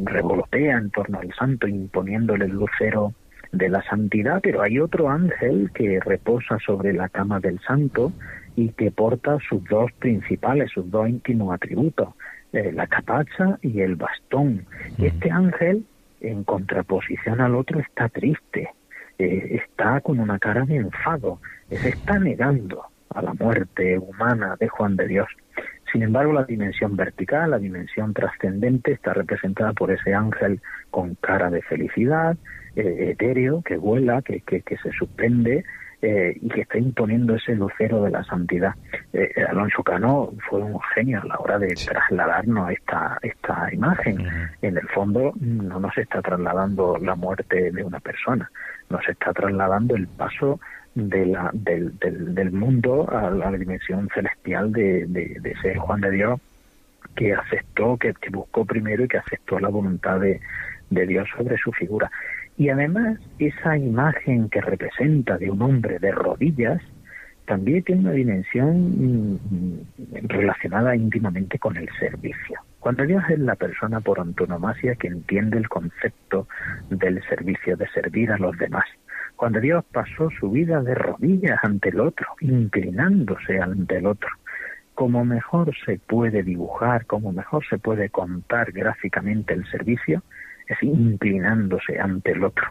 revolotea 0.05 0.77
en 0.77 0.91
torno 0.91 1.19
al 1.19 1.33
santo, 1.33 1.67
imponiéndole 1.67 2.45
el 2.45 2.51
lucero 2.51 3.13
de 3.51 3.69
la 3.69 3.81
santidad, 3.83 4.39
pero 4.41 4.61
hay 4.61 4.79
otro 4.79 5.09
ángel 5.09 5.71
que 5.73 5.99
reposa 5.99 6.57
sobre 6.59 6.93
la 6.93 7.09
cama 7.09 7.39
del 7.39 7.59
santo 7.61 8.11
y 8.55 8.69
que 8.69 8.91
porta 8.91 9.37
sus 9.47 9.63
dos 9.65 9.91
principales, 9.93 10.71
sus 10.71 10.89
dos 10.89 11.07
íntimos 11.07 11.53
atributos, 11.53 12.09
eh, 12.53 12.71
la 12.73 12.87
capacha 12.87 13.57
y 13.61 13.81
el 13.81 13.95
bastón. 13.95 14.65
Y 14.97 15.05
este 15.05 15.31
ángel, 15.31 15.85
en 16.21 16.43
contraposición 16.43 17.39
al 17.39 17.55
otro, 17.55 17.79
está 17.79 18.09
triste, 18.09 18.69
eh, 19.17 19.61
está 19.63 20.01
con 20.01 20.19
una 20.19 20.39
cara 20.39 20.65
de 20.65 20.77
enfado, 20.77 21.39
se 21.69 21.89
está 21.89 22.19
negando 22.19 22.83
a 23.17 23.21
la 23.23 23.33
muerte 23.33 23.97
humana 23.97 24.55
de 24.59 24.67
Juan 24.67 24.95
de 24.95 25.07
Dios. 25.07 25.27
Sin 25.91 26.03
embargo, 26.03 26.33
la 26.33 26.43
dimensión 26.43 26.95
vertical, 26.95 27.51
la 27.51 27.57
dimensión 27.57 28.13
trascendente, 28.13 28.91
está 28.91 29.13
representada 29.13 29.73
por 29.73 29.91
ese 29.91 30.13
ángel 30.13 30.61
con 30.91 31.15
cara 31.15 31.49
de 31.49 31.61
felicidad, 31.63 32.37
eh, 32.75 33.11
etéreo, 33.11 33.63
que 33.63 33.77
vuela, 33.77 34.21
que, 34.21 34.41
que, 34.41 34.77
se 34.77 34.91
suspende 34.91 35.63
eh, 36.01 36.37
y 36.39 36.49
que 36.49 36.61
está 36.61 36.77
imponiendo 36.77 37.35
ese 37.35 37.55
lucero 37.55 38.03
de 38.03 38.11
la 38.11 38.23
santidad. 38.25 38.75
Eh, 39.13 39.31
Alonso 39.49 39.81
Cano 39.81 40.31
fue 40.47 40.61
un 40.61 40.79
genio 40.93 41.21
a 41.23 41.25
la 41.25 41.39
hora 41.39 41.57
de 41.57 41.69
trasladarnos 41.69 42.69
esta, 42.69 43.17
esta 43.23 43.73
imagen. 43.73 44.27
En 44.61 44.77
el 44.77 44.87
fondo 44.89 45.33
no 45.39 45.79
nos 45.79 45.97
está 45.97 46.21
trasladando 46.21 46.97
la 46.97 47.15
muerte 47.15 47.71
de 47.71 47.83
una 47.83 47.99
persona, 47.99 48.51
nos 48.91 49.07
está 49.09 49.33
trasladando 49.33 49.95
el 49.95 50.07
paso 50.07 50.59
de 50.97 51.27
la, 51.27 51.51
del, 51.53 51.97
del, 51.99 52.51
mundo 52.51 53.07
a 53.09 53.29
la 53.29 53.51
dimensión 53.51 54.09
celestial 54.13 54.71
de, 54.71 55.05
de, 55.05 55.37
de, 55.39 55.51
ese 55.51 55.75
Juan 55.75 56.01
de 56.01 56.09
Dios 56.09 56.41
que 57.15 57.33
aceptó, 57.33 57.97
que, 57.97 58.13
que 58.15 58.31
buscó 58.31 58.65
primero 58.65 59.03
y 59.03 59.07
que 59.07 59.17
aceptó 59.17 59.59
la 59.59 59.69
voluntad 59.69 60.19
de, 60.19 60.41
de 60.89 61.05
Dios 61.05 61.27
sobre 61.37 61.57
su 61.57 61.71
figura. 61.71 62.09
Y 62.57 62.69
además, 62.69 63.19
esa 63.37 63.77
imagen 63.77 64.49
que 64.49 64.59
representa 64.59 65.37
de 65.37 65.51
un 65.51 65.61
hombre 65.61 65.99
de 65.99 66.11
rodillas 66.11 66.81
también 67.45 67.83
tiene 67.83 68.01
una 68.01 68.11
dimensión 68.11 69.37
mm, 69.39 70.27
relacionada 70.27 70.95
íntimamente 70.95 71.59
con 71.59 71.77
el 71.77 71.87
servicio. 71.99 72.59
Cuando 72.79 73.05
Dios 73.05 73.23
es 73.29 73.39
la 73.39 73.55
persona 73.55 74.01
por 74.01 74.19
antonomasia 74.19 74.95
que 74.95 75.07
entiende 75.07 75.57
el 75.57 75.69
concepto 75.69 76.47
del 76.89 77.21
servicio, 77.29 77.77
de 77.77 77.87
servir 77.89 78.31
a 78.31 78.37
los 78.37 78.57
demás. 78.57 78.85
Cuando 79.37 79.59
Dios 79.59 79.85
pasó 79.93 80.29
su 80.39 80.49
vida 80.49 80.81
de 80.81 80.95
rodillas 80.95 81.59
ante 81.63 81.89
el 81.89 81.99
otro, 81.99 82.25
inclinándose 82.41 83.61
ante 83.61 83.97
el 83.97 84.07
otro, 84.07 84.29
como 84.95 85.23
mejor 85.23 85.71
se 85.85 85.99
puede 85.99 86.41
dibujar, 86.41 87.05
como 87.05 87.31
mejor 87.31 87.63
se 87.69 87.77
puede 87.77 88.09
contar 88.09 88.71
gráficamente 88.71 89.53
el 89.53 89.63
servicio, 89.69 90.23
es 90.67 90.81
inclinándose 90.81 91.99
ante 91.99 92.31
el 92.31 92.43
otro. 92.43 92.65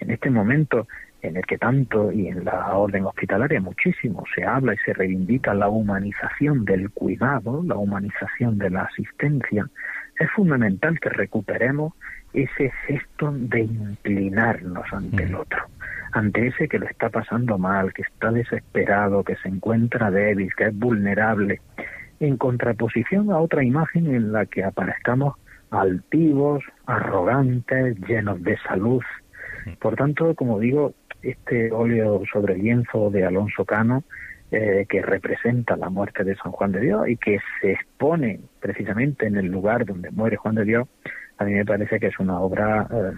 En 0.00 0.10
este 0.10 0.30
momento 0.30 0.88
en 1.22 1.36
el 1.36 1.46
que 1.46 1.58
tanto 1.58 2.10
y 2.10 2.26
en 2.26 2.44
la 2.44 2.74
orden 2.76 3.04
hospitalaria 3.04 3.60
muchísimo 3.60 4.24
se 4.34 4.44
habla 4.44 4.74
y 4.74 4.78
se 4.78 4.92
reivindica 4.92 5.54
la 5.54 5.68
humanización 5.68 6.64
del 6.64 6.90
cuidado, 6.90 7.62
la 7.64 7.76
humanización 7.76 8.58
de 8.58 8.70
la 8.70 8.82
asistencia, 8.82 9.64
es 10.18 10.30
fundamental 10.32 10.98
que 10.98 11.10
recuperemos 11.10 11.94
ese 12.32 12.72
gesto 12.86 13.32
de 13.32 13.60
inclinarnos 13.60 14.92
ante 14.92 15.24
el 15.24 15.34
otro, 15.34 15.58
ante 16.12 16.48
ese 16.48 16.68
que 16.68 16.78
lo 16.78 16.86
está 16.86 17.08
pasando 17.08 17.58
mal, 17.58 17.92
que 17.92 18.02
está 18.02 18.30
desesperado, 18.30 19.24
que 19.24 19.36
se 19.36 19.48
encuentra 19.48 20.10
débil, 20.10 20.50
que 20.56 20.64
es 20.64 20.78
vulnerable, 20.78 21.60
en 22.20 22.36
contraposición 22.36 23.30
a 23.30 23.38
otra 23.38 23.64
imagen 23.64 24.14
en 24.14 24.32
la 24.32 24.46
que 24.46 24.64
aparezcamos 24.64 25.34
altivos, 25.70 26.62
arrogantes, 26.86 27.96
llenos 28.06 28.42
de 28.42 28.58
salud. 28.58 29.02
Por 29.78 29.96
tanto, 29.96 30.34
como 30.34 30.58
digo, 30.58 30.94
este 31.22 31.70
óleo 31.72 32.22
sobre 32.32 32.56
lienzo 32.56 33.10
de 33.10 33.24
Alonso 33.24 33.64
Cano, 33.64 34.04
eh, 34.50 34.86
que 34.88 35.00
representa 35.00 35.76
la 35.76 35.90
muerte 35.90 36.24
de 36.24 36.34
San 36.36 36.50
Juan 36.50 36.72
de 36.72 36.80
Dios 36.80 37.08
y 37.08 37.16
que 37.16 37.38
se 37.60 37.72
expone 37.72 38.40
precisamente 38.58 39.26
en 39.26 39.36
el 39.36 39.46
lugar 39.46 39.86
donde 39.86 40.10
muere 40.10 40.36
Juan 40.36 40.56
de 40.56 40.64
Dios, 40.64 40.88
a 41.38 41.44
mí 41.44 41.52
me 41.52 41.64
parece 41.64 42.00
que 42.00 42.08
es 42.08 42.18
una 42.18 42.40
obra 42.40 42.86
eh, 42.90 43.12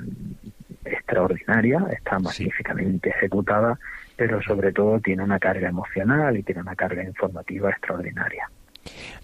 extraordinaria, 1.13 1.87
está 1.93 2.19
magníficamente 2.19 3.11
ejecutada, 3.11 3.79
pero 4.17 4.41
sobre 4.43 4.73
todo 4.73 4.99
tiene 5.01 5.23
una 5.23 5.39
carga 5.39 5.69
emocional 5.69 6.37
y 6.37 6.43
tiene 6.43 6.63
una 6.63 6.75
carga 6.75 7.05
informativa 7.05 7.71
extraordinaria. 7.71 8.51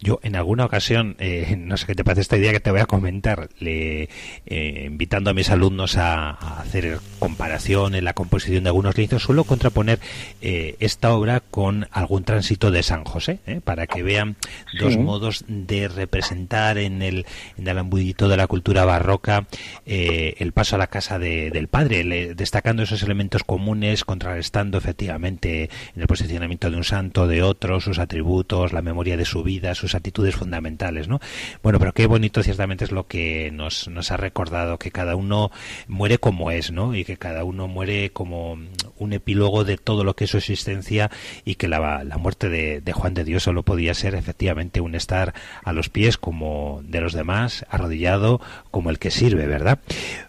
Yo 0.00 0.20
en 0.22 0.36
alguna 0.36 0.64
ocasión, 0.64 1.16
eh, 1.18 1.56
no 1.58 1.76
sé 1.76 1.86
qué 1.86 1.94
te 1.94 2.04
parece 2.04 2.20
esta 2.20 2.36
idea 2.36 2.52
que 2.52 2.60
te 2.60 2.70
voy 2.70 2.80
a 2.80 2.86
comentar, 2.86 3.48
le, 3.58 4.08
eh, 4.46 4.84
invitando 4.86 5.30
a 5.30 5.34
mis 5.34 5.50
alumnos 5.50 5.96
a, 5.96 6.30
hacer 6.60 7.00
comparación 7.18 7.94
en 7.94 8.04
la 8.04 8.14
composición 8.14 8.64
de 8.64 8.68
algunos 8.68 8.96
lienzos, 8.96 9.22
suelo 9.22 9.44
contraponer 9.44 9.98
eh, 10.40 10.76
esta 10.78 11.12
obra 11.12 11.40
con 11.40 11.88
algún 11.90 12.24
tránsito 12.24 12.70
de 12.70 12.82
San 12.82 13.04
José, 13.04 13.40
para 13.64 13.86
que 13.86 14.02
vean 14.02 14.36
dos 14.78 14.96
modos 14.96 15.44
de 15.48 15.88
representar 15.88 16.78
en 16.78 17.02
el, 17.02 17.26
en 17.56 17.68
el 17.68 17.78
de 17.88 18.36
la 18.36 18.46
cultura 18.46 18.84
barroca 18.84 19.46
el 19.86 20.52
paso 20.52 20.76
a 20.76 20.78
la 20.78 20.88
casa 20.88 21.18
del 21.18 21.68
padre, 21.68 22.34
destacando 22.34 22.82
esos 22.82 23.02
elementos 23.02 23.44
comunes, 23.44 24.04
contrarrestando 24.04 24.78
efectivamente 24.78 25.70
en 25.94 26.02
el 26.02 26.06
posicionamiento 26.06 26.70
de 26.70 26.76
un 26.76 26.84
santo, 26.84 27.26
de 27.26 27.42
otro, 27.42 27.80
sus 27.80 27.98
atributos, 27.98 28.72
la 28.72 28.82
memoria 28.82 29.16
de 29.16 29.24
su 29.24 29.42
vida, 29.48 29.74
sus 29.74 29.94
actitudes 29.94 30.36
fundamentales, 30.36 31.08
¿no? 31.08 31.20
Bueno, 31.62 31.78
pero 31.78 31.94
qué 31.94 32.06
bonito 32.06 32.42
ciertamente 32.42 32.84
es 32.84 32.92
lo 32.92 33.06
que 33.06 33.50
nos, 33.50 33.88
nos 33.88 34.10
ha 34.10 34.18
recordado, 34.18 34.78
que 34.78 34.90
cada 34.90 35.16
uno 35.16 35.50
muere 35.86 36.18
como 36.18 36.50
es, 36.50 36.70
¿no? 36.70 36.94
Y 36.94 37.04
que 37.04 37.16
cada 37.16 37.44
uno 37.44 37.66
muere 37.66 38.10
como 38.10 38.58
un 38.98 39.12
epílogo 39.14 39.64
de 39.64 39.78
todo 39.78 40.04
lo 40.04 40.14
que 40.14 40.24
es 40.24 40.30
su 40.30 40.36
existencia 40.36 41.10
y 41.46 41.54
que 41.54 41.66
la, 41.66 42.04
la 42.04 42.18
muerte 42.18 42.50
de, 42.50 42.82
de 42.82 42.92
Juan 42.92 43.14
de 43.14 43.24
Dios 43.24 43.44
solo 43.44 43.62
podía 43.62 43.94
ser 43.94 44.14
efectivamente 44.14 44.82
un 44.82 44.94
estar 44.94 45.32
a 45.64 45.72
los 45.72 45.88
pies 45.88 46.18
como 46.18 46.82
de 46.84 47.00
los 47.00 47.14
demás, 47.14 47.64
arrodillado 47.70 48.40
como 48.70 48.90
el 48.90 48.98
que 48.98 49.10
sirve, 49.10 49.46
¿verdad? 49.46 49.78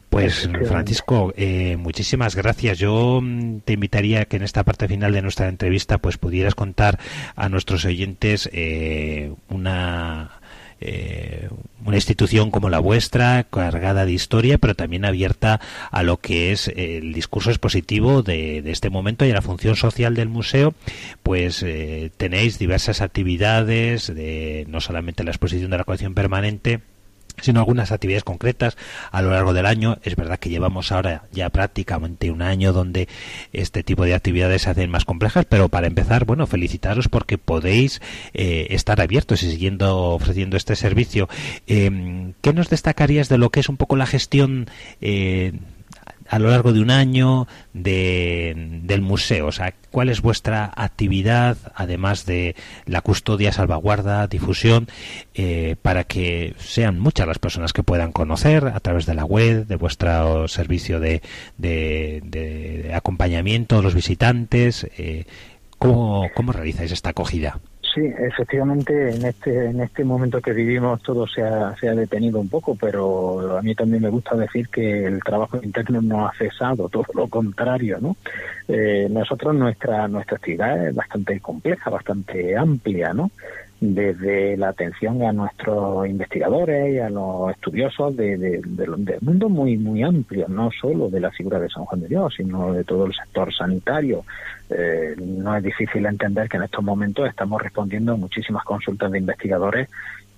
Pues 0.10 0.50
Francisco, 0.68 1.34
eh, 1.38 1.78
muchísimas 1.78 2.36
gracias. 2.36 2.80
Yo 2.80 3.20
mm, 3.22 3.60
te 3.60 3.74
invitaría 3.74 4.22
a 4.22 4.26
que 4.26 4.38
en 4.38 4.44
esta 4.44 4.64
parte 4.64 4.88
final 4.88 5.12
de 5.12 5.22
nuestra 5.22 5.48
entrevista 5.48 6.00
pues 6.00 6.18
pudieras 6.18 6.56
contar 6.56 7.00
a 7.36 7.48
nuestros 7.48 7.86
oyentes 7.86 8.50
eh, 8.52 9.32
una 9.50 10.32
eh, 10.82 11.50
una 11.86 11.98
institución 11.98 12.50
como 12.50 12.70
la 12.70 12.80
vuestra, 12.80 13.44
cargada 13.44 14.06
de 14.06 14.14
historia, 14.14 14.58
pero 14.58 14.76
también 14.76 15.06
abierta 15.06 15.60
a 15.92 16.04
lo 16.04 16.18
que 16.18 16.54
es 16.54 16.70
el 16.70 17.14
discurso 17.14 17.52
expositivo 17.52 18.24
de, 18.24 18.64
este 18.66 18.90
momento 18.90 19.26
y 19.26 19.32
a 19.32 19.36
la 19.36 19.42
función 19.42 19.76
social 19.76 20.16
del 20.16 20.30
museo, 20.30 20.74
pues 21.22 21.66
tenéis 22.16 22.58
diversas 22.60 23.02
actividades, 23.02 24.08
de, 24.08 24.66
no 24.70 24.80
solamente 24.80 25.26
la 25.26 25.32
exposición 25.32 25.70
de 25.72 25.78
la 25.78 25.84
colección 25.84 26.14
permanente, 26.14 26.80
sino 27.42 27.60
algunas 27.60 27.92
actividades 27.92 28.24
concretas 28.24 28.78
a 29.12 29.22
lo 29.22 29.32
largo 29.32 29.54
del 29.54 29.66
año. 29.66 29.98
Es 30.04 30.16
verdad 30.16 30.40
que 30.40 30.50
llevamos 30.50 30.92
ahora 30.92 31.24
ya 31.32 31.50
prácticamente 31.50 32.32
un 32.32 32.42
año 32.42 32.74
donde 32.74 33.08
este 33.54 33.84
tipo 33.84 34.06
de 34.06 34.14
actividades 34.14 34.64
se 34.64 34.70
hacen 34.70 34.90
más 34.90 35.06
complejas, 35.06 35.46
pero 35.48 35.70
para 35.70 35.88
empezar, 35.88 36.26
bueno, 36.26 36.48
felicitaros 36.48 37.08
porque 37.08 37.38
podéis 37.38 38.02
eh, 38.34 38.68
estar 38.72 39.02
abiertos 39.02 39.44
y 39.44 39.52
siguiendo 39.52 39.98
ofreciendo 39.98 40.58
este 40.58 40.76
servicio. 40.76 41.30
Eh, 41.68 42.34
¿Qué 42.42 42.54
nos 42.54 42.70
destacarías 42.70 43.30
de 43.30 43.38
lo 43.38 43.50
que 43.50 43.60
es 43.60 43.70
un 43.70 43.78
poco 43.78 43.96
la 43.96 44.06
gestión? 44.06 44.68
Eh, 45.02 45.54
a 46.30 46.40
lo 46.40 46.50
largo 46.50 46.72
de 46.72 46.82
un 46.82 46.92
año 46.92 47.48
de, 47.74 48.82
del 48.84 49.02
museo? 49.02 49.48
O 49.48 49.52
sea, 49.52 49.74
¿cuál 49.92 50.10
es 50.10 50.22
vuestra 50.22 50.72
actividad, 50.76 51.58
además 51.76 52.26
de 52.26 52.56
la 52.86 53.02
custodia, 53.02 53.52
salvaguarda, 53.52 54.28
difusión, 54.28 54.88
eh, 55.34 55.76
para 55.82 56.04
que 56.04 56.54
sean 56.60 57.00
muchas 57.00 57.28
las 57.28 57.40
personas 57.40 57.74
que 57.74 57.84
puedan 57.84 58.12
conocer 58.12 58.68
a 58.68 58.80
través 58.80 59.06
de 59.06 59.16
la 59.16 59.26
web, 59.26 59.66
de 59.66 59.76
vuestro 59.76 60.48
servicio 60.48 61.00
de, 61.00 61.22
de, 61.58 62.92
acompañamiento 62.94 63.80
a 63.80 63.82
los 63.82 63.96
visitantes? 63.96 64.88
Eh, 64.98 65.26
¿cómo, 65.78 66.30
¿Cómo 66.36 66.52
realizáis 66.52 66.92
esta 66.92 67.10
acogida? 67.10 67.60
Sí, 67.94 68.02
efectivamente, 68.02 69.16
en 69.16 69.26
este 69.26 69.66
en 69.66 69.82
este 69.82 70.04
momento 70.04 70.42
que 70.42 70.54
vivimos 70.54 71.02
todo 71.02 71.26
se 71.26 71.42
ha, 71.42 71.76
se 71.78 71.90
ha 71.90 71.96
detenido 71.96 72.40
un 72.40 72.48
poco, 72.48 72.76
pero 72.80 73.58
a 73.58 73.62
mí 73.64 73.74
también 73.74 74.04
me 74.04 74.10
gusta 74.10 74.36
decir 74.36 74.70
que 74.70 75.06
el 75.06 75.24
trabajo 75.24 75.60
interno 75.64 76.00
no 76.02 76.28
ha 76.28 76.34
cesado, 76.38 76.88
todo 76.90 77.06
lo 77.16 77.28
contrario, 77.28 77.98
¿no? 78.00 78.16
Eh, 78.68 79.08
nosotros 79.10 79.56
nuestra 79.56 80.08
nuestra 80.08 80.38
actividad 80.38 80.88
es 80.88 80.96
bastante 80.96 81.40
compleja, 81.40 81.90
bastante 81.90 82.56
amplia, 82.56 83.12
¿no? 83.14 83.32
Desde 83.82 84.58
la 84.58 84.70
atención 84.70 85.24
a 85.24 85.32
nuestros 85.32 86.06
investigadores 86.06 86.94
y 86.94 87.00
a 87.00 87.10
los 87.10 87.52
estudiosos 87.52 88.16
de, 88.18 88.38
de, 88.38 88.62
del 88.62 89.22
mundo 89.22 89.48
muy 89.48 89.78
muy 89.78 90.04
amplio, 90.04 90.48
no 90.50 90.70
solo 90.70 91.10
de 91.10 91.22
la 91.22 91.32
figura 91.32 91.60
de 91.60 91.70
San 91.70 91.86
Juan 91.86 92.02
de 92.02 92.10
Dios, 92.10 92.34
sino 92.36 92.74
de 92.74 92.84
todo 92.84 93.06
el 93.06 93.14
sector 93.14 93.54
sanitario. 93.54 94.26
Eh, 94.70 95.16
no 95.18 95.56
es 95.56 95.64
difícil 95.64 96.06
entender 96.06 96.50
que 96.50 96.58
en 96.58 96.64
estos 96.64 96.84
momentos 96.84 97.28
estamos 97.28 97.62
respondiendo 97.62 98.14
a 98.14 98.18
muchísimas 98.18 98.66
consultas 98.66 99.12
de 99.12 99.20
investigadores 99.20 99.90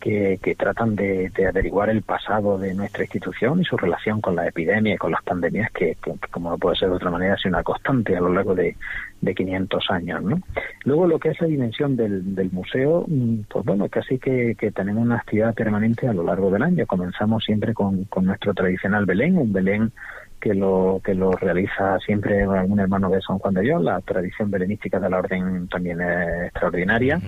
que, 0.02 0.56
tratan 0.58 0.96
de, 0.96 1.32
averiguar 1.48 1.90
el 1.90 2.02
pasado 2.02 2.58
de 2.58 2.74
nuestra 2.74 3.04
institución 3.04 3.62
y 3.62 3.66
su 3.66 3.78
relación 3.78 4.20
con 4.20 4.36
la 4.36 4.48
epidemia 4.48 4.96
y 4.96 4.98
con 4.98 5.12
las 5.12 5.24
pandemias, 5.24 5.72
que, 5.72 5.96
como 6.32 6.50
no 6.50 6.58
puede 6.58 6.76
ser 6.76 6.90
de 6.90 6.96
otra 6.96 7.12
manera, 7.12 7.38
sido 7.38 7.52
una 7.52 7.64
constante 7.64 8.18
a 8.18 8.20
lo 8.20 8.34
largo 8.34 8.56
de, 8.56 8.76
de 9.22 9.36
500 9.36 9.92
años. 9.92 10.22
¿no? 10.24 10.42
Luego, 10.84 11.08
lo 11.08 11.20
que 11.20 11.30
es 11.30 11.40
la 11.40 11.48
dimensión 11.48 11.96
del, 11.96 12.50
museo, 12.52 13.06
mm, 13.08 13.42
pues 13.48 13.64
bueno, 13.64 13.88
casi 13.88 14.18
que, 14.18 14.56
que, 14.58 14.72
tenemos 14.72 15.04
una 15.04 15.18
actividad 15.18 15.54
permanente 15.54 16.08
a 16.08 16.14
lo 16.14 16.24
largo 16.24 16.50
del 16.52 16.64
año. 16.64 16.86
Comenzamos 16.88 17.44
siempre 17.44 17.74
con, 17.74 18.04
con 18.06 18.26
nuestro 18.26 18.54
tradicional 18.54 19.06
Belén, 19.06 19.38
un 19.38 19.54
Belén 19.54 19.92
que 20.42 20.56
lo 20.56 21.00
que 21.06 21.14
lo 21.14 21.32
realiza 21.34 22.00
siempre 22.00 22.42
algún 22.42 22.80
hermano 22.80 23.10
de 23.10 23.22
San 23.22 23.38
Juan 23.38 23.54
de 23.54 23.62
Dios. 23.62 23.82
La 23.82 24.02
tradición 24.02 24.50
belenística 24.50 25.00
de 25.00 25.10
la 25.10 25.20
orden 25.20 25.68
también 25.68 26.02
es 26.02 26.48
extraordinaria. 26.48 27.22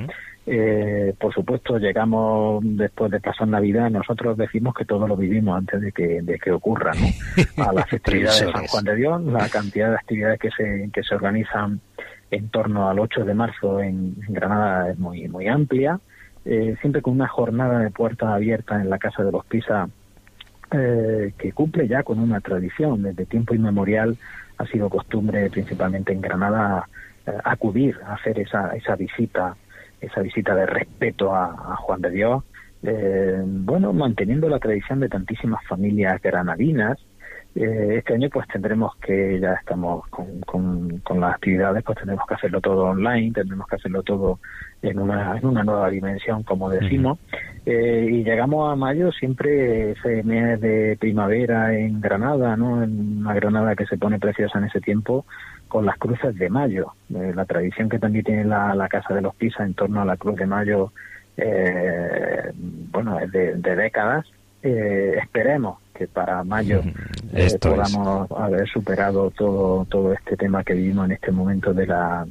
Eh, 0.46 1.14
por 1.18 1.34
supuesto, 1.34 1.78
llegamos 1.78 2.62
después 2.64 3.10
de 3.12 3.22
pasar 3.22 3.48
Navidad, 3.48 3.89
nosotros 3.89 4.38
decimos 4.38 4.76
que 4.76 4.84
todo 4.84 5.08
lo 5.08 5.16
vivimos 5.16 5.58
antes 5.58 5.80
de 5.80 5.91
que, 5.94 6.22
de 6.22 6.38
que 6.38 6.52
ocurra, 6.52 6.91
¿no? 6.94 7.64
A 7.64 7.72
la 7.72 7.86
festividad 7.88 8.32
de 8.32 8.52
San 8.52 8.68
Juan 8.68 8.84
de 8.84 8.96
Dios, 8.96 9.24
la 9.24 9.48
cantidad 9.48 9.89
de 9.89 9.96
actividades 9.96 10.39
que 10.39 10.50
se, 10.52 10.89
que 10.91 11.04
se 11.04 11.16
organizan 11.16 11.80
en 12.30 12.50
torno 12.50 12.89
al 12.89 13.00
8 13.00 13.24
de 13.24 13.34
marzo 13.34 13.80
en, 13.80 14.16
Granada 14.28 14.91
es 14.91 15.00
muy, 15.00 15.30
muy 15.30 15.48
amplia, 15.48 16.00
eh, 16.44 16.76
siempre 16.82 17.02
con 17.02 17.14
una 17.14 17.30
jornada 17.30 17.80
de 17.80 17.91
puertas 17.91 18.28
abiertas 18.30 18.82
en 18.82 18.89
la 18.89 18.98
Casa 18.98 19.24
de 19.24 19.32
los 19.32 19.46
Pisa 19.46 19.88
eh, 20.72 21.32
que 21.38 21.54
cumple 21.54 21.88
ya 21.88 22.04
con 22.04 22.20
una 22.20 22.41
tradición. 22.41 23.04
Desde 23.04 23.26
tiempo 23.26 23.56
inmemorial 23.56 24.18
ha 24.58 24.66
sido 24.66 24.89
costumbre, 24.89 25.50
principalmente 25.50 26.12
en 26.12 26.20
Granada, 26.20 26.89
acudir 27.46 27.98
a 28.06 28.16
hacer 28.16 28.38
esa, 28.38 28.76
esa 28.76 28.98
visita 28.98 29.56
esa 30.06 30.22
visita 30.22 30.56
de 30.56 30.66
respeto 30.66 31.34
a, 31.34 31.76
Juan 31.78 32.01
de 32.01 32.10
Dios, 32.12 32.43
eh, 32.84 33.41
bueno, 33.45 33.93
manteniendo 33.93 34.49
la 34.49 34.60
tradición 34.60 34.99
de 34.99 35.10
tantísimas 35.10 35.66
familias 35.66 36.22
granadinas. 36.22 36.97
Eh, 37.56 37.97
este 37.99 38.16
año 38.16 38.30
pues 38.34 38.47
tendremos 38.47 38.95
que, 38.97 39.39
ya 39.39 39.54
estamos 39.54 40.08
con, 40.10 40.41
con, 41.04 41.20
las 41.20 41.36
actividades, 41.36 41.84
pues 41.84 41.99
tendremos 41.99 42.26
que 42.28 42.34
hacerlo 42.34 42.60
todo 42.62 42.86
online, 42.86 43.32
tendremos 43.32 43.68
que 43.68 43.76
hacerlo 43.76 44.01
todo 44.01 44.39
en 44.82 44.97
una, 44.97 45.38
en 45.38 45.45
una 45.45 45.64
nueva 45.64 45.89
dimensión, 45.89 46.41
como 46.43 46.70
decimos. 46.70 47.20
Eh, 47.66 48.08
y 48.12 48.24
llegamos 48.24 48.72
a 48.72 48.76
mayo, 48.76 49.12
siempre 49.12 49.91
ese 49.91 50.24
mes 50.24 50.60
de 50.60 50.97
primavera 50.99 51.78
en 51.78 52.01
Granada, 52.01 52.58
¿no? 52.58 52.84
En 52.84 53.20
una 53.20 53.34
Granada 53.36 53.76
que 53.76 53.86
se 53.86 53.97
pone 53.97 54.20
preciosa 54.20 54.58
en 54.58 54.66
ese 54.66 54.82
tiempo, 54.82 55.26
con 55.74 55.88
las 55.88 55.98
cruces 55.98 56.38
de 56.38 56.52
mayo. 56.52 56.94
Eh, 57.16 57.34
la 57.36 57.46
tradición 57.46 57.90
que 57.90 57.98
también 57.98 58.24
tiene 58.24 58.46
la, 58.46 58.88
Casa 58.92 59.16
de 59.16 59.22
los 59.22 59.34
Pisa 59.34 59.64
en 59.64 59.74
torno 59.74 60.04
a 60.04 60.06
la 60.06 60.18
Cruz 60.18 60.36
de 60.36 60.46
Mayo, 60.46 60.92
eh, 61.36 62.52
bueno, 62.92 63.18
es 63.20 63.32
de, 63.32 63.56
décadas. 63.56 64.24
Eh, 64.62 65.16
esperemos 65.20 65.80
que 65.96 66.08
para 66.08 66.44
mayo 66.44 66.82
podamos 67.60 68.32
haber 68.32 68.68
superado 68.70 69.32
todo 69.32 69.86
todo 69.86 70.14
este 70.14 70.38
tema 70.38 70.64
que 70.64 70.74
vivimos 70.74 71.06
en 71.06 71.14
este 71.14 71.32
momento 71.32 71.74
de 71.74 71.88
la 71.88 72.26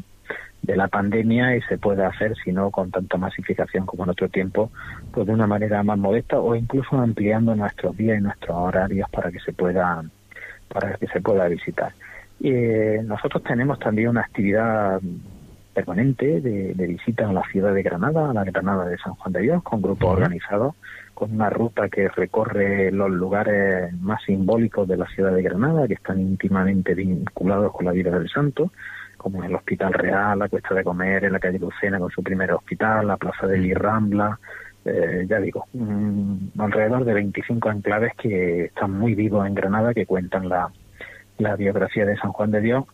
de 0.63 0.77
la 0.77 0.87
pandemia 0.87 1.57
y 1.57 1.63
se 1.63 1.79
pueda 1.79 2.07
hacer, 2.09 2.35
si 2.45 2.53
no 2.53 2.71
con 2.71 2.93
tanta 2.93 3.17
masificación 3.17 3.87
como 3.87 4.05
en 4.05 4.11
otro 4.11 4.29
tiempo, 4.29 4.71
pues 5.13 5.27
de 5.27 5.33
una 5.33 5.49
manera 5.49 5.83
más 5.83 5.99
modesta 5.99 6.39
o 6.39 6.55
incluso 6.55 6.97
ampliando 6.97 7.57
nuestros 7.57 7.97
días 7.97 8.19
y 8.21 8.23
nuestros 8.23 8.57
horarios 8.57 9.11
para 9.11 9.33
que 9.33 9.41
se 9.41 9.53
pueda 9.53 10.03
para 10.69 10.95
que 10.95 11.09
se 11.09 11.21
pueda 11.21 11.49
visitar. 11.49 11.93
Eh, 12.45 13.01
nosotros 13.05 13.45
tenemos 13.45 13.79
también 13.79 14.09
una 14.09 14.23
actividad 14.23 15.01
permanente 15.73 16.41
de, 16.41 16.87
visita 16.87 17.29
a 17.29 17.33
la 17.33 17.43
ciudad 17.53 17.73
de 17.73 17.85
Granada, 17.85 18.31
a 18.31 18.35
la 18.35 18.43
Granada 18.43 18.85
de 18.87 18.99
San 18.99 19.15
Juan 19.15 19.33
de 19.33 19.43
Dios, 19.43 19.63
con 19.63 19.81
grupos 19.81 20.11
organizados, 20.11 20.75
con 21.15 21.33
una 21.33 21.51
ruta 21.51 21.89
que 21.89 22.09
recorre 22.09 22.91
los 22.91 23.11
lugares 23.11 23.93
más 24.01 24.21
simbólicos 24.25 24.89
de 24.89 24.97
la 24.97 25.07
ciudad 25.07 25.33
de 25.33 25.43
Granada, 25.43 25.87
que 25.87 25.95
están 25.95 26.19
íntimamente 26.21 26.95
vinculados 26.95 27.73
con 27.73 27.87
la 27.87 27.93
vida 27.93 28.11
del 28.11 28.29
santo, 28.29 28.73
como 29.17 29.45
el 29.45 29.55
Hospital 29.55 29.93
Real, 29.93 30.41
la 30.41 30.49
Cuesta 30.49 30.75
de 30.75 30.83
Comer, 30.83 31.25
en 31.25 31.33
la 31.33 31.39
calle 31.39 31.61
Lucena 31.61 32.01
con 32.01 32.11
su 32.11 32.25
primer 32.25 32.51
hospital, 32.53 33.07
la 33.07 33.19
Plaza 33.19 33.47
de 33.47 33.59
Lirrambla, 33.59 34.37
eh, 34.85 35.27
ya 35.29 35.39
digo, 35.39 35.67
alrededor 36.59 37.05
de 37.05 37.15
25 37.15 37.71
enclaves 37.71 38.15
que 38.17 38.65
están 38.65 38.91
muy 38.99 39.15
vivos 39.15 39.47
en 39.47 39.55
Granada, 39.55 39.95
que 39.95 40.07
cuentan 40.07 40.49
la, 40.49 40.73
la 41.43 41.57
biografía 41.57 42.07
de 42.07 42.17
San 42.17 42.33
Juan 42.33 42.51
de 42.51 42.61
Dios. 42.61 42.85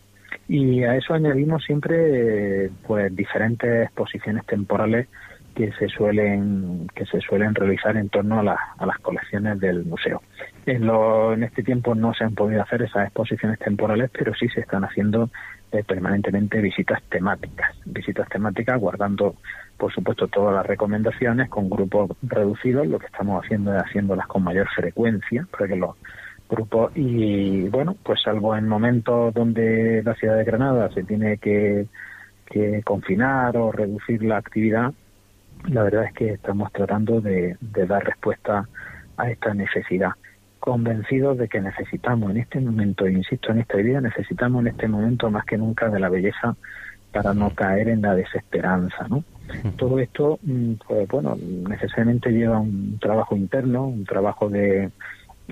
Y 0.47 0.83
a 0.83 0.95
eso 0.95 1.13
añadimos 1.13 1.63
siempre 1.63 2.69
pues 2.85 3.15
diferentes 3.15 3.85
exposiciones 3.85 4.45
temporales 4.45 5.07
que 5.55 5.71
se 5.73 5.89
suelen 5.89 6.87
que 6.95 7.05
se 7.05 7.19
suelen 7.21 7.53
realizar 7.55 7.97
en 7.97 8.09
torno 8.09 8.39
a, 8.39 8.57
a 8.77 8.85
las 8.85 8.97
colecciones 8.99 9.59
del 9.59 9.85
museo. 9.85 10.21
En, 10.65 10.85
lo, 10.85 11.33
en 11.33 11.43
este 11.43 11.63
tiempo 11.63 11.95
no 11.95 12.13
se 12.13 12.23
han 12.23 12.35
podido 12.35 12.61
hacer 12.61 12.83
esas 12.83 13.07
exposiciones 13.07 13.59
temporales, 13.59 14.09
pero 14.11 14.33
sí 14.35 14.47
se 14.49 14.61
están 14.61 14.83
haciendo 14.83 15.29
eh, 15.71 15.83
permanentemente 15.83 16.61
visitas 16.61 17.01
temáticas, 17.09 17.75
visitas 17.85 18.27
temáticas 18.29 18.79
guardando 18.79 19.35
por 19.77 19.93
supuesto 19.93 20.27
todas 20.27 20.53
las 20.55 20.65
recomendaciones 20.65 21.49
con 21.49 21.69
grupos 21.69 22.11
reducidos, 22.21 22.87
lo 22.87 22.99
que 22.99 23.07
estamos 23.07 23.43
haciendo 23.43 23.75
es 23.75 23.83
haciéndolas 23.83 24.27
con 24.27 24.43
mayor 24.43 24.67
frecuencia 24.75 25.47
para 25.51 25.67
que 25.67 25.75
los 25.75 25.95
grupo. 26.49 26.91
Y 26.95 27.69
bueno 27.69 27.95
pues 28.03 28.21
salvo 28.21 28.55
en 28.55 28.67
momentos 28.67 29.33
donde 29.33 30.01
la 30.03 30.15
ciudad 30.15 30.37
de 30.37 30.43
Granada 30.43 30.89
se 30.91 31.03
tiene 31.03 31.37
que, 31.37 31.85
que 32.45 32.81
confinar 32.83 33.55
o 33.57 33.71
reducir 33.71 34.23
la 34.23 34.37
actividad 34.37 34.93
la 35.67 35.83
verdad 35.83 36.05
es 36.05 36.13
que 36.13 36.29
estamos 36.31 36.71
tratando 36.71 37.21
de, 37.21 37.57
de 37.59 37.85
dar 37.85 38.03
respuesta 38.03 38.67
a 39.17 39.29
esta 39.29 39.53
necesidad. 39.53 40.11
Convencidos 40.59 41.37
de 41.37 41.47
que 41.47 41.61
necesitamos 41.61 42.31
en 42.31 42.37
este 42.37 42.59
momento, 42.59 43.07
insisto 43.07 43.51
en 43.51 43.59
esta 43.59 43.79
idea, 43.79 44.01
necesitamos 44.01 44.61
en 44.61 44.67
este 44.67 44.87
momento 44.87 45.29
más 45.29 45.45
que 45.45 45.57
nunca 45.57 45.89
de 45.89 45.99
la 45.99 46.09
belleza 46.09 46.55
para 47.11 47.33
no 47.33 47.49
caer 47.51 47.89
en 47.89 48.01
la 48.01 48.15
desesperanza, 48.15 49.07
¿no? 49.07 49.23
Todo 49.77 49.99
esto, 49.99 50.37
mm, 50.43 50.73
pues 50.87 51.07
bueno, 51.07 51.35
necesariamente 51.67 52.31
lleva 52.31 52.59
un 52.59 52.99
trabajo 52.99 53.35
interno, 53.35 53.87
un 53.87 54.05
trabajo 54.05 54.47
de, 54.47 54.91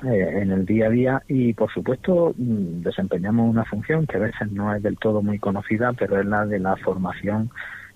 eh, 0.06 0.42
en 0.42 0.52
el 0.52 0.66
día 0.66 0.88
a 0.88 0.90
día 0.90 1.24
y 1.28 1.54
por 1.54 1.72
supuesto 1.72 2.34
mm, 2.38 2.82
desempeñamos 2.84 3.50
una 3.50 3.66
función 3.66 4.06
que 4.06 4.18
a 4.18 4.22
veces 4.22 4.52
no 4.52 4.74
es 4.74 4.84
del 4.84 4.98
todo 4.98 5.22
muy 5.22 5.40
conocida 5.40 5.94
pero 5.94 6.20
es 6.20 6.26
la 6.26 6.46
de 6.46 6.60
la 6.60 6.76
formación 6.78 7.50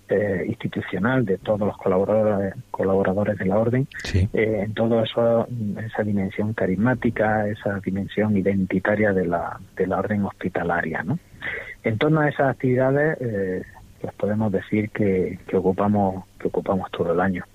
eh, 0.09 0.45
institucional 0.47 1.23
de 1.25 1.37
todos 1.37 1.61
los 1.61 1.77
colaboradores 1.77 2.55
colaboradores 2.69 3.37
de 3.37 3.45
la 3.45 3.57
orden 3.57 3.87
eh, 4.13 4.63
en 4.65 4.73
todo 4.73 5.03
eso 5.03 5.47
esa 5.77 6.03
dimensión 6.03 6.53
carismática 6.53 7.47
esa 7.47 7.79
dimensión 7.79 8.35
identitaria 8.35 9.13
de 9.13 9.25
la 9.25 9.59
de 9.75 9.87
la 9.87 9.99
orden 9.99 10.25
hospitalaria 10.25 11.03
no 11.03 11.17
en 11.83 11.97
torno 11.97 12.21
a 12.21 12.29
esas 12.29 12.49
actividades 12.49 13.17
eh, 13.21 13.63
pues 14.01 14.13
podemos 14.15 14.51
decir 14.51 14.89
que, 14.89 15.39
que 15.47 15.57
ocupamos 15.57 16.25
que 16.39 16.47
ocupamos 16.47 16.91
todo 16.91 17.13
el 17.13 17.19
año 17.21 17.45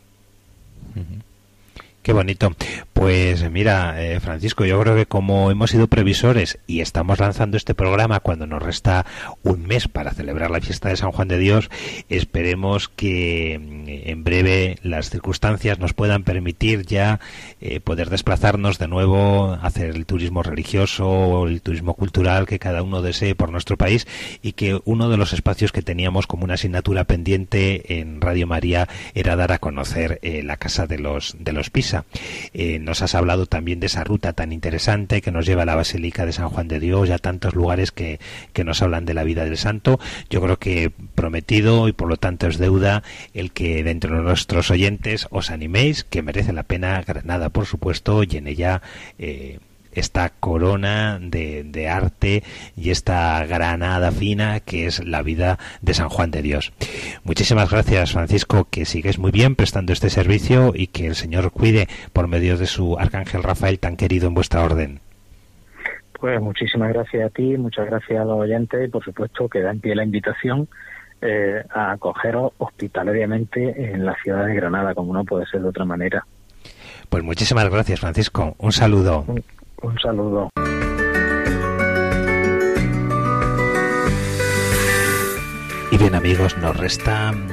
Qué 2.07 2.13
bonito. 2.13 2.55
Pues 2.93 3.51
mira, 3.51 4.01
eh, 4.01 4.21
Francisco, 4.21 4.65
yo 4.65 4.81
creo 4.81 4.95
que 4.95 5.07
como 5.07 5.51
hemos 5.51 5.73
sido 5.73 5.89
previsores 5.89 6.57
y 6.69 6.81
estamos 6.81 7.19
lanzando 7.19 7.57
este 7.57 7.75
programa 7.75 8.21
cuando 8.21 8.47
nos 8.47 8.63
resta 8.63 9.05
un 9.43 9.67
mes 9.67 9.89
para 9.89 10.13
celebrar 10.13 10.53
la 10.53 10.61
fiesta 10.61 10.89
de 10.89 10.97
San 10.97 11.11
Juan 11.11 11.27
de 11.27 11.39
Dios, 11.39 11.69
esperemos 12.09 12.89
que 12.89 13.59
mm, 13.61 14.09
en 14.09 14.23
breve 14.23 14.79
las 14.83 15.11
circunstancias 15.11 15.81
nos 15.81 15.95
puedan 15.95 16.23
permitir 16.23 16.87
ya 16.87 17.19
eh, 17.61 17.81
poder 17.81 18.09
desplazarnos 18.09 18.79
de 18.79 18.87
nuevo, 18.87 19.59
hacer 19.61 19.91
el 19.91 20.07
turismo 20.07 20.45
religioso 20.45 21.09
o 21.09 21.49
el 21.49 21.61
turismo 21.61 21.95
cultural 21.95 22.47
que 22.47 22.61
cada 22.61 22.85
uno 22.85 23.03
desee 23.03 23.35
por 23.35 23.51
nuestro 23.51 23.77
país 23.77 24.07
y 24.43 24.53
que 24.53 24.81
uno 24.85 25.09
de 25.09 25.17
los 25.17 25.33
espacios 25.33 25.73
que 25.73 25.83
teníamos 25.83 26.29
como 26.29 26.45
una 26.45 26.55
asignatura 26.55 27.03
pendiente 27.03 27.99
en 27.99 28.21
Radio 28.21 28.47
María 28.47 28.89
era 29.15 29.35
dar 29.35 29.51
a 29.51 29.59
conocer 29.59 30.21
eh, 30.23 30.45
la 30.45 30.57
casa 30.57 30.87
de 30.87 31.01
los 31.01 31.35
de 31.41 31.53
los 31.53 31.69
Pisa 31.69 31.96
eh, 32.53 32.79
nos 32.79 33.03
has 33.03 33.15
hablado 33.15 33.47
también 33.47 33.81
de 33.81 33.87
esa 33.87 34.05
ruta 34.05 34.33
tan 34.33 34.53
interesante 34.53 35.23
que 35.23 35.31
nos 35.31 35.47
lleva 35.47 35.63
a 35.63 35.67
la 35.67 35.75
Basílica 35.75 36.27
de 36.27 36.33
San 36.33 36.49
Juan 36.49 36.69
de 36.69 36.81
Dios 36.81 37.09
y 37.09 37.13
a 37.13 37.19
tantos 37.19 37.55
lugares 37.55 37.93
que, 37.93 38.21
que 38.53 38.65
nos 38.65 38.83
hablan 38.83 39.05
de 39.05 39.15
la 39.15 39.25
vida 39.25 39.45
del 39.45 39.57
santo. 39.57 39.99
Yo 40.31 40.41
creo 40.41 40.59
que 40.59 40.93
prometido 41.15 41.89
y 41.89 41.93
por 41.93 42.09
lo 42.09 42.17
tanto 42.17 42.47
es 42.47 42.59
deuda 42.59 43.03
el 43.35 43.53
que 43.53 43.83
dentro 43.85 44.17
de 44.17 44.23
nuestros 44.23 44.71
oyentes 44.71 45.27
os 45.31 45.51
animéis, 45.51 46.05
que 46.05 46.23
merece 46.23 46.53
la 46.53 46.65
pena 46.65 47.03
Granada, 47.03 47.49
por 47.49 47.67
supuesto, 47.67 48.23
y 48.23 48.37
en 48.37 48.49
ella 48.49 48.83
esta 49.97 50.31
corona 50.31 51.19
de, 51.21 51.65
de 51.65 51.89
arte 51.89 52.43
y 52.77 52.91
esta 52.91 53.45
granada 53.47 54.13
fina 54.13 54.61
que 54.61 54.87
es 54.87 55.05
la 55.05 55.23
vida 55.23 55.59
de 55.83 55.95
San 55.95 56.09
Juan 56.09 56.31
de 56.31 56.43
Dios. 56.43 56.73
Muchísimas 57.25 57.71
gracias, 57.71 58.13
Francisco, 58.13 58.69
que 58.71 58.85
sigues 58.85 59.19
muy 59.19 59.31
bien 59.31 59.57
prestando 59.57 59.93
este 59.93 60.11
servicio 60.11 60.73
y 60.75 60.89
que 60.89 61.07
el 61.07 61.15
Señor 61.15 61.51
cuide 61.51 61.89
por 62.13 62.29
medio 62.29 62.57
de 62.57 62.67
su 62.67 62.99
Arcángel 62.99 63.43
Rafael 63.43 63.79
tan 63.79 63.97
querido 63.97 64.29
en 64.29 64.35
vuestra 64.35 64.63
orden. 64.63 65.01
Pues 66.19 66.41
muchísimas 66.41 66.93
gracias 66.93 67.27
a 67.27 67.31
ti, 67.31 67.57
muchas 67.59 67.87
gracias 67.87 68.21
a 68.21 68.25
los 68.25 68.39
oyentes 68.39 68.87
y 68.87 68.91
por 68.91 69.05
supuesto 69.05 69.49
que 69.49 69.61
da 69.61 69.71
en 69.71 69.81
pie 69.81 69.95
la 69.95 70.05
invitación 70.05 70.69
eh, 71.21 71.63
a 71.71 71.93
acogeros 71.93 72.53
hospitalariamente 72.59 73.93
en 73.93 74.05
la 74.05 74.15
ciudad 74.23 74.47
de 74.47 74.55
Granada, 74.55 74.95
como 74.95 75.13
no 75.13 75.25
puede 75.25 75.47
ser 75.47 75.63
de 75.63 75.69
otra 75.69 75.85
manera. 75.85 76.27
Pues 77.09 77.23
muchísimas 77.23 77.71
gracias, 77.71 78.01
Francisco. 78.01 78.55
Un 78.59 78.73
saludo. 78.73 79.25
Un 79.83 79.99
saludo. 79.99 80.49
Y 85.91 85.99
bien 85.99 86.15
amigos, 86.15 86.57
nos 86.59 86.77
restan 86.77 87.49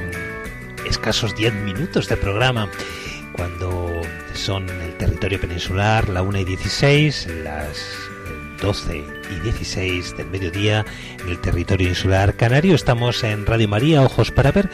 escasos 0.86 1.34
10 1.36 1.54
minutos 1.54 2.08
de 2.08 2.16
programa 2.16 2.68
cuando 3.32 3.90
son 4.34 4.68
el 4.68 4.96
territorio 4.96 5.40
peninsular, 5.40 6.08
la 6.08 6.22
1 6.22 6.38
y 6.38 6.44
16, 6.44 7.28
las 7.44 8.03
12 8.60 9.04
y 9.30 9.40
16 9.40 10.16
del 10.16 10.28
mediodía 10.28 10.84
en 11.22 11.28
el 11.28 11.40
territorio 11.40 11.88
insular 11.88 12.34
canario. 12.36 12.74
Estamos 12.74 13.22
en 13.24 13.46
Radio 13.46 13.68
María, 13.68 14.02
Ojos 14.02 14.30
para 14.30 14.52
Ver. 14.52 14.70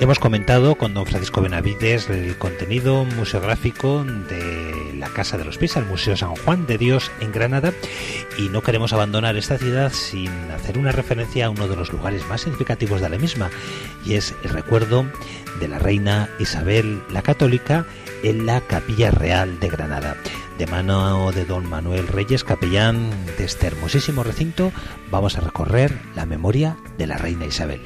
Hemos 0.00 0.18
comentado 0.18 0.76
con 0.76 0.94
don 0.94 1.06
Francisco 1.06 1.40
Benavides 1.40 2.08
el 2.08 2.36
contenido 2.36 3.04
museográfico 3.04 4.04
de 4.04 4.94
la 4.96 5.08
Casa 5.08 5.38
de 5.38 5.44
los 5.44 5.58
Pies, 5.58 5.76
el 5.76 5.86
Museo 5.86 6.16
San 6.16 6.36
Juan 6.36 6.66
de 6.66 6.78
Dios 6.78 7.10
en 7.20 7.32
Granada. 7.32 7.72
Y 8.38 8.48
no 8.48 8.62
queremos 8.62 8.92
abandonar 8.92 9.36
esta 9.36 9.58
ciudad 9.58 9.92
sin 9.92 10.30
hacer 10.50 10.78
una 10.78 10.92
referencia 10.92 11.46
a 11.46 11.50
uno 11.50 11.68
de 11.68 11.76
los 11.76 11.92
lugares 11.92 12.26
más 12.28 12.42
significativos 12.42 13.00
de 13.00 13.08
la 13.08 13.18
misma, 13.18 13.50
y 14.04 14.14
es 14.14 14.34
el 14.44 14.50
recuerdo 14.50 15.06
de 15.58 15.68
la 15.68 15.78
reina 15.78 16.28
Isabel 16.38 17.02
la 17.10 17.22
Católica 17.22 17.86
en 18.22 18.46
la 18.46 18.60
Capilla 18.60 19.10
Real 19.10 19.58
de 19.60 19.68
Granada. 19.68 20.16
De 20.58 20.66
mano 20.66 21.32
de 21.32 21.44
don 21.44 21.68
Manuel 21.68 22.06
Reyes, 22.06 22.44
capellán 22.44 23.10
de 23.38 23.44
este 23.44 23.66
hermosísimo 23.66 24.22
recinto, 24.22 24.72
vamos 25.10 25.38
a 25.38 25.40
recorrer 25.40 25.92
la 26.14 26.26
memoria 26.26 26.76
de 26.98 27.06
la 27.06 27.16
reina 27.16 27.46
Isabel. 27.46 27.80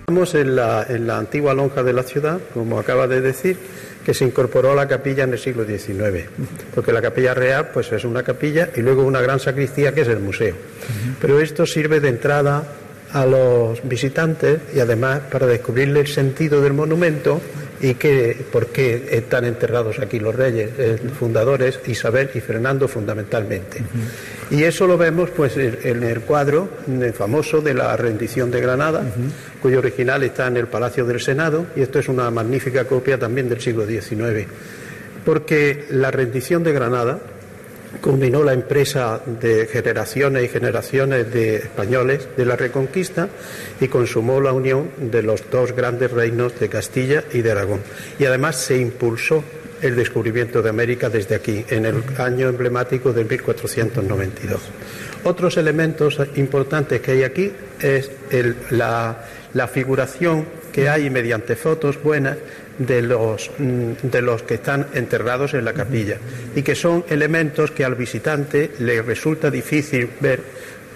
Estamos 0.00 0.34
en 0.34 0.56
la, 0.56 0.84
en 0.88 1.06
la 1.06 1.18
antigua 1.18 1.54
lonja 1.54 1.82
de 1.82 1.92
la 1.92 2.02
ciudad, 2.02 2.40
como 2.52 2.78
acaba 2.78 3.06
de 3.06 3.20
decir, 3.20 3.56
que 4.04 4.14
se 4.14 4.24
incorporó 4.24 4.72
a 4.72 4.74
la 4.74 4.88
capilla 4.88 5.24
en 5.24 5.32
el 5.32 5.38
siglo 5.38 5.64
XIX, 5.64 6.28
porque 6.74 6.92
la 6.92 7.00
capilla 7.00 7.34
real 7.34 7.70
pues 7.72 7.90
es 7.92 8.04
una 8.04 8.22
capilla 8.22 8.68
y 8.74 8.80
luego 8.80 9.04
una 9.04 9.20
gran 9.20 9.40
sacristía 9.40 9.94
que 9.94 10.02
es 10.02 10.08
el 10.08 10.20
museo. 10.20 10.56
Pero 11.20 11.40
esto 11.40 11.64
sirve 11.64 12.00
de 12.00 12.08
entrada 12.08 12.64
a 13.12 13.26
los 13.26 13.86
visitantes 13.86 14.60
y 14.74 14.80
además 14.80 15.20
para 15.30 15.46
descubrirle 15.46 16.00
el 16.00 16.06
sentido 16.06 16.60
del 16.60 16.72
monumento 16.72 17.40
y 17.82 17.94
que, 17.94 18.36
por 18.50 18.68
qué 18.68 19.08
están 19.10 19.44
enterrados 19.44 19.98
aquí 19.98 20.20
los 20.20 20.34
reyes 20.34 20.70
eh, 20.78 20.98
fundadores, 21.18 21.80
Isabel 21.86 22.30
y 22.32 22.40
Fernando 22.40 22.86
fundamentalmente. 22.86 23.80
Uh 23.80 23.82
-huh. 23.82 24.58
Y 24.58 24.62
eso 24.64 24.86
lo 24.86 24.96
vemos 24.96 25.30
pues 25.30 25.56
en 25.56 26.02
el 26.04 26.20
cuadro 26.20 26.68
famoso 27.12 27.60
de 27.60 27.74
la 27.74 27.96
rendición 27.96 28.50
de 28.50 28.60
Granada, 28.60 29.00
uh 29.00 29.02
-huh. 29.02 29.60
cuyo 29.60 29.80
original 29.80 30.22
está 30.22 30.46
en 30.46 30.56
el 30.58 30.68
Palacio 30.68 31.04
del 31.04 31.20
Senado 31.20 31.66
y 31.74 31.82
esto 31.82 31.98
es 31.98 32.08
una 32.08 32.30
magnífica 32.30 32.84
copia 32.84 33.18
también 33.18 33.48
del 33.48 33.60
siglo 33.60 33.84
XIX. 33.84 34.46
Porque 35.24 35.86
la 35.90 36.10
rendición 36.10 36.62
de 36.62 36.72
Granada 36.72 37.18
culminó 38.00 38.42
la 38.42 38.52
empresa 38.52 39.20
de 39.26 39.66
generaciones 39.66 40.44
y 40.44 40.48
generaciones 40.48 41.32
de 41.32 41.56
españoles 41.56 42.28
de 42.36 42.44
la 42.44 42.56
Reconquista 42.56 43.28
y 43.80 43.88
consumó 43.88 44.40
la 44.40 44.52
unión 44.52 44.90
de 44.98 45.22
los 45.22 45.48
dos 45.50 45.72
grandes 45.72 46.10
reinos 46.10 46.58
de 46.58 46.68
Castilla 46.68 47.24
y 47.32 47.42
de 47.42 47.52
Aragón. 47.52 47.80
Y 48.18 48.24
además 48.24 48.56
se 48.56 48.78
impulsó 48.78 49.44
el 49.82 49.96
descubrimiento 49.96 50.62
de 50.62 50.70
América 50.70 51.10
desde 51.10 51.34
aquí, 51.34 51.64
en 51.68 51.86
el 51.86 52.02
año 52.18 52.48
emblemático 52.48 53.12
de 53.12 53.24
1492. 53.24 54.60
Otros 55.24 55.56
elementos 55.56 56.18
importantes 56.36 57.00
que 57.00 57.10
hay 57.12 57.22
aquí 57.24 57.52
es 57.80 58.10
la, 58.70 59.24
la 59.54 59.68
figuración 59.68 60.46
que 60.72 60.88
hay 60.88 61.10
mediante 61.10 61.56
fotos 61.56 62.02
buenas 62.02 62.38
de 62.78 63.02
los, 63.02 63.50
de 63.58 64.22
los 64.22 64.42
que 64.42 64.54
están 64.54 64.86
enterrados 64.94 65.54
en 65.54 65.64
la 65.64 65.72
capilla 65.72 66.16
y 66.54 66.62
que 66.62 66.74
son 66.74 67.04
elementos 67.08 67.70
que 67.70 67.84
al 67.84 67.94
visitante 67.94 68.72
le 68.78 69.02
resulta 69.02 69.50
difícil 69.50 70.08
ver 70.20 70.40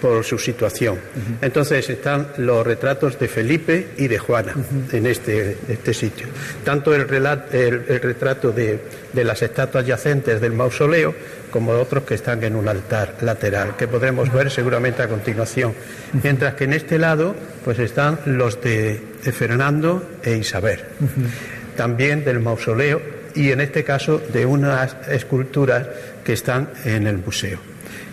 por 0.00 0.24
su 0.24 0.38
situación. 0.38 0.98
Entonces 1.40 1.88
están 1.88 2.28
los 2.38 2.66
retratos 2.66 3.18
de 3.18 3.28
Felipe 3.28 3.88
y 3.96 4.08
de 4.08 4.18
Juana 4.18 4.54
en 4.92 5.06
este, 5.06 5.56
este 5.68 5.94
sitio. 5.94 6.26
Tanto 6.64 6.94
el, 6.94 7.08
retrato 7.08 8.52
de, 8.52 8.78
de, 9.12 9.24
las 9.24 9.42
estatuas 9.42 9.86
yacentes 9.86 10.40
del 10.40 10.52
mausoleo 10.52 11.14
como 11.50 11.72
otros 11.72 12.04
que 12.04 12.14
están 12.14 12.44
en 12.44 12.56
un 12.56 12.68
altar 12.68 13.16
lateral, 13.22 13.76
que 13.76 13.88
podremos 13.88 14.32
ver 14.32 14.50
seguramente 14.50 15.02
a 15.02 15.08
continuación. 15.08 15.74
Mientras 16.22 16.54
que 16.54 16.64
en 16.64 16.74
este 16.74 16.98
lado 16.98 17.34
pues 17.64 17.78
están 17.78 18.18
los 18.26 18.60
de 18.60 19.00
Fernando 19.22 20.18
e 20.22 20.36
Isabel. 20.36 20.80
También 21.76 22.24
del 22.24 22.40
mausoleo 22.40 23.00
y 23.34 23.50
en 23.50 23.60
este 23.60 23.84
caso 23.84 24.18
de 24.18 24.46
unas 24.46 24.96
esculturas 25.08 25.86
que 26.24 26.32
están 26.32 26.70
en 26.84 27.06
el 27.06 27.18
museo. 27.18 27.58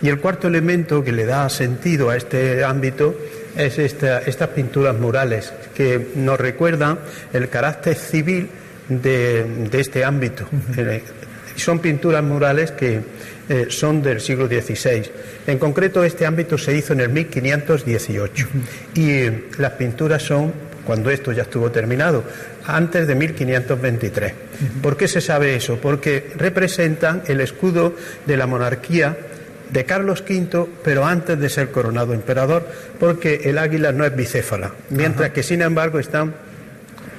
Y 0.02 0.08
el 0.08 0.20
cuarto 0.20 0.48
elemento 0.48 1.02
que 1.02 1.12
le 1.12 1.24
da 1.24 1.48
sentido 1.48 2.10
a 2.10 2.16
este 2.16 2.62
ámbito 2.62 3.16
es 3.56 3.78
esta, 3.78 4.18
estas 4.18 4.48
pinturas 4.50 4.96
murales 4.96 5.52
que 5.74 6.08
nos 6.16 6.38
recuerdan 6.38 6.98
el 7.32 7.48
carácter 7.48 7.96
civil 7.96 8.48
de, 8.88 9.44
de 9.70 9.80
este 9.80 10.04
ámbito. 10.04 10.46
Y 11.56 11.60
son 11.60 11.78
pinturas 11.78 12.22
murales 12.22 12.72
que 12.72 13.00
eh, 13.48 13.66
son 13.68 14.02
del 14.02 14.20
siglo 14.20 14.46
XVI. 14.46 15.02
En 15.46 15.58
concreto, 15.58 16.02
este 16.02 16.24
ámbito 16.24 16.56
se 16.56 16.74
hizo 16.76 16.94
en 16.94 17.00
el 17.00 17.10
1518 17.10 18.46
y 18.94 19.10
eh, 19.10 19.44
las 19.58 19.72
pinturas 19.72 20.22
son, 20.22 20.52
cuando 20.84 21.10
esto 21.10 21.32
ya 21.32 21.42
estuvo 21.42 21.70
terminado, 21.70 22.24
antes 22.66 23.06
de 23.06 23.14
1523. 23.14 24.32
¿Por 24.82 24.96
qué 24.96 25.08
se 25.08 25.20
sabe 25.20 25.56
eso? 25.56 25.78
Porque 25.80 26.32
representan 26.36 27.22
el 27.26 27.40
escudo 27.40 27.94
de 28.26 28.36
la 28.36 28.46
monarquía 28.46 29.16
de 29.70 29.84
Carlos 29.84 30.22
V, 30.28 30.66
pero 30.82 31.04
antes 31.04 31.38
de 31.38 31.48
ser 31.48 31.70
coronado 31.70 32.14
emperador, 32.14 32.66
porque 33.00 33.40
el 33.44 33.58
águila 33.58 33.92
no 33.92 34.04
es 34.04 34.14
bicéfala, 34.14 34.72
mientras 34.90 35.26
Ajá. 35.26 35.32
que 35.32 35.42
sin 35.42 35.62
embargo 35.62 35.98
están 35.98 36.34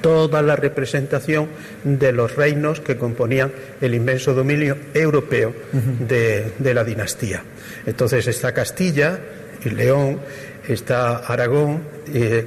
toda 0.00 0.42
la 0.42 0.56
representación 0.56 1.48
de 1.82 2.12
los 2.12 2.36
reinos 2.36 2.80
que 2.80 2.96
componían 2.96 3.52
el 3.80 3.94
inmenso 3.94 4.34
dominio 4.34 4.76
europeo 4.94 5.52
de, 5.72 6.74
la 6.74 6.84
dinastía. 6.84 7.42
Entonces 7.84 8.26
está 8.26 8.52
Castilla 8.52 9.18
y 9.64 9.70
León, 9.70 10.20
está 10.68 11.18
Aragón 11.18 11.82
eh, 12.14 12.46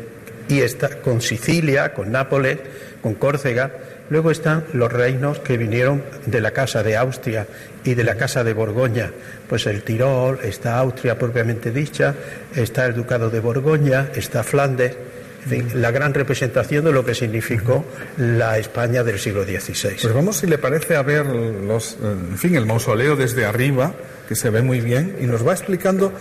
y 0.49 0.59
está 0.59 1.01
con 1.01 1.21
Sicilia, 1.21 1.93
con 1.93 2.11
Nápoles, 2.11 2.57
con 3.01 3.13
Córcega, 3.13 3.71
Luego 4.09 4.31
están 4.31 4.65
los 4.73 4.91
reinos 4.91 5.39
que 5.39 5.57
vinieron 5.57 6.03
de 6.25 6.41
la 6.41 6.51
Casa 6.51 6.81
de 6.81 6.97
Austria 6.97 7.47
y 7.83 7.93
de 7.93 8.03
la 8.03 8.15
Casa 8.15 8.43
de 8.43 8.53
Borgoña. 8.53 9.11
Pues 9.47 9.67
el 9.67 9.83
Tirol, 9.83 10.39
está 10.43 10.79
Austria 10.79 11.17
propiamente 11.17 11.71
dicha, 11.71 12.15
está 12.55 12.85
el 12.87 12.95
Ducado 12.95 13.29
de 13.29 13.39
Borgoña, 13.39 14.09
está 14.15 14.43
Flandes. 14.43 14.97
En 15.43 15.49
fin, 15.49 15.81
la 15.81 15.91
gran 15.91 16.13
representación 16.13 16.83
de 16.83 16.91
lo 16.91 17.05
que 17.05 17.15
significó 17.15 17.85
la 18.17 18.57
España 18.57 19.03
del 19.03 19.19
siglo 19.19 19.45
XVI. 19.45 19.95
Pues 20.01 20.13
vamos, 20.13 20.37
si 20.37 20.47
le 20.47 20.57
parece, 20.57 20.97
a 20.97 21.01
ver 21.01 21.25
los, 21.25 21.97
en 22.03 22.37
fin, 22.37 22.55
el 22.55 22.65
mausoleo 22.65 23.15
desde 23.15 23.45
arriba, 23.45 23.93
que 24.27 24.35
se 24.35 24.49
ve 24.49 24.61
muy 24.61 24.81
bien, 24.81 25.15
y 25.21 25.27
nos 25.27 25.47
va 25.47 25.53
explicando 25.53 26.11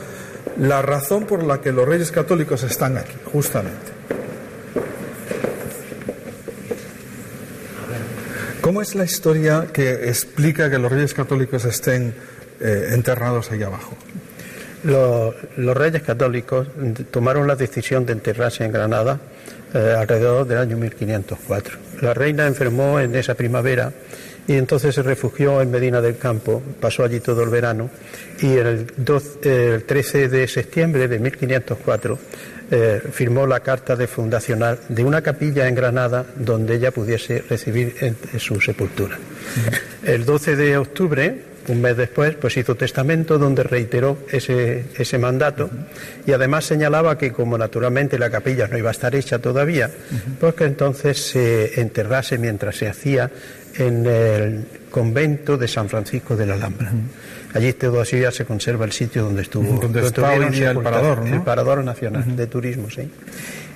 la 0.60 0.82
razón 0.82 1.24
por 1.26 1.42
la 1.42 1.60
que 1.60 1.72
los 1.72 1.88
reyes 1.88 2.12
católicos 2.12 2.62
están 2.62 2.96
aquí, 2.96 3.16
justamente. 3.32 3.97
¿Cómo 8.68 8.82
es 8.82 8.94
la 8.94 9.04
historia 9.04 9.68
que 9.72 10.10
explica 10.10 10.68
que 10.68 10.76
los 10.76 10.92
reyes 10.92 11.14
católicos 11.14 11.64
estén 11.64 12.12
eh, 12.60 12.90
enterrados 12.92 13.50
ahí 13.50 13.62
abajo? 13.62 13.96
Los, 14.84 15.34
reyes 15.74 16.02
católicos 16.02 16.68
tomaron 17.10 17.46
la 17.46 17.56
decisión 17.56 18.04
de 18.04 18.12
enterrarse 18.12 18.66
en 18.66 18.72
Granada 18.72 19.18
eh, 19.72 19.94
alrededor 19.96 20.46
del 20.46 20.58
año 20.58 20.76
1504. 20.76 21.78
La 22.02 22.12
reina 22.12 22.46
enfermó 22.46 23.00
en 23.00 23.14
esa 23.14 23.34
primavera 23.34 23.90
y 24.46 24.52
entonces 24.52 24.94
se 24.94 25.02
refugió 25.02 25.62
en 25.62 25.70
Medina 25.70 26.02
del 26.02 26.18
Campo, 26.18 26.62
pasó 26.78 27.04
allí 27.04 27.20
todo 27.20 27.42
el 27.42 27.48
verano 27.48 27.88
y 28.42 28.52
el, 28.52 28.86
12, 28.98 29.76
el 29.76 29.84
13 29.84 30.28
de 30.28 30.46
septiembre 30.46 31.08
de 31.08 31.18
1504 31.18 32.18
eh, 32.70 33.00
firmó 33.12 33.46
la 33.46 33.60
carta 33.60 33.96
de 33.96 34.06
fundacional 34.06 34.78
de 34.88 35.04
una 35.04 35.22
capilla 35.22 35.68
en 35.68 35.74
Granada 35.74 36.26
donde 36.36 36.74
ella 36.76 36.90
pudiese 36.90 37.42
recibir 37.48 37.94
en, 38.00 38.16
en 38.32 38.40
su 38.40 38.60
sepultura. 38.60 39.18
El 40.04 40.24
12 40.24 40.56
de 40.56 40.76
octubre 40.76 41.47
un 41.68 41.80
mes 41.80 41.96
después, 41.96 42.34
pues 42.36 42.56
hizo 42.56 42.74
testamento 42.74 43.38
donde 43.38 43.62
reiteró 43.62 44.18
ese, 44.30 44.86
ese 44.96 45.18
mandato 45.18 45.70
y 46.26 46.32
además 46.32 46.64
señalaba 46.64 47.18
que 47.18 47.32
como 47.32 47.58
naturalmente 47.58 48.18
la 48.18 48.30
capilla 48.30 48.66
no 48.68 48.78
iba 48.78 48.88
a 48.88 48.92
estar 48.92 49.14
hecha 49.14 49.38
todavía, 49.38 49.90
pues 50.40 50.54
que 50.54 50.64
entonces 50.64 51.18
se 51.18 51.80
enterrase 51.80 52.38
mientras 52.38 52.76
se 52.76 52.88
hacía 52.88 53.30
en 53.76 54.06
el 54.06 54.64
convento 54.90 55.56
de 55.56 55.68
San 55.68 55.88
Francisco 55.88 56.36
de 56.36 56.46
la 56.46 56.54
Alhambra. 56.54 56.92
Allí 57.54 57.72
todavía 57.72 58.30
se 58.30 58.44
conserva 58.44 58.84
el 58.84 58.92
sitio 58.92 59.24
donde 59.24 59.42
estuvo 59.42 59.80
Donde 59.80 60.06
está 60.06 60.32
hoy 60.32 60.50
día 60.50 60.70
el 60.70 60.80
Parador, 60.80 61.24
¿no? 61.24 61.36
el 61.36 61.42
Parador 61.42 61.84
Nacional 61.84 62.36
de 62.36 62.46
Turismo, 62.46 62.90
sí. 62.90 63.08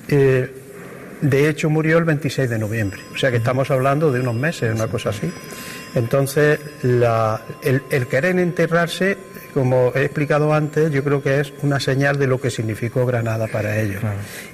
Eh, 0.09 0.51
de 1.23 1.49
hecho, 1.49 1.71
murió 1.71 1.99
el 1.99 2.05
26 2.05 2.51
de 2.51 2.59
noviembre, 2.59 3.01
o 3.15 3.17
sea 3.17 3.31
que 3.31 3.37
estamos 3.37 3.71
hablando 3.71 4.11
de 4.11 4.21
unos 4.21 4.35
meses, 4.35 4.75
una 4.75 4.89
cosa 4.89 5.11
así. 5.11 5.31
Entonces, 5.95 6.59
la- 6.83 7.41
el, 7.63 7.83
el 7.91 8.07
querer 8.07 8.39
enterrarse, 8.39 9.17
como 9.55 9.93
he 9.95 10.05
explicado 10.05 10.55
antes, 10.55 10.91
yo 10.91 11.05
creo 11.05 11.23
que 11.23 11.41
es 11.41 11.53
una 11.63 11.79
señal 11.81 12.19
de 12.19 12.27
lo 12.27 12.41
que 12.41 12.51
significó 12.51 13.05
Granada 13.07 13.47
para 13.49 13.79
ellos. 13.79 14.03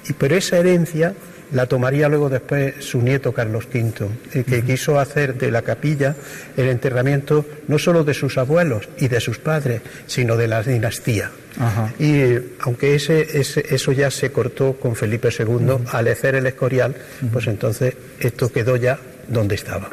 Y 0.09 0.13
pero 0.13 0.35
esa 0.35 0.57
herencia 0.57 1.13
la 1.51 1.65
tomaría 1.65 2.07
luego 2.09 2.29
después 2.29 2.75
su 2.85 3.01
nieto 3.01 3.31
Carlos 3.33 3.67
V, 3.73 4.07
el 4.33 4.45
que 4.45 4.61
quiso 4.63 4.99
hacer 4.99 5.33
de 5.35 5.49
la 5.49 5.63
capilla 5.63 6.15
el 6.55 6.67
enterramiento 6.69 7.43
no 7.67 7.79
solo 7.79 8.03
de 8.03 8.13
sus 8.13 8.37
abuelos 8.37 8.87
y 8.99 9.07
de 9.07 9.19
sus 9.19 9.39
padres, 9.39 9.81
sino 10.05 10.35
de 10.37 10.47
la 10.47 10.61
dinastía. 10.61 11.31
Y 11.97 12.19
eh, 12.21 12.43
aunque 12.59 12.93
ese, 12.93 13.39
ese- 13.39 13.65
eso 13.73 13.91
ya 13.93 14.11
se 14.11 14.31
cortó 14.31 14.73
con 14.73 14.95
Felipe 14.95 15.29
II, 15.37 15.77
al 15.91 16.07
hacer 16.09 16.35
el 16.35 16.45
Escorial, 16.45 16.95
pues 17.33 17.47
entonces 17.47 17.95
esto 18.19 18.51
quedó 18.51 18.75
ya 18.75 18.99
donde 19.27 19.55
estaba. 19.55 19.89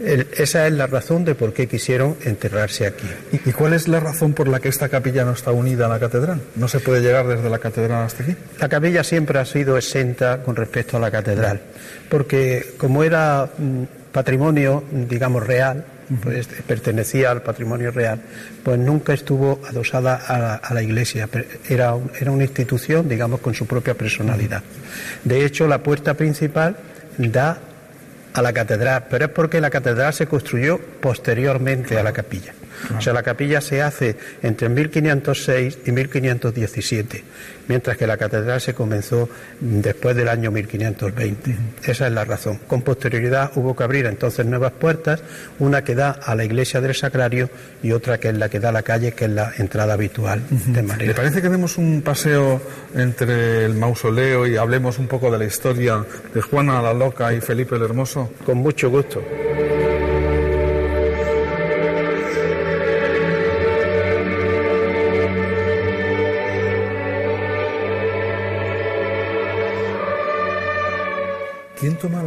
El- 0.00 0.26
esa 0.36 0.66
es 0.66 0.72
la 0.72 0.86
razón 0.86 1.24
de 1.24 1.34
por 1.34 1.52
qué 1.52 1.66
quisieron 1.68 2.16
enterrarse 2.24 2.86
aquí. 2.86 3.06
¿Y, 3.32 3.50
y 3.50 3.52
cuál 3.52 3.72
es 3.74 3.88
la 3.88 4.00
razón 4.00 4.32
por 4.32 4.48
la 4.48 4.58
que 4.60 4.68
esta 4.68 4.88
capilla 4.88 5.24
no 5.24 5.32
está 5.32 5.52
unida 5.52 5.86
a 5.86 5.88
la 5.88 5.98
catedral? 6.00 6.40
¿No 6.56 6.68
se 6.68 6.80
puede 6.80 7.00
llegar 7.02 7.26
desde 7.26 7.48
la 7.50 7.58
catedral 7.58 8.04
hasta 8.04 8.22
aquí? 8.22 8.34
La 8.58 8.68
capilla 8.68 9.04
siempre 9.04 9.38
ha 9.38 9.44
sido 9.44 9.76
exenta 9.76 10.42
con 10.42 10.56
respecto 10.56 10.96
a 10.96 11.00
la 11.00 11.10
catedral, 11.10 11.60
porque 12.08 12.74
como 12.78 13.04
era 13.04 13.48
mm, 13.58 13.82
patrimonio, 14.12 14.82
digamos, 14.90 15.46
real, 15.46 15.84
pues 16.22 16.46
pertenecía 16.66 17.30
al 17.30 17.42
patrimonio 17.42 17.90
real, 17.90 18.20
pues 18.62 18.78
nunca 18.78 19.14
estuvo 19.14 19.60
adosada 19.68 20.16
a 20.16 20.38
la, 20.38 20.54
a 20.56 20.74
la 20.74 20.82
iglesia, 20.82 21.28
era, 21.68 21.94
un- 21.94 22.10
era 22.20 22.30
una 22.32 22.42
institución, 22.44 23.08
digamos, 23.08 23.40
con 23.40 23.54
su 23.54 23.66
propia 23.66 23.94
personalidad. 23.94 24.62
De 25.24 25.44
hecho, 25.44 25.66
la 25.68 25.78
puerta 25.82 26.14
principal 26.14 26.76
da 27.16 27.58
a 28.32 28.42
la 28.42 28.52
catedral, 28.52 29.04
pero 29.10 29.26
es 29.26 29.30
porque 29.30 29.60
la 29.60 29.70
catedral 29.70 30.12
se 30.12 30.26
construyó 30.26 30.78
posteriormente 31.00 31.98
a 31.98 32.02
la 32.02 32.12
capilla. 32.12 32.54
O 32.96 33.00
sea, 33.00 33.12
la 33.12 33.22
capilla 33.22 33.60
se 33.60 33.82
hace 33.82 34.16
entre 34.42 34.68
1506 34.68 35.78
y 35.86 35.92
1517, 35.92 37.24
mientras 37.68 37.96
que 37.96 38.06
la 38.06 38.16
catedral 38.16 38.60
se 38.60 38.74
comenzó 38.74 39.28
después 39.60 40.16
del 40.16 40.28
año 40.28 40.50
1520. 40.50 41.56
Esa 41.84 42.06
es 42.06 42.12
la 42.12 42.24
razón. 42.24 42.58
Con 42.66 42.82
posterioridad 42.82 43.52
hubo 43.56 43.74
que 43.76 43.84
abrir 43.84 44.06
entonces 44.06 44.46
nuevas 44.46 44.72
puertas, 44.72 45.22
una 45.58 45.82
que 45.84 45.94
da 45.94 46.10
a 46.10 46.34
la 46.34 46.44
iglesia 46.44 46.80
del 46.80 46.94
Sacrario 46.94 47.50
y 47.82 47.92
otra 47.92 48.18
que 48.18 48.28
es 48.28 48.36
la 48.36 48.48
que 48.48 48.60
da 48.60 48.70
a 48.70 48.72
la 48.72 48.82
calle, 48.82 49.12
que 49.12 49.26
es 49.26 49.30
la 49.30 49.52
entrada 49.58 49.94
habitual. 49.94 50.42
De 50.50 50.82
¿Le 50.82 50.82
manera 50.82 51.14
parece 51.14 51.42
que 51.42 51.48
demos 51.48 51.78
un 51.78 52.02
paseo 52.02 52.60
entre 52.94 53.64
el 53.64 53.74
mausoleo 53.74 54.46
y 54.46 54.56
hablemos 54.56 54.98
un 54.98 55.06
poco 55.06 55.30
de 55.30 55.38
la 55.38 55.44
historia 55.44 56.04
de 56.34 56.40
Juana 56.40 56.82
la 56.82 56.92
Loca 56.92 57.32
y 57.32 57.40
Felipe 57.40 57.76
el 57.76 57.82
Hermoso? 57.82 58.30
con 58.44 58.58
mucho 58.58 58.90
gusto. 58.90 59.22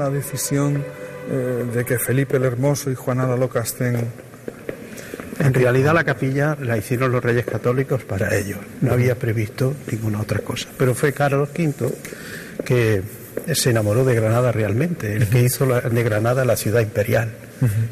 La 0.10 0.16
decisión 0.16 0.84
eh, 1.30 1.66
de 1.74 1.86
que 1.86 1.98
Felipe 2.00 2.38
el 2.38 2.44
Hermoso 2.46 2.92
y 2.92 2.96
Juana 2.96 3.28
la 3.28 3.36
Loca 3.36 3.62
estén 3.62 3.98
En 5.40 5.54
realidad 5.54 5.94
la 5.94 6.04
capilla 6.04 6.56
la 6.62 6.78
hicieron 6.78 7.12
los 7.12 7.24
reyes 7.24 7.46
católicos 7.46 8.04
para 8.04 8.34
ellos. 8.36 8.60
No 8.82 8.94
había 8.94 9.16
previsto 9.16 9.76
ninguna 9.92 10.22
otra 10.22 10.40
cosa. 10.40 10.70
Pero 10.78 10.96
fue 10.96 11.12
Carlos 11.12 11.50
V 11.58 11.74
que 12.64 13.02
se 13.54 13.70
enamoró 13.72 14.06
de 14.06 14.16
Granada 14.16 14.52
realmente, 14.54 15.14
el 15.14 15.28
que 15.28 15.42
hizo 15.42 15.66
la- 15.66 15.82
de 15.82 16.04
Granada 16.04 16.46
la 16.46 16.56
ciudad 16.56 16.80
imperial. 16.82 17.30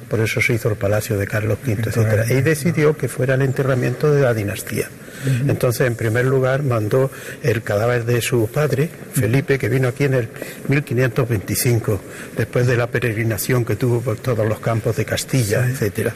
Por 0.09 0.20
eso 0.22 0.39
se 0.41 0.53
hizo 0.53 0.70
el 0.70 0.76
palacio 0.78 1.18
de 1.18 1.28
Carlos 1.28 1.57
V, 1.66 1.74
etcétera. 1.89 2.26
Y 2.32 2.41
decidió 2.41 2.95
que 2.95 3.07
fuera 3.09 3.34
el 3.36 3.41
enterramiento 3.41 4.14
de 4.14 4.22
la 4.22 4.34
dinastía. 4.34 4.88
Entonces, 5.47 5.88
en 5.88 5.95
primer 5.95 6.26
lugar, 6.26 6.63
mandó 6.63 7.09
el 7.41 7.61
cadáver 7.61 8.05
de 8.05 8.21
su 8.21 8.47
padre, 8.47 8.89
Felipe, 9.13 9.57
que 9.57 9.69
vino 9.69 9.88
aquí 9.88 10.03
en 10.05 10.13
el 10.15 10.30
1525, 10.67 12.01
después 12.38 12.67
de 12.67 12.78
la 12.78 12.88
peregrinación 12.88 13.65
que 13.65 13.76
tuvo 13.76 14.01
por 14.01 14.17
todos 14.17 14.47
los 14.47 14.59
campos 14.59 14.95
de 14.95 15.05
Castilla, 15.05 15.67
etcétera. 15.67 16.13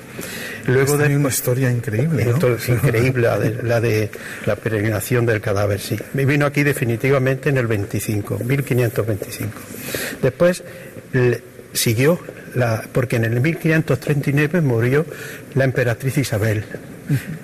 Luego 0.68 0.94
Esta 0.96 1.08
de 1.08 1.16
una 1.16 1.30
historia 1.30 1.72
increíble, 1.72 2.26
increíble, 2.68 3.22
la 3.28 3.40
de, 3.40 3.64
la 3.64 3.80
de 3.82 4.10
la 4.46 4.56
peregrinación 4.56 5.26
del 5.26 5.40
cadáver, 5.42 5.80
sí. 5.80 5.98
Vino 6.14 6.46
aquí 6.46 6.64
definitivamente 6.64 7.50
en 7.50 7.58
el 7.58 7.68
25, 7.68 8.40
1525. 8.40 9.52
Después 10.22 10.64
le- 11.14 11.42
siguió, 11.74 12.20
la, 12.56 12.84
porque 12.92 13.18
en 13.18 13.26
el 13.26 13.40
1539 13.40 14.62
murió 14.62 15.06
la 15.54 15.64
emperatriz 15.64 16.18
Isabel, 16.18 16.64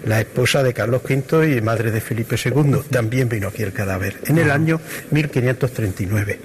la 0.06 0.20
esposa 0.22 0.64
de 0.64 0.74
Carlos 0.74 1.02
V 1.04 1.56
y 1.56 1.62
madre 1.62 1.92
de 1.92 2.02
Felipe 2.02 2.36
II. 2.44 2.80
También 2.90 3.30
vino 3.30 3.48
aquí 3.48 3.64
el 3.64 3.72
cadáver, 3.74 4.16
en 4.26 4.38
el 4.38 4.52
año 4.52 4.80
1539. 5.12 6.40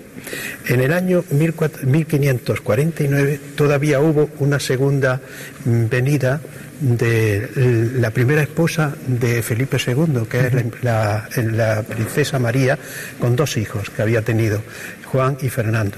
En 0.69 0.81
el 0.81 0.93
año 0.93 1.25
1400 1.31 1.85
1549 1.85 3.41
todavía 3.57 4.01
hubo 4.01 4.31
una 4.41 4.59
segunda 4.61 5.21
mm, 5.65 5.87
venida 5.89 6.41
de 6.81 7.91
la 7.97 8.11
primera 8.11 8.43
esposa 8.43 8.95
de 9.07 9.43
Felipe 9.43 9.79
II, 9.85 10.27
que 10.31 10.41
es 10.47 10.53
la, 10.83 11.29
la- 11.35 11.43
la 11.77 11.83
princesa 11.83 12.39
María, 12.39 12.79
con 13.19 13.35
dos 13.37 13.57
hijos 13.57 13.91
que 13.91 14.03
había 14.03 14.23
tenido, 14.23 14.63
Juan 15.07 15.39
y 15.43 15.49
Fernando. 15.49 15.97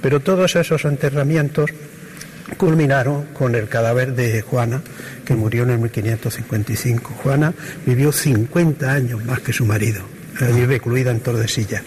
Pero 0.00 0.20
todos 0.20 0.56
esos 0.56 0.84
enterramientos 0.86 1.70
culminaron 2.56 3.24
con 3.34 3.54
el 3.54 3.68
cadáver 3.68 4.14
de 4.14 4.40
Juana, 4.42 4.80
que 5.24 5.34
murió 5.34 5.64
en 5.64 5.70
el 5.70 5.78
1555. 5.78 7.14
Juana 7.22 7.52
vivió 7.84 8.12
50 8.12 8.92
años 8.92 9.24
más 9.24 9.40
que 9.40 9.52
su 9.52 9.66
marido, 9.66 10.02
allí 10.40 10.64
recluida 10.64 11.10
en 11.10 11.20
Tordesillas. 11.20 11.82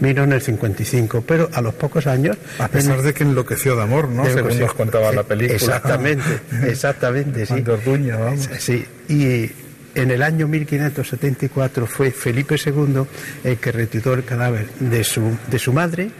Vino 0.00 0.24
en 0.24 0.32
el 0.32 0.42
55, 0.42 1.22
pero 1.26 1.48
a 1.52 1.60
los 1.60 1.74
pocos 1.74 2.06
años... 2.06 2.36
A 2.58 2.68
pesar 2.68 2.98
en- 2.98 3.04
de 3.04 3.14
que 3.14 3.22
enloqueció 3.24 3.76
de 3.76 3.82
amor, 3.82 4.08
¿no? 4.08 4.24
de- 4.24 4.32
Según 4.34 4.58
nos 4.58 4.74
contaba 4.74 5.12
la 5.12 5.22
película. 5.22 5.54
Exactamente, 5.54 6.24
exactamente, 6.66 7.46
sí. 7.46 7.54
Orduña, 7.66 8.16
vamos. 8.16 8.48
Sí, 8.58 8.84
y 9.08 9.48
en 9.94 10.10
el 10.10 10.22
año 10.22 10.48
1574 10.48 11.86
fue 11.86 12.10
Felipe 12.10 12.56
II 12.64 13.02
el 13.44 13.58
que 13.58 13.72
retiró 13.72 14.14
el 14.14 14.24
cadáver 14.24 14.66
de 14.80 15.04
su, 15.04 15.22
de 15.50 15.58
su 15.58 15.72
madre, 15.72 16.10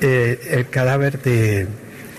eh, 0.00 0.38
el 0.50 0.68
cadáver 0.68 1.20
de, 1.22 1.66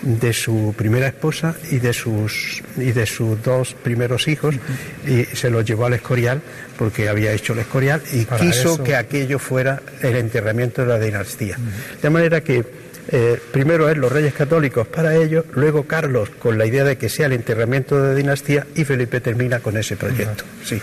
de 0.06 0.34
su 0.34 0.74
primera 0.78 1.08
esposa 1.08 1.56
y 1.72 1.80
de 1.80 1.92
sus 1.92 2.62
y 2.78 2.92
de 2.92 3.06
sus 3.08 3.42
dos 3.44 3.74
primeros 3.74 4.28
hijos 4.28 4.56
y 5.08 5.26
se 5.36 5.50
los 5.50 5.66
llevó 5.66 5.88
al 5.88 5.94
Escorial 5.94 6.42
porque 6.78 7.10
había 7.10 7.34
hecho 7.34 7.54
el 7.54 7.60
Escorial 7.60 8.02
y 8.14 8.24
Para 8.26 8.40
quiso 8.40 8.76
eso. 8.76 8.84
que 8.84 8.96
aquello 8.96 9.40
fuera 9.40 9.82
el 10.02 10.16
enterramiento 10.16 10.84
de 10.84 10.88
la 10.88 11.00
dinastía. 11.00 11.58
De 12.02 12.10
manera 12.12 12.42
que 12.42 12.64
eh, 13.12 13.40
primero 13.52 13.90
es 13.90 13.98
los 13.98 14.12
reyes 14.12 14.34
católicos 14.34 14.88
para 14.88 15.16
ellos, 15.16 15.46
luego 15.54 15.84
Carlos 15.84 16.30
con 16.40 16.58
la 16.58 16.66
idea 16.66 16.84
de 16.84 16.98
que 16.98 17.10
sea 17.10 17.26
el 17.26 17.34
enterramiento 17.34 18.00
de 18.00 18.10
la 18.10 18.16
dinastía 18.16 18.66
y 18.76 18.84
Felipe 18.84 19.22
termina 19.22 19.60
con 19.60 19.76
ese 19.78 19.96
proyecto. 19.96 20.44
Sí. 20.64 20.80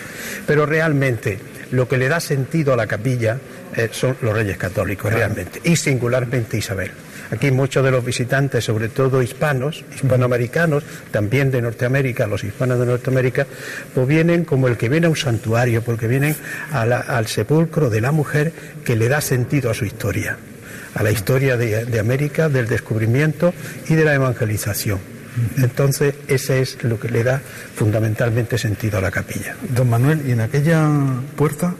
Pero 0.47 0.67
realmente 0.67 1.39
lo 1.71 1.87
que 1.89 1.97
le 1.97 2.09
da 2.09 2.21
sentido 2.21 2.73
a 2.73 2.77
la 2.77 2.87
capilla 2.87 3.39
eh, 3.77 3.89
son 3.93 4.17
los 4.21 4.35
reyes 4.35 4.57
católicos, 4.57 5.13
realmente, 5.13 5.61
y 5.65 5.77
singularmente 5.77 6.59
Isabel. 6.59 6.91
Aquí 7.33 7.51
muchos 7.51 7.83
de 7.83 7.91
los 7.91 8.05
visitantes, 8.05 8.63
sobre 8.65 8.89
todo 8.91 9.23
hispanos, 9.23 9.85
hispanoamericanos, 9.95 10.85
también 11.11 11.51
de 11.51 11.63
Norteamérica, 11.63 12.27
los 12.27 12.45
hispanos 12.45 12.79
de 12.79 12.85
Norteamérica, 12.87 13.47
pues 13.95 14.07
vienen 14.07 14.45
como 14.45 14.69
el 14.69 14.77
que 14.77 14.89
viene 14.91 15.07
a 15.07 15.11
un 15.11 15.17
santuario, 15.17 15.83
porque 15.83 16.07
vienen 16.09 16.37
a 16.73 16.85
la- 16.85 17.01
al 17.01 17.27
sepulcro 17.29 17.89
de 17.89 18.01
la 18.03 18.13
mujer 18.13 18.53
que 18.85 18.97
le 18.97 19.09
da 19.09 19.21
sentido 19.23 19.71
a 19.71 19.75
su 19.75 19.87
historia, 19.87 20.37
a 20.95 21.03
la 21.03 21.11
historia 21.11 21.57
de, 21.57 21.87
de 21.87 21.99
América, 21.99 22.51
del 22.51 22.69
descubrimiento 22.69 23.55
y 23.89 23.95
de 23.95 24.05
la 24.05 24.13
evangelización. 24.15 24.99
Entonces, 25.57 26.15
ese 26.29 26.61
es 26.61 26.85
lo 26.85 27.01
que 27.01 27.09
le 27.09 27.25
da 27.25 27.41
fundamentalmente 27.75 28.59
sentido 28.59 28.99
a 28.99 29.01
la 29.01 29.11
capilla. 29.11 29.57
Don 29.75 29.89
Manuel, 29.89 30.21
¿y 30.29 30.33
en 30.33 30.41
aquella 30.43 30.87
puerta 31.35 31.75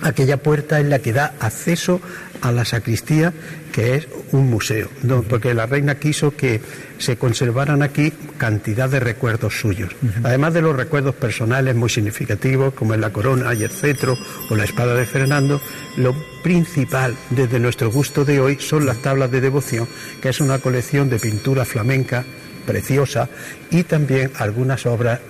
aquella 0.00 0.36
puerta 0.36 0.78
es 0.78 0.86
la 0.86 1.00
que 1.00 1.12
da 1.12 1.32
acceso 1.40 2.00
a 2.40 2.52
la 2.52 2.64
sacristía, 2.64 3.32
que 3.72 3.96
es 3.96 4.08
un 4.32 4.48
museo, 4.50 4.88
porque 5.28 5.54
la 5.54 5.66
reina 5.66 5.98
quiso 5.98 6.34
que 6.34 6.60
se 6.98 7.16
conservaran 7.16 7.82
aquí 7.82 8.12
cantidad 8.36 8.88
de 8.88 9.00
recuerdos 9.00 9.58
suyos. 9.58 9.90
Además 10.22 10.54
de 10.54 10.62
los 10.62 10.76
recuerdos 10.76 11.14
personales 11.14 11.74
muy 11.74 11.88
significativos, 11.88 12.74
como 12.74 12.94
es 12.94 13.00
la 13.00 13.12
corona 13.12 13.54
y 13.54 13.62
el 13.62 13.70
cetro 13.70 14.16
o 14.50 14.56
la 14.56 14.64
espada 14.64 14.94
de 14.94 15.06
Fernando, 15.06 15.60
lo 15.96 16.14
principal 16.42 17.14
desde 17.30 17.60
nuestro 17.60 17.90
gusto 17.90 18.24
de 18.24 18.40
hoy 18.40 18.58
son 18.58 18.86
las 18.86 18.98
tablas 18.98 19.30
de 19.30 19.40
devoción, 19.40 19.88
que 20.20 20.30
es 20.30 20.40
una 20.40 20.58
colección 20.58 21.08
de 21.08 21.18
pintura 21.18 21.64
flamenca 21.64 22.24
preciosa 22.66 23.28
y 23.70 23.84
también 23.84 24.30
algunas 24.36 24.86
obras 24.86 25.20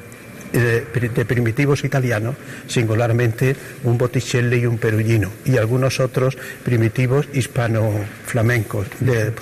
de, 0.53 1.24
primitivos 1.24 1.84
italianos, 1.84 2.36
singularmente 2.66 3.57
un 3.84 3.99
Botticelli 3.99 4.59
y 4.59 4.66
un 4.66 4.78
Perugino, 4.78 5.30
y 5.44 5.57
algunos 5.57 6.01
otros 6.01 6.36
primitivos 6.64 7.28
hispano-flamencos, 7.32 8.86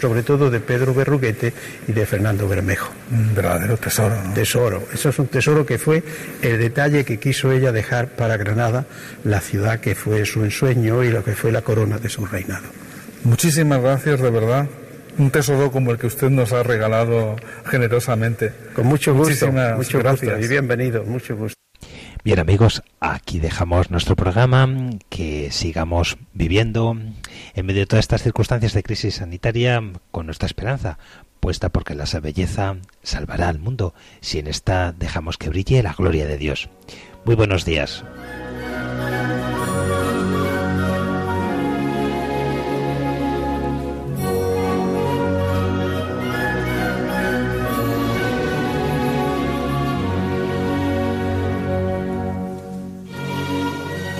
sobre 0.00 0.22
todo 0.22 0.50
de 0.50 0.60
Pedro 0.60 0.94
Berruguete 0.94 1.52
y 1.88 1.92
de 1.92 2.06
Fernando 2.06 2.48
Bermejo. 2.48 2.92
Un 3.10 3.34
verdadero 3.34 3.76
tesoro. 3.76 4.16
Tesoro. 4.34 4.82
Eso 4.92 5.10
es 5.10 5.18
un 5.18 5.28
tesoro 5.28 5.64
que 5.64 5.78
fue 5.78 6.02
el 6.42 6.58
detalle 6.58 7.04
que 7.04 7.18
quiso 7.18 7.52
ella 7.52 7.72
dejar 7.72 8.08
para 8.08 8.36
Granada, 8.36 8.86
la 9.24 9.40
ciudad 9.40 9.80
que 9.80 9.94
fue 9.94 10.24
su 10.24 10.44
ensueño 10.44 11.04
y 11.04 11.10
lo 11.10 11.22
que 11.22 11.34
fue 11.34 11.52
la 11.52 11.62
corona 11.62 11.98
de 11.98 12.08
su 12.08 12.26
reinado. 12.26 12.66
Muchísimas 13.24 13.80
gracias, 13.80 14.20
de 14.20 14.30
verdad 14.30 14.68
un 15.18 15.30
tesoro 15.30 15.70
como 15.70 15.90
el 15.90 15.98
que 15.98 16.06
usted 16.06 16.30
nos 16.30 16.52
ha 16.52 16.62
regalado 16.62 17.36
generosamente. 17.64 18.52
Con 18.74 18.86
mucho 18.86 19.14
gusto, 19.14 19.50
muchas 19.50 20.02
gracias 20.02 20.44
y 20.44 20.48
bienvenido, 20.48 21.04
mucho 21.04 21.36
gusto. 21.36 21.56
Bien 22.24 22.40
amigos, 22.40 22.82
aquí 22.98 23.38
dejamos 23.38 23.90
nuestro 23.90 24.16
programa, 24.16 24.68
que 25.08 25.52
sigamos 25.52 26.18
viviendo 26.34 26.96
en 27.54 27.66
medio 27.66 27.82
de 27.82 27.86
todas 27.86 28.04
estas 28.04 28.22
circunstancias 28.22 28.72
de 28.72 28.82
crisis 28.82 29.16
sanitaria 29.16 29.80
con 30.10 30.26
nuestra 30.26 30.46
esperanza, 30.46 30.98
puesta 31.38 31.68
porque 31.68 31.94
la 31.94 32.06
belleza 32.20 32.78
salvará 33.04 33.48
al 33.48 33.60
mundo 33.60 33.94
si 34.20 34.40
en 34.40 34.48
esta 34.48 34.92
dejamos 34.92 35.38
que 35.38 35.50
brille 35.50 35.82
la 35.84 35.92
gloria 35.92 36.26
de 36.26 36.36
Dios. 36.36 36.68
Muy 37.24 37.36
buenos 37.36 37.64
días. 37.64 38.02